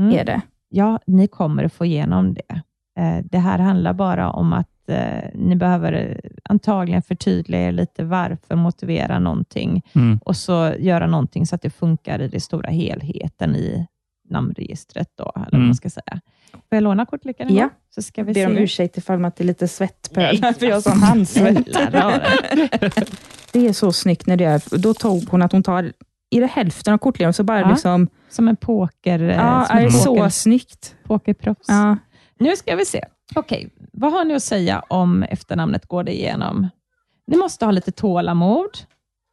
Mm. 0.00 0.18
är 0.18 0.24
det. 0.24 0.40
Ja, 0.68 0.98
ni 1.06 1.26
kommer 1.28 1.64
att 1.64 1.72
få 1.72 1.84
igenom 1.84 2.34
det. 2.34 2.60
Eh, 3.00 3.24
Det 3.24 3.38
här 3.38 3.58
handlar 3.58 3.92
bara 3.92 4.30
om 4.30 4.52
att 4.52 4.69
eh, 4.90 5.30
ni 5.34 5.56
behöver 5.56 5.92
eh, 5.92 6.30
antagligen 6.44 7.02
förtydliga 7.02 7.60
er 7.68 7.72
lite 7.72 8.04
varför, 8.04 8.56
motivera 8.56 9.18
någonting 9.18 9.82
Mm. 9.94 10.18
och 10.24 10.36
så 10.36 10.74
göra 10.78 11.06
någonting 11.06 11.46
så 11.46 11.54
att 11.54 11.62
det 11.62 11.70
funkar 11.70 12.20
i 12.22 12.28
den 12.28 12.40
stora 12.40 12.70
helheten 12.70 13.56
i 13.56 13.86
namnregistret. 14.30 15.08
Då, 15.18 15.32
eller 15.36 15.44
vad 15.44 15.54
Mm. 15.54 15.66
man 15.66 15.74
ska 15.74 15.90
säga. 15.90 16.20
Får 16.52 16.62
jag 16.70 16.82
låna 16.82 17.06
kortleken 17.06 17.48
en 17.48 17.54
Ja. 17.54 17.62
gång? 17.62 17.70
Så 17.94 18.02
ska 18.02 18.22
vi 18.22 18.32
ber 18.32 18.46
om 18.46 18.54
se. 18.56 18.62
ursäkt 18.62 18.96
ifall 18.96 19.24
att 19.24 19.36
det 19.36 19.44
är 19.44 19.46
lite 19.46 19.68
svettpölar, 19.68 20.38
Nej, 20.42 20.54
för 20.54 20.66
jag 20.66 20.76
har 20.76 20.80
sån 20.80 20.98
handsvett. 21.02 21.68
snälla 21.72 21.90
rara. 21.90 22.22
Det 23.52 23.68
är 23.68 23.72
så 23.72 23.92
snyggt 23.92 24.26
när 24.26 24.36
det 24.36 24.44
är, 24.44 24.78
då 24.78 24.94
tog 24.94 25.28
hon 25.28 25.42
att 25.42 25.52
hon 25.52 25.62
tar 25.62 25.92
i 26.30 26.40
det 26.40 26.46
hälften 26.46 26.94
av 26.94 26.98
kortleken, 26.98 27.32
så 27.32 27.44
bara 27.44 27.60
Ja. 27.60 27.70
liksom, 27.70 28.08
Som 28.28 28.48
en 28.48 28.56
poker, 28.56 29.22
eh, 29.22 29.36
ja, 29.36 29.64
som 29.68 29.78
är 29.78 29.82
poker, 29.84 29.98
så 30.24 30.30
snyggt. 30.30 30.94
pokerproffs. 31.04 31.68
Ja. 31.68 31.96
Nu 32.38 32.56
ska 32.56 32.76
vi 32.76 32.84
se. 32.84 33.04
Okej, 33.34 33.70
vad 33.92 34.12
har 34.12 34.24
ni 34.24 34.34
att 34.34 34.42
säga 34.42 34.82
om 34.88 35.22
efternamnet 35.22 35.86
går 35.86 36.04
det 36.04 36.14
igenom? 36.14 36.68
Ni 37.26 37.36
måste 37.36 37.64
ha 37.64 37.72
lite 37.72 37.92
tålamod. 37.92 38.70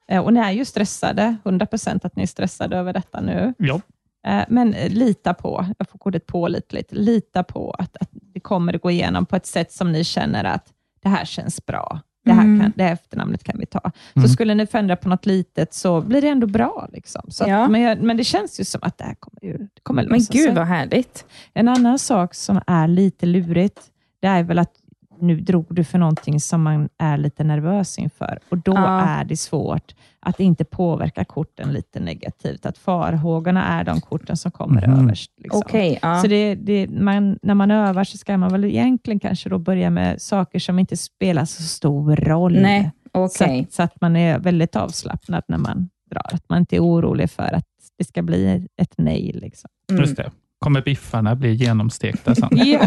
Eh, 0.07 0.21
Och 0.23 0.33
ni 0.33 0.39
är 0.39 0.51
ju 0.51 0.65
stressade, 0.65 1.35
100% 1.43 2.05
att 2.05 2.15
ni 2.15 2.23
är 2.23 2.27
stressade 2.27 2.77
över 2.77 2.93
detta 2.93 3.21
nu. 3.21 3.53
Ja. 3.57 3.81
Eh, 4.27 4.43
Men 4.49 4.73
eh, 4.73 4.89
lita 4.89 5.33
på, 5.33 5.65
jag 5.77 5.89
får 5.89 5.99
kodet 5.99 6.25
på 6.25 6.47
lite, 6.47 6.75
lite, 6.75 6.95
lita 6.95 7.43
på 7.43 7.71
att, 7.71 7.97
att 7.97 8.09
det 8.11 8.39
kommer 8.39 8.75
att 8.75 8.81
gå 8.81 8.91
igenom 8.91 9.25
på 9.25 9.35
ett 9.35 9.45
sätt 9.45 9.71
som 9.71 9.91
ni 9.91 10.03
känner 10.03 10.43
att 10.43 10.73
det 11.03 11.09
här 11.09 11.25
känns 11.25 11.65
bra. 11.65 11.99
Det 12.27 12.33
här, 12.33 12.43
Mm. 12.43 12.59
kan, 12.61 12.73
det 12.75 12.83
här 12.83 12.93
efternamnet 12.93 13.43
kan 13.43 13.59
vi 13.59 13.65
ta. 13.65 13.91
Mm. 14.15 14.27
Så 14.27 14.33
skulle 14.33 14.53
ni 14.55 14.67
förändra 14.67 14.95
på 14.95 15.09
något 15.09 15.25
litet 15.25 15.73
så 15.73 16.01
blir 16.01 16.21
det 16.21 16.27
ändå 16.27 16.47
bra. 16.47 16.87
Liksom. 16.93 17.21
Så 17.27 17.43
att, 17.43 17.49
Ja. 17.49 17.67
men, 17.67 17.81
jag, 17.81 18.01
men 18.01 18.17
det 18.17 18.23
känns 18.23 18.59
ju 18.59 18.63
som 18.63 18.79
att 18.83 18.97
det 18.97 19.03
här 19.03 19.15
kommer, 19.19 19.43
ju, 19.51 19.57
det 19.57 19.81
kommer 19.83 20.03
Men 20.03 20.13
lösa 20.19 20.33
sig. 20.33 20.45
gud 20.45 20.55
vad 20.55 20.67
härligt. 20.67 21.25
En 21.53 21.67
annan 21.67 21.99
sak 21.99 22.33
som 22.35 22.61
är 22.67 22.87
lite 22.87 23.25
lurigt, 23.25 23.79
det 24.21 24.27
är 24.27 24.43
väl 24.43 24.59
att 24.59 24.71
nu 25.19 25.39
drog 25.39 25.65
du 25.69 25.83
för 25.83 25.97
någonting 25.97 26.39
som 26.39 26.63
man 26.63 26.89
är 26.97 27.17
lite 27.17 27.43
nervös 27.43 27.97
inför 27.97 28.39
och 28.49 28.57
då 28.57 28.73
Ja. 28.75 29.01
är 29.01 29.25
det 29.25 29.37
svårt 29.37 29.95
att 30.19 30.39
inte 30.39 30.65
påverka 30.65 31.25
korten 31.25 31.73
lite 31.73 31.99
negativt. 31.99 32.65
Att 32.65 32.77
farhågorna 32.77 33.65
är 33.79 33.83
de 33.83 34.01
korten 34.01 34.37
som 34.37 34.51
kommer 34.51 34.87
Mhm. 34.87 34.99
överst. 34.99 35.31
Liksom. 35.37 35.61
Okej, 35.65 35.99
ja. 36.01 36.21
Så 36.21 36.27
det, 36.27 36.55
det, 36.55 36.87
man, 36.87 37.39
när 37.41 37.55
man 37.55 37.71
övar 37.71 38.03
så 38.03 38.17
ska 38.17 38.37
man 38.37 38.51
väl 38.51 38.65
egentligen 38.65 39.19
kanske 39.19 39.49
då 39.49 39.57
börja 39.59 39.89
med 39.89 40.21
saker 40.21 40.59
som 40.59 40.79
inte 40.79 40.97
spelar 40.97 41.45
så 41.45 41.63
stor 41.63 42.15
roll. 42.15 42.53
Nej, 42.61 42.91
så, 43.13 43.23
okej. 43.25 43.61
att, 43.61 43.73
så 43.73 43.83
att 43.83 44.01
man 44.01 44.15
är 44.15 44.39
väldigt 44.39 44.75
avslappnad 44.75 45.43
när 45.47 45.57
man 45.57 45.89
drar. 46.11 46.33
Att 46.33 46.49
man 46.49 46.59
inte 46.59 46.75
är 46.75 46.79
orolig 46.83 47.29
för 47.29 47.53
att 47.55 47.65
det 47.97 48.03
ska 48.03 48.21
bli 48.21 48.67
ett 48.81 48.93
nej. 48.97 49.31
Liksom. 49.33 49.69
Mm. 49.91 50.01
Just 50.01 50.17
det. 50.17 50.31
Kommer 50.59 50.81
biffarna 50.81 51.35
bli 51.35 51.53
genomstekta 51.53 52.35
sen? 52.35 52.49
Ja, 52.57 52.79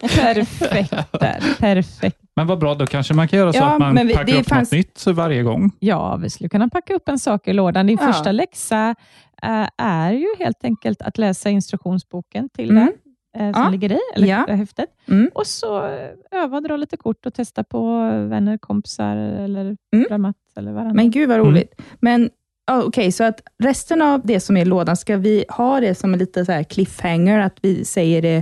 perfekt 0.00 0.90
där. 1.20 1.56
Perfekt. 1.58 2.18
Men 2.36 2.46
vad 2.46 2.58
bra, 2.58 2.74
då 2.74 2.86
kanske 2.86 3.14
man 3.14 3.28
kan 3.28 3.38
göra 3.38 3.52
så 3.52 3.58
Ja, 3.58 3.72
att 3.72 3.78
man 3.78 4.06
vi- 4.06 4.14
packar 4.14 4.24
det 4.32 4.40
upp 4.40 4.46
fanns- 4.48 4.72
något 4.72 4.78
nytt 4.78 5.06
varje 5.06 5.42
gång. 5.42 5.70
Ja, 5.78 6.16
vi 6.16 6.30
skulle 6.30 6.48
kunna 6.48 6.68
packa 6.68 6.94
upp 6.94 7.08
en 7.08 7.18
sak 7.18 7.48
i 7.48 7.52
lådan. 7.52 7.86
Din 7.86 7.98
Ja. 8.00 8.06
första 8.12 8.32
läxa 8.32 8.94
eh, 9.42 9.68
är 9.78 10.12
ju 10.12 10.26
helt 10.38 10.64
enkelt 10.64 11.02
att 11.02 11.18
läsa 11.18 11.50
instruktionsboken 11.50 12.48
till 12.48 12.70
Mm. 12.70 12.86
den, 13.34 13.48
eh, 13.48 13.54
som 13.54 13.62
Ja. 13.64 13.70
ligger 13.70 13.92
i, 13.92 13.98
eller 14.14 14.26
Ja. 14.28 14.46
häftet. 14.48 14.88
Mm. 15.08 15.30
Och 15.34 15.46
så 15.46 15.78
eh, 15.86 16.10
öva, 16.42 16.60
dra 16.60 16.76
lite 16.76 16.96
kort 16.96 17.26
och 17.26 17.34
testa 17.34 17.64
på 17.64 18.00
vänner, 18.28 18.58
kompisar 18.58 19.16
eller 19.16 19.76
Mm. 19.94 20.06
dramat 20.08 20.36
eller 20.56 20.72
varandra. 20.72 20.94
Men 20.94 21.10
gud 21.10 21.28
vad 21.28 21.38
Mm. 21.38 21.48
roligt. 21.50 21.80
Men 22.00 22.30
ja, 22.68 22.82
okej, 22.86 23.12
så 23.12 23.24
att 23.24 23.40
resten 23.62 24.02
av 24.02 24.20
det 24.24 24.40
som 24.40 24.56
är 24.56 24.60
i 24.60 24.64
lådan, 24.64 24.96
ska 24.96 25.16
vi 25.16 25.44
ha 25.48 25.80
det 25.80 25.94
som 25.94 26.12
en 26.12 26.18
lite 26.18 26.44
så 26.44 26.52
här 26.52 26.62
cliffhanger, 26.62 27.38
att 27.40 27.58
vi 27.62 27.84
säger 27.84 28.22
det, 28.22 28.36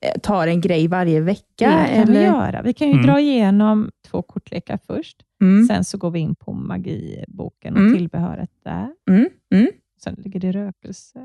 eh, 0.00 0.20
tar 0.22 0.46
en 0.46 0.60
grej 0.60 0.88
varje 0.88 1.20
vecka? 1.20 1.44
det 1.58 1.66
kan 1.94 2.02
eller? 2.02 2.12
vi 2.20 2.24
göra. 2.24 2.62
Vi 2.62 2.72
kan 2.72 2.88
ju 2.88 2.92
Mm. 2.94 3.06
dra 3.06 3.20
igenom 3.20 3.90
två 4.10 4.22
kortlekar 4.22 4.78
först. 4.86 5.16
Mm. 5.42 5.66
Sen 5.66 5.84
så 5.84 5.98
går 5.98 6.10
vi 6.10 6.18
in 6.18 6.34
på 6.34 6.52
magiboken 6.52 7.74
och 7.74 7.80
Mm. 7.80 7.94
tillbehöret 7.94 8.50
där. 8.64 8.88
Mm. 9.10 9.28
Mm. 9.54 9.68
Sen 10.04 10.14
ligger 10.18 10.40
det 10.40 10.52
rökelse. 10.52 11.18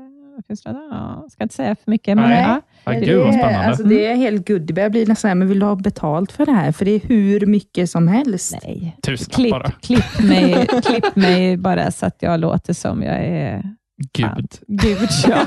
Finns 0.46 0.62
det, 0.62 0.70
ja, 0.90 1.26
ska 1.30 1.42
inte 1.42 1.54
säga 1.54 1.76
för 1.84 1.90
mycket. 1.90 2.16
Men, 2.16 2.28
Nej. 2.30 2.42
ja. 2.42 2.60
Ja, 2.84 2.92
gud 2.92 3.18
vad 3.18 3.26
det, 3.26 3.32
spännande. 3.32 3.58
Alltså, 3.68 3.84
det 3.84 4.06
är 4.06 4.14
helt 4.16 4.48
goodie. 4.48 4.80
Jag 4.82 4.92
blir 4.92 5.06
nästan 5.06 5.38
men 5.38 5.48
vill 5.48 5.60
du 5.60 5.66
ha 5.66 5.74
betalt 5.76 6.32
för 6.32 6.46
det 6.46 6.52
här? 6.52 6.72
För 6.72 6.84
det 6.84 6.90
är 6.90 7.00
hur 7.00 7.46
mycket 7.46 7.90
som 7.90 8.08
helst. 8.08 8.58
Nej. 8.62 8.96
Tusen 9.02 9.34
Klipp, 9.34 9.50
bara. 9.50 9.70
klipp, 9.70 10.20
mig, 10.20 10.66
klipp 10.84 11.16
mig 11.16 11.56
bara 11.56 11.90
så 11.90 12.06
att 12.06 12.16
jag 12.20 12.40
låter 12.40 12.72
som 12.72 13.02
jag 13.02 13.16
är 13.16 13.62
Gud. 14.12 14.48
Gud. 14.66 15.08
Ja. 15.28 15.46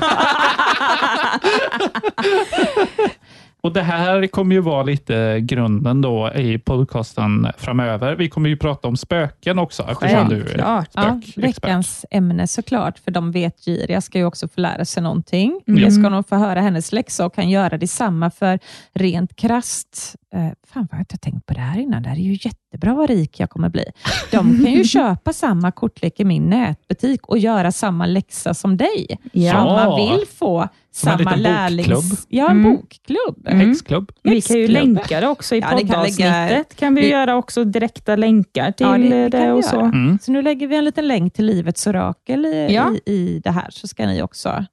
Och 3.64 3.72
Det 3.72 3.82
här 3.82 4.26
kommer 4.26 4.54
ju 4.54 4.60
vara 4.60 4.82
lite 4.82 5.40
grunden 5.40 6.00
då 6.00 6.32
i 6.34 6.58
podcasten 6.58 7.48
framöver. 7.58 8.16
Vi 8.16 8.28
kommer 8.28 8.48
ju 8.48 8.56
prata 8.56 8.88
om 8.88 8.96
spöken 8.96 9.58
också, 9.58 9.82
eftersom 9.82 10.28
du 10.28 10.36
är 10.36 10.40
Självklart. 10.40 10.88
Ja, 10.94 11.02
spökexpert. 11.20 11.44
veckans 11.44 12.04
ämne 12.10 12.46
såklart, 12.46 12.98
för 12.98 13.10
de 13.10 13.32
vetgiriga 13.32 14.00
ska 14.00 14.18
ju 14.18 14.24
också 14.24 14.48
få 14.48 14.60
lära 14.60 14.84
sig 14.84 15.02
någonting. 15.02 15.60
Mm. 15.66 15.82
Det 15.82 15.90
ska 15.90 16.10
de 16.10 16.24
få 16.24 16.36
höra 16.36 16.60
hennes 16.60 16.92
läxa 16.92 17.26
och 17.26 17.34
kan 17.34 17.50
göra 17.50 17.78
detsamma 17.78 18.30
för 18.30 18.58
rent 18.94 19.36
krasst. 19.36 20.16
Eh, 20.34 20.48
fan 20.66 20.88
vad 20.90 20.98
jag 20.98 21.00
inte 21.00 21.18
tänkt 21.18 21.46
på 21.46 21.54
det 21.54 21.60
här 21.60 21.80
innan. 21.80 22.02
Det 22.02 22.08
här 22.08 22.16
är 22.16 22.20
ju 22.20 22.34
jättebra 22.74 22.94
vad 22.94 23.10
rik 23.10 23.40
jag 23.40 23.50
kommer 23.50 23.68
bli. 23.68 23.84
De 24.30 24.64
kan 24.64 24.72
ju 24.72 24.84
köpa 24.94 25.32
samma 25.32 25.72
kortlek 25.72 26.20
i 26.20 26.24
min 26.24 26.42
nätbutik 26.50 27.26
och 27.26 27.38
göra 27.38 27.72
samma 27.72 28.06
läxa 28.06 28.54
som 28.54 28.76
dig. 28.76 29.18
Ja. 29.32 29.64
Om 29.64 29.72
man 29.72 29.96
vill 30.10 30.26
få 30.28 30.68
Som 30.90 31.08
en 31.12 31.18
samma 31.18 31.30
liten 31.36 31.42
lärlings... 31.42 31.88
bokklubb. 31.88 32.18
Ja, 32.28 32.50
en 32.50 32.56
Mm. 32.60 32.72
bokklubb. 32.76 33.48
Häxklubb. 33.48 34.12
Vi 34.22 34.40
kan 34.40 34.56
ju 34.58 34.68
länka 34.68 35.20
det 35.20 35.28
också 35.28 35.54
i 35.54 35.58
Ja, 35.60 35.68
kan 35.68 35.78
poddavsnittet. 35.78 36.18
lägga- 36.18 36.64
kan 36.76 36.94
vi 36.94 37.00
vi- 37.00 37.10
göra 37.10 37.36
också 37.36 37.64
direkta 37.64 38.16
länkar 38.16 38.72
till 38.72 38.86
Ja, 38.86 38.98
det- 38.98 39.28
det 39.28 39.38
kan 39.38 39.52
och 39.52 39.64
så. 39.64 39.80
Mm. 39.80 40.18
Så 40.22 40.32
nu 40.32 40.42
lägger 40.42 40.66
vi 40.66 40.76
en 40.76 40.84
liten 40.84 41.08
länk 41.08 41.34
till 41.34 41.46
Livets 41.46 41.86
orakel 41.86 42.46
i, 42.46 42.66
Ja. 42.74 42.92
i, 43.06 43.12
i 43.12 43.40
det 43.44 43.50
här, 43.50 43.70
så 43.70 43.88
ska 43.88 44.06
ni 44.06 44.22
också 44.22 44.64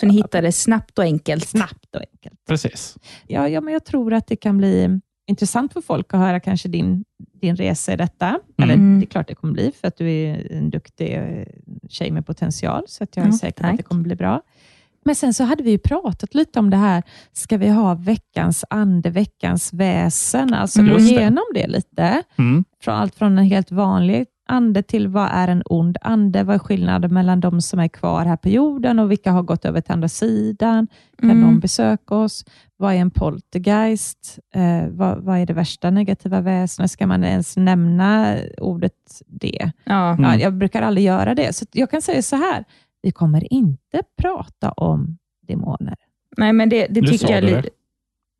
Så 0.00 0.06
ni 0.06 0.14
hittar 0.14 0.42
det 0.42 0.52
snabbt 0.52 0.98
och 0.98 1.04
enkelt. 1.04 1.48
snabbt 1.48 1.94
och 1.94 2.00
enkelt. 2.00 2.40
Precis. 2.48 2.96
Ja, 3.26 3.48
ja, 3.48 3.60
men 3.60 3.72
jag 3.72 3.84
tror 3.84 4.12
att 4.14 4.26
det 4.26 4.36
kan 4.36 4.58
bli 4.58 5.00
intressant 5.30 5.72
för 5.72 5.80
folk 5.80 6.14
att 6.14 6.20
höra 6.20 6.40
kanske 6.40 6.68
din, 6.68 7.04
din 7.40 7.56
resa 7.56 7.92
i 7.92 7.96
detta. 7.96 8.38
Eller 8.62 8.74
Mm. 8.74 9.00
det 9.00 9.04
är 9.04 9.06
klart 9.06 9.28
det 9.28 9.34
kommer 9.34 9.52
bli, 9.54 9.72
för 9.80 9.88
att 9.88 9.96
du 9.96 10.10
är 10.10 10.52
en 10.52 10.70
duktig 10.70 11.14
eh, 11.14 11.46
tjej 11.88 12.10
med 12.10 12.26
potential, 12.26 12.84
så 12.88 13.04
att 13.04 13.16
jag 13.16 13.26
är 13.26 13.30
Ja, 13.30 13.36
säker 13.38 13.62
på 13.62 13.68
att 13.70 13.76
det 13.76 13.82
kommer 13.82 14.02
bli 14.02 14.14
bra. 14.16 14.42
Men 15.04 15.14
sen 15.14 15.34
så 15.34 15.44
hade 15.44 15.62
vi 15.62 15.70
ju 15.70 15.78
pratat 15.78 16.34
lite 16.34 16.58
om 16.58 16.70
det 16.70 16.76
här, 16.76 17.02
ska 17.32 17.56
vi 17.56 17.68
ha 17.68 17.94
veckans 17.94 18.64
ande, 18.70 19.10
veckans 19.10 19.72
väsen? 19.72 20.54
Alltså 20.54 20.80
Mm. 20.80 20.92
gå 20.92 20.98
igenom 21.00 21.44
det 21.54 21.66
lite. 21.66 22.22
Mm. 22.38 22.64
Från 22.82 22.94
allt 22.94 23.14
från 23.14 23.38
en 23.38 23.44
helt 23.44 23.70
vanlig 23.70 24.26
ande 24.50 24.82
till 24.82 25.08
vad 25.08 25.28
är 25.32 25.48
en 25.48 25.62
ond 25.64 25.96
ande? 26.00 26.42
Vad 26.44 26.54
är 26.54 26.58
skillnaden 26.58 27.14
mellan 27.14 27.40
de 27.40 27.60
som 27.60 27.78
är 27.80 27.88
kvar 27.88 28.24
här 28.24 28.36
på 28.36 28.48
jorden 28.48 28.98
och 28.98 29.10
vilka 29.10 29.32
har 29.32 29.42
gått 29.42 29.64
över 29.64 29.80
till 29.80 29.92
andra 29.92 30.08
sidan? 30.08 30.86
Kan 31.20 31.30
Mm. 31.30 31.42
någon 31.42 31.60
besöka 31.60 32.14
oss? 32.14 32.44
Vad 32.76 32.92
är 32.94 32.96
en 32.96 33.10
poltergeist? 33.10 34.38
Eh, 34.54 34.88
vad, 34.88 35.18
vad 35.18 35.38
är 35.38 35.46
det 35.46 35.52
värsta 35.52 35.90
negativa 35.90 36.40
väsenet? 36.40 36.90
Ska 36.90 37.06
man 37.06 37.24
ens 37.24 37.56
nämna 37.56 38.36
ordet 38.58 38.92
det? 39.26 39.72
Ja. 39.84 40.10
Mm. 40.12 40.24
Ja, 40.24 40.36
jag 40.36 40.54
brukar 40.54 40.82
aldrig 40.82 41.06
göra 41.06 41.34
det. 41.34 41.52
Så 41.56 41.66
jag 41.72 41.90
kan 41.90 42.02
säga 42.02 42.22
så 42.22 42.36
här, 42.36 42.64
vi 43.02 43.10
kommer 43.10 43.52
inte 43.52 44.02
prata 44.22 44.70
om 44.72 45.18
demoner. 45.48 45.94
Nej, 46.36 46.52
men 46.52 46.68
det, 46.68 46.86
det 46.90 47.02
tycker 47.02 47.32
jag... 47.34 47.42
det. 47.42 47.68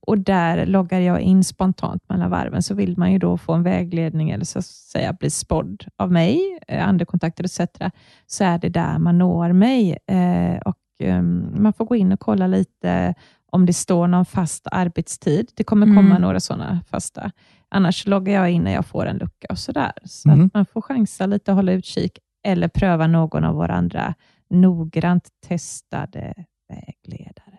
Och 0.07 0.17
Där 0.19 0.65
loggar 0.65 0.99
jag 0.99 1.21
in 1.21 1.43
spontant 1.43 2.09
mellan 2.09 2.29
varven. 2.29 2.63
Så 2.63 2.73
vill 2.75 2.97
man 2.97 3.11
ju 3.11 3.19
då 3.19 3.37
få 3.37 3.53
en 3.53 3.63
vägledning 3.63 4.29
eller 4.29 4.45
så 4.45 4.59
att 4.59 4.65
säga 4.65 5.13
bli 5.13 5.29
spådd 5.29 5.85
av 5.97 6.11
mig, 6.11 6.59
eh, 6.67 6.87
andekontakter 6.87 7.43
etc. 7.43 7.59
så 8.27 8.43
är 8.43 8.57
det 8.57 8.69
där 8.69 8.97
man 8.99 9.17
når 9.17 9.51
mig. 9.53 9.97
Eh, 10.07 10.57
och 10.65 10.77
ehm, 10.99 11.53
Man 11.63 11.73
får 11.73 11.85
gå 11.85 11.95
in 11.95 12.11
och 12.11 12.19
kolla 12.19 12.47
lite 12.47 13.13
om 13.51 13.65
det 13.65 13.73
står 13.73 14.07
någon 14.07 14.25
fast 14.25 14.67
arbetstid. 14.71 15.51
Det 15.55 15.63
kommer 15.63 15.85
komma 15.85 15.99
Mm. 16.09 16.21
några 16.21 16.39
sådana 16.39 16.81
fasta. 16.89 17.31
Annars 17.69 18.07
loggar 18.07 18.33
jag 18.33 18.51
in 18.51 18.63
när 18.63 18.73
jag 18.73 18.85
får 18.85 19.05
en 19.05 19.17
lucka 19.17 19.47
och 19.49 19.57
sådär. 19.59 19.91
Så 20.05 20.29
Mhm. 20.29 20.45
att 20.45 20.53
man 20.53 20.65
får 20.65 20.81
chansa 20.81 21.25
lite 21.25 21.51
och 21.51 21.55
hålla 21.55 21.71
utkik 21.71 22.19
eller 22.45 22.67
pröva 22.67 23.07
någon 23.07 23.43
av 23.43 23.55
våra 23.55 23.73
andra 23.73 24.13
noggrant 24.49 25.27
testade 25.47 26.33
vägledare. 26.69 27.52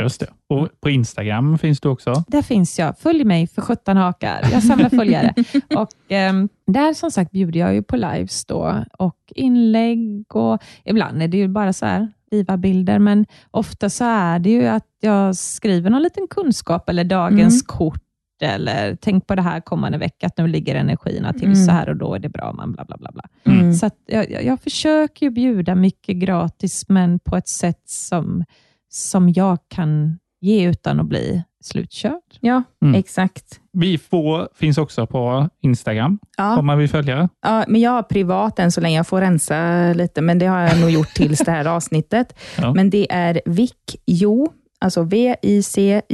Just 0.00 0.20
det. 0.20 0.26
Och 0.48 0.68
på 0.80 0.90
Instagram 0.90 1.58
finns 1.58 1.80
du 1.80 1.88
också. 1.88 2.24
Där 2.28 2.42
finns 2.42 2.78
jag. 2.78 2.98
Följ 2.98 3.24
mig 3.24 3.46
för 3.46 3.62
17 3.62 3.96
hakar. 3.96 4.48
Jag 4.52 4.62
samlar 4.62 4.88
följare. 4.98 5.34
och, 5.76 5.88
ehm, 6.08 6.48
där 6.66 6.94
som 6.94 7.10
sagt 7.10 7.30
bjuder 7.30 7.60
jag 7.60 7.74
ju 7.74 7.82
på 7.82 7.96
lives 7.96 8.44
då 8.44 8.84
och 8.98 9.16
inlägg 9.34 10.24
och 10.36 10.62
ibland 10.84 11.22
är 11.22 11.28
det 11.28 11.36
ju 11.36 11.48
bara 11.48 11.72
så 11.72 11.86
här 11.86 12.08
viva 12.30 12.56
bilder, 12.56 12.98
men 12.98 13.26
ofta 13.50 13.90
så 13.90 14.04
är 14.04 14.38
det 14.38 14.50
ju 14.50 14.66
att 14.66 14.86
jag 15.00 15.36
skriver 15.36 15.90
någon 15.90 16.02
liten 16.02 16.26
kunskap 16.30 16.88
eller 16.88 17.04
dagens 17.04 17.54
Mm. 17.54 17.66
kort 17.66 18.00
eller 18.42 18.96
tänk 19.00 19.26
på 19.26 19.34
det 19.34 19.42
här 19.42 19.60
kommande 19.60 19.98
vecka, 19.98 20.26
att 20.26 20.38
nu 20.38 20.46
ligger 20.46 20.74
energierna 20.74 21.32
till 21.32 21.42
Mm. 21.44 21.54
så 21.66 21.72
här 21.72 21.88
och 21.88 21.96
då 21.96 22.14
är 22.14 22.18
det 22.18 22.28
bra, 22.28 22.52
man 22.52 22.72
bla 22.72 22.84
bla 22.84 22.96
bla. 22.96 23.10
bla. 23.12 23.22
Mm. 23.52 23.74
Så 23.74 23.90
jag, 24.06 24.30
jag, 24.30 24.44
jag 24.44 24.60
försöker 24.60 25.26
ju 25.26 25.30
bjuda 25.30 25.74
mycket 25.74 26.16
gratis, 26.16 26.84
men 26.88 27.18
på 27.18 27.36
ett 27.36 27.48
sätt 27.48 27.82
som, 27.86 28.44
som 28.88 29.28
jag 29.32 29.58
kan 29.68 30.18
ge 30.40 30.68
utan 30.68 31.00
att 31.00 31.06
bli 31.06 31.42
slutkörd. 31.64 32.20
Ja, 32.40 32.62
Mm. 32.82 32.94
exakt. 32.94 33.60
Vi 33.72 33.98
två 33.98 34.48
finns 34.54 34.78
också 34.78 35.06
på 35.06 35.48
Instagram 35.62 36.18
Ja. 36.36 36.58
om 36.58 36.66
man 36.66 36.78
vill 36.78 36.88
följa. 36.88 37.28
Ja, 37.42 37.64
men 37.68 37.80
jag 37.80 37.90
har 37.90 38.02
privat 38.02 38.58
än 38.58 38.72
så 38.72 38.80
länge. 38.80 38.96
Jag 38.96 39.06
får 39.06 39.20
rensa 39.20 39.92
lite, 39.92 40.20
men 40.22 40.38
det 40.38 40.46
har 40.46 40.60
jag 40.60 40.80
nog 40.80 40.90
gjort 40.90 41.14
tills 41.14 41.38
det 41.38 41.50
här 41.50 41.64
avsnittet. 41.76 42.38
Ja. 42.58 42.74
Men 42.74 42.90
det 42.90 43.12
är 43.12 43.40
VICJO, 43.46 44.48
alltså 44.80 45.02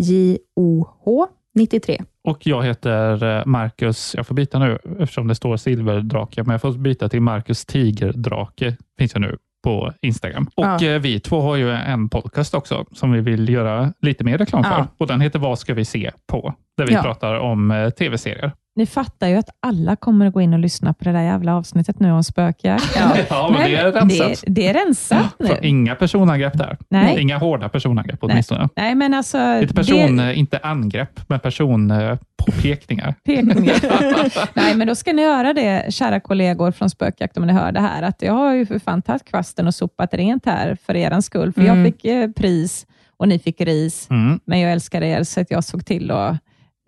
V-I-C-J-O-H 0.00 1.26
93. 1.54 2.02
Och 2.24 2.46
jag 2.46 2.62
heter 2.64 3.24
eh, 3.38 3.46
Marcus, 3.46 4.14
jag 4.16 4.26
får 4.26 4.34
byta 4.34 4.58
nu 4.58 4.78
eftersom 4.98 5.26
det 5.28 5.34
står 5.34 5.56
silverdrake, 5.56 6.42
men 6.42 6.50
jag 6.52 6.60
får 6.60 6.72
byta 6.72 7.08
till 7.08 7.20
Marcus 7.22 7.66
Tigerdrake. 7.66 8.76
Finns 8.98 9.12
jag 9.14 9.20
nu 9.20 9.36
på 9.64 9.92
Instagram. 10.02 10.48
Och 10.56 10.64
Ja. 10.64 10.84
eh, 10.84 10.98
vi 11.00 11.20
två 11.20 11.40
har 11.40 11.56
ju 11.56 11.70
en 11.70 12.08
podcast 12.08 12.54
också 12.54 12.84
som 12.92 13.12
vi 13.12 13.20
vill 13.20 13.48
göra 13.48 13.92
lite 14.02 14.24
mer 14.24 14.38
reklam 14.38 14.64
för. 14.64 14.70
Ja. 14.70 14.86
Och 14.98 15.06
den 15.06 15.20
heter 15.20 15.38
Vad 15.38 15.58
ska 15.58 15.74
vi 15.74 15.84
se 15.84 16.10
på? 16.26 16.54
Där 16.76 16.86
vi 16.86 16.92
Ja. 16.94 17.02
pratar 17.02 17.34
om 17.34 17.70
eh, 17.70 17.90
tv-serier. 17.90 18.52
Ni 18.76 18.86
fattar 18.86 19.28
ju 19.28 19.36
att 19.36 19.48
alla 19.60 19.96
kommer 19.96 20.26
att 20.26 20.32
gå 20.34 20.40
in 20.40 20.52
och 20.52 20.58
lyssna 20.58 20.92
på 20.94 21.04
det 21.04 21.12
där 21.12 21.22
jävla 21.22 21.56
avsnittet 21.56 22.00
nu 22.00 22.12
om 22.12 22.24
spökjakt. 22.24 22.84
Ja. 22.96 23.16
Ja, 23.30 23.48
men 23.52 23.60
Nej, 23.60 23.70
det 23.72 23.76
är 23.78 23.92
rensat. 23.92 24.42
Det, 24.46 24.52
det 24.52 24.66
är 24.68 24.74
rensat 24.74 25.34
nu. 25.38 25.56
Inga 25.62 25.94
personangrepp 25.94 26.58
där. 26.58 26.78
Nej. 26.88 27.20
Inga 27.20 27.38
hårda 27.38 27.68
personangrepp 27.68 28.18
åtminstone. 28.22 28.68
Nej, 28.76 28.94
men 28.94 29.14
alltså... 29.14 29.60
Lite 29.60 29.74
person, 29.74 30.16
det- 30.16 30.24
eh, 30.30 30.38
inte 30.38 30.58
angrepp, 30.62 31.20
men 31.28 31.40
personpåpekningar. 31.40 33.14
pekningar. 33.24 34.50
Nej, 34.56 34.74
men 34.74 34.86
då 34.86 34.94
ska 34.94 35.12
ni 35.12 35.22
göra 35.22 35.52
det, 35.52 35.94
kära 35.94 36.20
kollegor 36.20 36.72
från 36.72 36.90
Spökjakt, 36.90 37.36
om 37.36 37.46
ni 37.46 37.52
hör 37.52 37.72
det 37.72 37.80
här, 37.80 38.02
att 38.02 38.22
jag 38.22 38.32
har 38.32 38.54
ju 38.54 38.66
för 38.66 38.78
fan 38.78 39.02
tagit 39.02 39.24
kvasten 39.24 39.66
och 39.66 39.74
sopat 39.74 40.14
rent 40.14 40.46
här 40.46 40.76
för 40.86 40.96
er 40.96 41.20
skull, 41.20 41.52
för 41.52 41.60
Mm. 41.60 41.76
jag 41.84 41.86
fick 41.92 42.04
eh, 42.04 42.30
pris 42.30 42.86
och 43.16 43.28
ni 43.28 43.38
fick 43.38 43.60
ris, 43.60 44.06
Mm. 44.10 44.40
men 44.44 44.60
jag 44.60 44.72
älskar 44.72 45.02
er, 45.02 45.22
så 45.22 45.40
att 45.40 45.50
jag 45.50 45.64
såg 45.64 45.86
till 45.86 46.10
att 46.10 46.36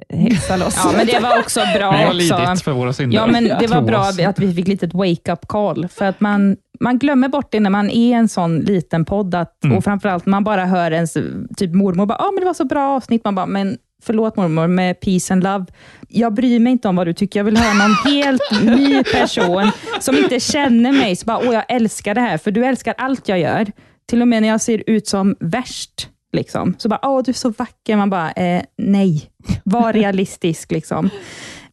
hexa 0.09 0.57
loss. 0.57 0.80
Ja, 0.84 0.92
men 0.96 1.07
det 1.07 1.18
var 1.20 1.38
också 1.38 1.61
bra 1.76 1.90
Vi 1.92 1.96
har 2.03 2.07
också. 2.07 2.38
lidit 2.46 2.62
för 2.62 2.72
våra 2.72 2.92
synder. 2.92 3.16
Ja, 3.16 3.26
men 3.26 3.44
det 3.44 3.66
var 3.66 3.82
bra 3.82 4.00
att 4.28 4.38
vi 4.38 4.55
fick 4.55 4.68
litet 4.68 4.94
wake-up 4.94 5.46
call, 5.48 5.88
för 5.88 6.05
att 6.05 6.20
man, 6.20 6.57
man 6.80 6.98
glömmer 6.98 7.28
bort 7.28 7.48
det 7.50 7.61
när 7.61 7.70
man 7.70 7.90
är 7.90 8.16
en 8.16 8.28
sån 8.28 8.59
liten 8.61 9.05
podd, 9.05 9.34
att, 9.34 9.64
Mm. 9.64 9.76
och 9.76 9.84
framförallt 9.84 10.26
man 10.26 10.44
bara 10.44 10.64
hör 10.64 10.90
ens 10.90 11.12
typ 11.57 11.74
mormor 11.74 12.07
bara, 12.07 12.18
ah, 12.18 12.30
men 12.32 12.40
det 12.40 12.46
var 12.46 12.55
så 12.55 12.64
bra 12.64 12.96
avsnitt, 12.96 13.24
man 13.24 13.34
bara, 13.34 13.46
men 13.46 13.76
förlåt 14.05 14.36
mormor, 14.36 14.66
med 14.66 15.00
peace 15.00 15.32
and 15.34 15.44
love. 15.44 15.64
Jag 16.09 16.34
bryr 16.34 16.59
mig 16.61 16.72
inte 16.72 16.88
om 16.88 16.96
vad 16.96 17.07
du 17.07 17.12
tycker, 17.12 17.40
jag 17.40 17.44
vill 17.44 17.57
höra 17.57 17.74
någon 17.74 18.12
helt 18.12 18.42
ny 18.62 19.05
person 19.05 19.70
som 20.00 20.16
inte 20.16 20.40
känner 20.40 20.92
mig, 20.92 21.16
så 21.16 21.24
bara, 21.26 21.38
åh 21.38 21.55
jag 21.55 21.64
älskar 21.68 22.14
det 22.14 22.20
här, 22.20 22.38
för 22.38 22.50
du 22.50 22.64
älskar 22.66 22.94
allt 22.98 23.28
jag 23.28 23.40
gör. 23.40 23.66
Till 24.09 24.22
och 24.22 24.28
med 24.28 24.42
när 24.42 24.48
jag 24.48 24.61
ser 24.61 24.82
ut 24.86 25.07
som 25.09 25.36
värst, 25.40 26.09
liksom. 26.32 26.74
så 26.78 26.88
bara, 26.88 27.00
åh 27.02 27.22
du 27.24 27.30
är 27.30 27.34
så 27.34 27.50
vacker, 27.50 27.96
man 27.96 28.10
bara, 28.10 28.32
eh, 28.32 28.62
nej, 28.78 29.30
var 29.64 29.92
realistisk 30.02 30.70
liksom. 30.70 31.10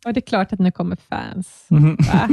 Och 0.05 0.13
det 0.13 0.19
är 0.19 0.21
klart 0.21 0.53
att 0.53 0.59
nu 0.59 0.71
kommer 0.71 0.97
fans. 1.09 1.65
Mhm. 1.69 1.97
Va? 2.13 2.29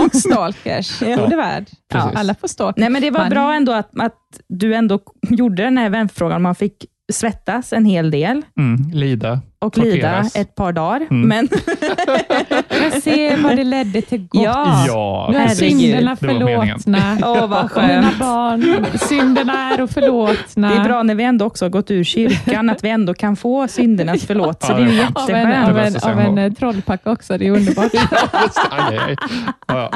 Och 0.04 0.14
stalkers. 0.16 1.02
Ja. 1.02 1.16
Gode 1.16 1.36
värld. 1.36 1.66
Precis. 1.92 2.16
Alla 2.16 2.34
får 2.34 2.48
stalka. 2.48 2.80
Nej, 2.80 2.90
men 2.90 3.02
det 3.02 3.10
var 3.10 3.20
Man- 3.20 3.30
bra 3.30 3.54
ändå 3.54 3.72
att, 3.72 3.90
att 4.00 4.16
du 4.48 4.74
ändå 4.74 5.00
gjorde 5.30 5.62
den 5.62 5.78
här 5.78 5.90
vänfrågan. 5.90 6.42
Man 6.42 6.54
fick 6.54 6.84
svettas 7.12 7.72
en 7.72 7.84
hel 7.84 8.10
del 8.10 8.42
Mm, 8.58 8.90
lida. 8.92 9.40
och 9.58 9.78
lida 9.78 9.92
Torteras. 9.94 10.36
ett 10.36 10.54
par 10.54 10.72
dagar. 10.72 11.06
Mm. 11.10 11.28
Men 11.28 11.48
Jag 12.82 13.02
ser 13.02 13.42
vad 13.42 13.56
det 13.56 13.64
ledde 13.64 14.02
till 14.02 14.20
gott. 14.28 14.42
Ja. 14.44 14.84
Ja, 14.88 15.28
Nu 15.32 15.38
är 15.38 15.48
synderna 15.48 16.16
förlåtna. 16.16 17.18
Åh, 17.22 17.46
vad 17.46 17.70
Mina 17.86 18.02
skönt. 18.02 18.18
barn, 18.18 18.86
synderna 18.98 19.52
är 19.72 19.80
och 19.80 19.90
förlåtna. 19.90 20.68
Det 20.70 20.74
är 20.76 20.84
bra 20.84 21.02
när 21.02 21.14
vi 21.14 21.24
ändå 21.24 21.44
också 21.44 21.64
har 21.64 21.70
gått 21.70 21.90
ur 21.90 22.04
kyrkan, 22.04 22.70
att 22.70 22.84
vi 22.84 22.88
ändå 22.90 23.14
kan 23.14 23.36
få 23.36 23.68
syndernas 23.68 24.24
förlåtelse. 24.26 24.72
Ja, 24.72 24.78
det 24.78 24.84
är 24.84 24.88
ju 24.88 24.96
ja. 24.96 25.06
Av 25.14 25.30
en, 25.30 25.84
jätteskönt. 25.84 26.04
av 26.04 26.10
en, 26.10 26.18
av 26.18 26.20
en 26.20 26.38
ändå. 26.38 26.42
eh, 26.42 26.52
trollpacka 26.52 27.10
också. 27.10 27.38
Det 27.38 27.46
är 27.46 27.50
underbart. 27.50 27.92
Ja. 29.66 29.90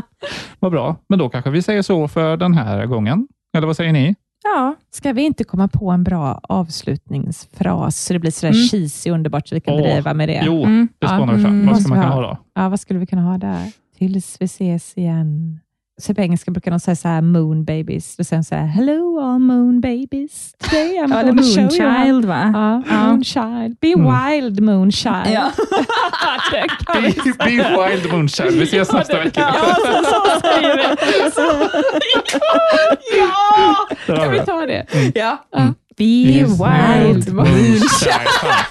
Vad 0.61 0.73
bra, 0.73 0.97
men 1.09 1.19
då 1.19 1.29
kanske 1.29 1.51
vi 1.51 1.62
säger 1.62 1.83
så 1.83 2.09
för 2.09 2.37
den 2.37 2.55
här 2.55 2.87
gången. 2.87 3.27
Eller 3.57 3.67
vad 3.67 3.77
säger 3.77 3.93
ni? 3.93 4.15
Ja, 4.45 4.75
Ska 4.91 5.13
vi 5.13 5.23
inte 5.23 5.45
komma 5.45 5.69
på 5.69 5.91
en 5.91 6.05
bra 6.05 6.41
avslutningsfras 6.43 8.05
så 8.05 8.13
det 8.13 8.19
blir 8.19 8.31
sådär 8.31 8.53
Mm. 8.53 8.67
cheesy 8.67 9.11
underbart 9.11 9.49
så 9.49 9.55
vi 9.55 9.61
kan 9.61 9.75
Åh, 9.75 9.81
driva 9.83 10.15
med 10.15 10.29
det? 10.29 10.43
Jo, 10.47 10.63
Mm. 10.65 10.89
det 10.99 11.07
Ja, 11.07 11.17
spånar 11.17 11.35
vi 11.35 11.43
fram. 11.43 11.53
mm, 11.53 11.67
Vad 11.67 11.73
måste 11.75 11.85
ska 11.85 11.95
man 11.95 12.03
kunna 12.03 12.15
ha 12.15 12.23
då? 12.23 12.39
Ja, 12.55 12.69
vad 12.69 12.81
skulle 12.81 12.99
vi 13.01 13.07
kunna 13.07 13.23
ha 13.23 13.39
där? 13.39 13.73
Tills 13.99 14.37
vi 14.41 14.45
ses 14.45 14.99
igen. 14.99 15.61
Så 16.03 16.15
på 16.15 16.21
engelska 16.21 16.51
brukar 16.51 16.71
de 16.71 16.81
säga 16.81 16.97
så 16.97 17.09
här 17.09 17.21
moon 17.23 17.65
babies. 17.65 18.17
Då 18.17 18.25
säger 18.25 18.39
de 18.43 18.45
så 18.45 18.55
här, 18.55 18.67
hello 18.67 19.21
all 19.21 19.39
moon 19.39 19.81
babies. 19.81 20.55
Today 20.59 20.89
I'm 20.89 20.95
ja 20.95 21.03
gonna 21.07 21.21
eller 21.21 21.43
show 21.43 21.75
you 21.81 21.89
how 21.91 21.99
Moonchild 21.99 22.25
va? 22.25 22.51
Ja, 22.55 22.83
Ja. 22.89 23.07
Moonchild. 23.07 23.77
Be 23.81 23.93
Mm. 23.93 24.31
wild 24.31 24.61
Moonchild. 24.63 25.27
Ja. 25.35 25.51
Det 26.53 26.67
kan 26.87 27.03
vi 27.03 27.13
Be, 27.13 27.33
be 27.39 27.51
wild 27.91 28.13
moonshine. 28.13 28.51
Vi 28.51 28.63
ses 28.65 28.93
nästa 28.93 29.19
vecka. 29.19 29.41
Ja, 29.41 29.75
så, 29.75 30.05
så 30.05 30.41
säger 30.41 30.77
vi. 30.77 30.83
ja! 33.19 33.77
Där 34.07 34.17
har 34.17 34.25
Kan 34.25 34.33
vi 34.33 34.39
det. 34.39 34.47
ta 34.47 34.67
det? 34.67 34.87
Ja. 35.15 35.45
Ja. 35.53 35.75
Be 35.97 35.99
Be 36.27 36.45
wild 36.45 37.33
moonshine. 37.35 38.29
Fan. 38.41 38.65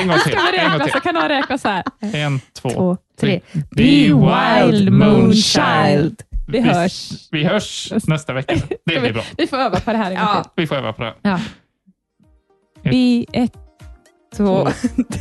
En 0.00 0.08
gång 0.08 0.18
till. 0.18 0.32
Ska 0.32 0.40
vi 0.52 0.58
En 0.58 0.70
gång 0.70 0.80
räkna 0.80 0.92
så 0.92 1.00
kan 1.00 1.14
någon 1.14 1.28
räkna 1.28 1.58
så 1.58 1.68
här. 1.68 1.82
En, 2.00 2.40
två, 2.62 2.70
Två, 2.70 2.96
tre. 3.20 3.40
Be 3.76 3.82
wild 3.84 4.92
moonchild. 4.92 6.22
Vi 6.50 6.60
hörs. 6.60 7.28
Vi 7.30 7.44
hörs 7.44 7.92
nästa 8.06 8.32
vecka. 8.32 8.54
Det 8.84 9.00
blir 9.00 9.12
bra. 9.12 9.22
Vi 9.38 9.46
får 9.46 9.56
öva 9.56 9.80
på 9.80 9.92
det 9.92 9.98
här 9.98 10.10
Ja. 10.12 10.44
Vi 10.56 10.66
får 10.66 10.76
öva 10.76 10.92
på 10.92 11.02
det. 11.02 11.14
Ja. 11.22 11.40
Be 12.82 13.24
ett, 13.32 13.52
Två. 14.36 14.68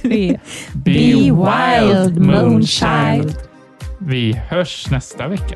tre. 0.01 0.39
Be 0.73 0.91
wild 0.91 2.17
moonchild. 2.17 3.37
Vi 3.99 4.33
hörs 4.33 4.89
nästa 4.91 5.27
vecka. 5.27 5.55